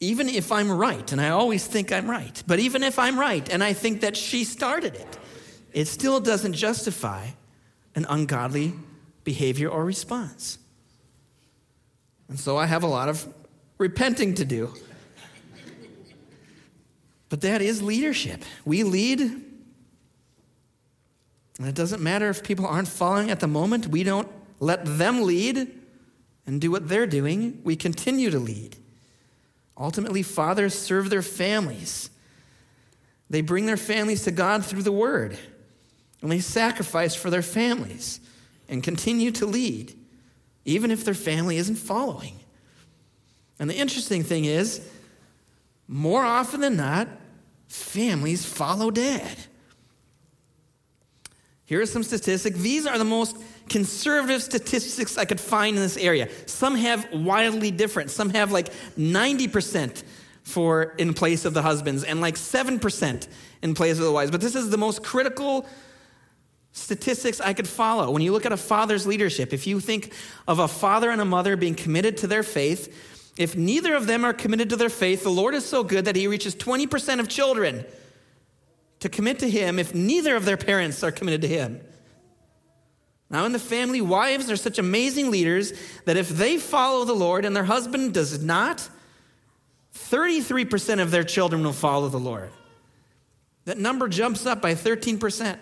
Even 0.00 0.28
if 0.28 0.50
I'm 0.50 0.70
right, 0.70 1.12
and 1.12 1.20
I 1.20 1.28
always 1.28 1.66
think 1.66 1.92
I'm 1.92 2.10
right, 2.10 2.42
but 2.46 2.58
even 2.58 2.82
if 2.82 2.98
I'm 2.98 3.18
right 3.18 3.46
and 3.52 3.62
I 3.62 3.72
think 3.72 4.00
that 4.00 4.16
she 4.16 4.44
started 4.44 4.94
it, 4.94 5.18
it 5.72 5.86
still 5.86 6.18
doesn't 6.18 6.54
justify 6.54 7.28
an 7.94 8.06
ungodly 8.08 8.72
behavior 9.22 9.68
or 9.68 9.84
response. 9.84 10.58
And 12.28 12.38
so 12.38 12.56
I 12.56 12.66
have 12.66 12.82
a 12.82 12.86
lot 12.86 13.08
of 13.08 13.26
repenting 13.78 14.34
to 14.34 14.44
do. 14.44 14.72
But 17.28 17.40
that 17.40 17.62
is 17.62 17.82
leadership. 17.82 18.42
We 18.64 18.82
lead, 18.82 19.20
and 19.20 19.42
it 21.60 21.74
doesn't 21.74 22.02
matter 22.02 22.28
if 22.28 22.42
people 22.42 22.66
aren't 22.66 22.88
following 22.88 23.30
at 23.30 23.40
the 23.40 23.46
moment. 23.46 23.86
We 23.86 24.02
don't 24.02 24.28
let 24.60 24.84
them 24.84 25.22
lead 25.22 25.68
and 26.46 26.60
do 26.60 26.70
what 26.70 26.88
they're 26.88 27.06
doing. 27.06 27.60
We 27.64 27.74
continue 27.76 28.30
to 28.30 28.38
lead. 28.38 28.76
Ultimately, 29.78 30.22
fathers 30.22 30.78
serve 30.78 31.08
their 31.08 31.22
families. 31.22 32.10
They 33.30 33.40
bring 33.40 33.64
their 33.64 33.78
families 33.78 34.24
to 34.24 34.30
God 34.30 34.64
through 34.64 34.82
the 34.82 34.92
word, 34.92 35.38
and 36.20 36.30
they 36.30 36.40
sacrifice 36.40 37.14
for 37.14 37.30
their 37.30 37.42
families 37.42 38.20
and 38.68 38.82
continue 38.82 39.30
to 39.32 39.46
lead, 39.46 39.94
even 40.64 40.90
if 40.90 41.04
their 41.04 41.14
family 41.14 41.56
isn't 41.56 41.76
following. 41.76 42.38
And 43.58 43.68
the 43.68 43.76
interesting 43.76 44.22
thing 44.22 44.44
is, 44.44 44.80
more 45.88 46.24
often 46.24 46.60
than 46.60 46.76
not, 46.76 47.08
families 47.68 48.44
follow 48.44 48.90
dad. 48.90 49.36
Here 51.64 51.80
are 51.80 51.86
some 51.86 52.02
statistics. 52.02 52.58
These 52.58 52.86
are 52.86 52.98
the 52.98 53.04
most 53.04 53.36
conservative 53.68 54.42
statistics 54.42 55.16
I 55.16 55.24
could 55.24 55.40
find 55.40 55.76
in 55.76 55.82
this 55.82 55.96
area. 55.96 56.28
Some 56.46 56.74
have 56.74 57.06
wildly 57.12 57.70
different. 57.70 58.10
Some 58.10 58.30
have 58.30 58.52
like 58.52 58.70
90% 58.98 60.02
for 60.42 60.94
in 60.98 61.14
place 61.14 61.44
of 61.44 61.54
the 61.54 61.62
husbands 61.62 62.04
and 62.04 62.20
like 62.20 62.34
7% 62.34 63.28
in 63.62 63.74
place 63.74 63.98
of 63.98 64.04
the 64.04 64.12
wives. 64.12 64.30
But 64.30 64.40
this 64.40 64.54
is 64.54 64.70
the 64.70 64.76
most 64.76 65.02
critical 65.02 65.66
statistics 66.72 67.40
I 67.40 67.52
could 67.52 67.68
follow. 67.68 68.10
When 68.10 68.22
you 68.22 68.32
look 68.32 68.46
at 68.46 68.52
a 68.52 68.56
father's 68.56 69.06
leadership, 69.06 69.52
if 69.52 69.66
you 69.66 69.78
think 69.78 70.12
of 70.48 70.58
a 70.58 70.68
father 70.68 71.10
and 71.10 71.20
a 71.20 71.24
mother 71.24 71.56
being 71.56 71.74
committed 71.74 72.16
to 72.18 72.26
their 72.26 72.42
faith, 72.42 73.32
if 73.36 73.56
neither 73.56 73.94
of 73.94 74.06
them 74.06 74.24
are 74.24 74.32
committed 74.32 74.70
to 74.70 74.76
their 74.76 74.90
faith, 74.90 75.22
the 75.22 75.30
Lord 75.30 75.54
is 75.54 75.64
so 75.64 75.84
good 75.84 76.06
that 76.06 76.16
he 76.16 76.26
reaches 76.26 76.54
20% 76.54 77.20
of 77.20 77.28
children 77.28 77.84
to 79.00 79.08
commit 79.08 79.38
to 79.40 79.48
him 79.48 79.78
if 79.78 79.94
neither 79.94 80.36
of 80.36 80.44
their 80.44 80.56
parents 80.56 81.02
are 81.02 81.12
committed 81.12 81.42
to 81.42 81.48
him. 81.48 81.80
Now, 83.30 83.46
in 83.46 83.52
the 83.52 83.58
family, 83.58 84.02
wives 84.02 84.50
are 84.50 84.56
such 84.56 84.78
amazing 84.78 85.30
leaders 85.30 85.72
that 86.04 86.18
if 86.18 86.28
they 86.28 86.58
follow 86.58 87.06
the 87.06 87.14
Lord 87.14 87.46
and 87.46 87.56
their 87.56 87.64
husband 87.64 88.12
does 88.12 88.42
not, 88.42 88.86
33% 89.94 91.00
of 91.00 91.10
their 91.10 91.24
children 91.24 91.64
will 91.64 91.72
follow 91.72 92.08
the 92.08 92.18
Lord. 92.18 92.50
That 93.64 93.78
number 93.78 94.08
jumps 94.08 94.44
up 94.44 94.60
by 94.60 94.74
13%. 94.74 95.58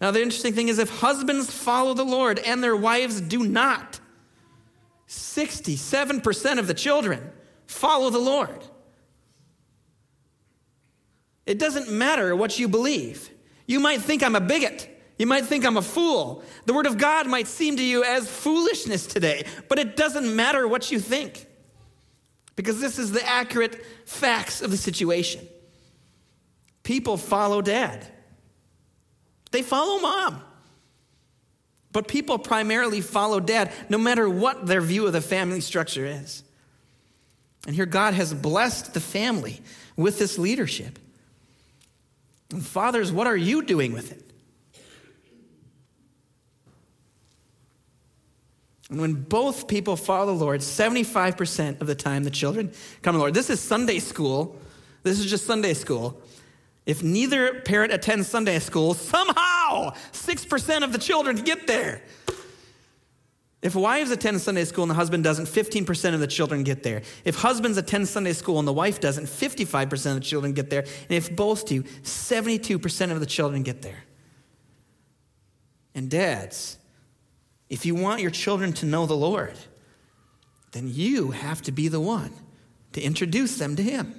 Now, 0.00 0.10
the 0.10 0.22
interesting 0.22 0.52
thing 0.52 0.68
is 0.68 0.78
if 0.78 1.00
husbands 1.00 1.50
follow 1.50 1.94
the 1.94 2.04
Lord 2.04 2.38
and 2.38 2.62
their 2.62 2.76
wives 2.76 3.20
do 3.20 3.44
not, 3.44 3.98
67% 5.08 6.58
of 6.58 6.66
the 6.66 6.74
children 6.74 7.32
follow 7.66 8.10
the 8.10 8.18
Lord. 8.18 8.62
It 11.46 11.58
doesn't 11.58 11.90
matter 11.90 12.36
what 12.36 12.58
you 12.58 12.68
believe. 12.68 13.30
You 13.66 13.80
might 13.80 14.02
think 14.02 14.22
I'm 14.22 14.36
a 14.36 14.40
bigot. 14.40 14.88
You 15.18 15.26
might 15.26 15.46
think 15.46 15.64
I'm 15.64 15.76
a 15.76 15.82
fool. 15.82 16.44
The 16.66 16.74
Word 16.74 16.86
of 16.86 16.96
God 16.96 17.26
might 17.26 17.48
seem 17.48 17.76
to 17.76 17.82
you 17.82 18.04
as 18.04 18.28
foolishness 18.28 19.06
today, 19.06 19.44
but 19.68 19.78
it 19.78 19.96
doesn't 19.96 20.34
matter 20.34 20.68
what 20.68 20.90
you 20.90 21.00
think 21.00 21.46
because 22.54 22.80
this 22.80 22.98
is 22.98 23.12
the 23.12 23.26
accurate 23.26 23.84
facts 24.04 24.62
of 24.62 24.70
the 24.70 24.76
situation. 24.76 25.46
People 26.82 27.16
follow 27.16 27.62
dad, 27.62 28.06
they 29.50 29.62
follow 29.62 30.00
mom. 30.00 30.42
But 31.92 32.06
people 32.06 32.38
primarily 32.38 33.00
follow 33.00 33.40
dad 33.40 33.72
no 33.88 33.98
matter 33.98 34.28
what 34.28 34.66
their 34.66 34.80
view 34.80 35.06
of 35.06 35.12
the 35.12 35.20
family 35.20 35.60
structure 35.60 36.04
is. 36.04 36.42
And 37.66 37.74
here 37.74 37.86
God 37.86 38.14
has 38.14 38.32
blessed 38.32 38.94
the 38.94 39.00
family 39.00 39.60
with 39.96 40.18
this 40.18 40.38
leadership. 40.38 40.98
And 42.50 42.64
fathers, 42.64 43.12
what 43.12 43.26
are 43.26 43.36
you 43.36 43.62
doing 43.62 43.92
with 43.92 44.12
it? 44.12 44.28
And 48.90 49.00
when 49.00 49.14
both 49.14 49.68
people 49.68 49.96
follow 49.96 50.34
the 50.34 50.44
Lord, 50.44 50.60
75% 50.60 51.80
of 51.80 51.86
the 51.86 51.94
time 51.94 52.24
the 52.24 52.30
children 52.30 52.72
come 53.02 53.12
to 53.12 53.18
the 53.18 53.18
Lord. 53.18 53.34
This 53.34 53.50
is 53.50 53.60
Sunday 53.60 53.98
school. 53.98 54.56
This 55.02 55.18
is 55.18 55.26
just 55.26 55.44
Sunday 55.44 55.74
school. 55.74 56.20
If 56.88 57.02
neither 57.02 57.60
parent 57.60 57.92
attends 57.92 58.28
Sunday 58.28 58.58
school, 58.60 58.94
somehow 58.94 59.92
6% 60.12 60.82
of 60.82 60.90
the 60.90 60.98
children 60.98 61.36
get 61.36 61.66
there. 61.66 62.00
If 63.60 63.74
wives 63.74 64.10
attend 64.10 64.40
Sunday 64.40 64.64
school 64.64 64.84
and 64.84 64.90
the 64.90 64.94
husband 64.94 65.22
doesn't, 65.22 65.44
15% 65.44 66.14
of 66.14 66.20
the 66.20 66.26
children 66.26 66.62
get 66.62 66.82
there. 66.82 67.02
If 67.26 67.34
husbands 67.34 67.76
attend 67.76 68.08
Sunday 68.08 68.32
school 68.32 68.58
and 68.58 68.66
the 68.66 68.72
wife 68.72 69.00
doesn't, 69.00 69.26
55% 69.26 70.06
of 70.06 70.14
the 70.14 70.20
children 70.22 70.54
get 70.54 70.70
there. 70.70 70.80
And 70.80 71.10
if 71.10 71.36
both 71.36 71.66
do, 71.66 71.82
72% 71.82 73.12
of 73.12 73.20
the 73.20 73.26
children 73.26 73.62
get 73.62 73.82
there. 73.82 74.04
And 75.94 76.08
dads, 76.08 76.78
if 77.68 77.84
you 77.84 77.94
want 77.94 78.22
your 78.22 78.30
children 78.30 78.72
to 78.74 78.86
know 78.86 79.04
the 79.04 79.12
Lord, 79.12 79.58
then 80.72 80.88
you 80.90 81.32
have 81.32 81.60
to 81.62 81.72
be 81.72 81.88
the 81.88 82.00
one 82.00 82.32
to 82.94 83.02
introduce 83.02 83.58
them 83.58 83.76
to 83.76 83.82
Him. 83.82 84.17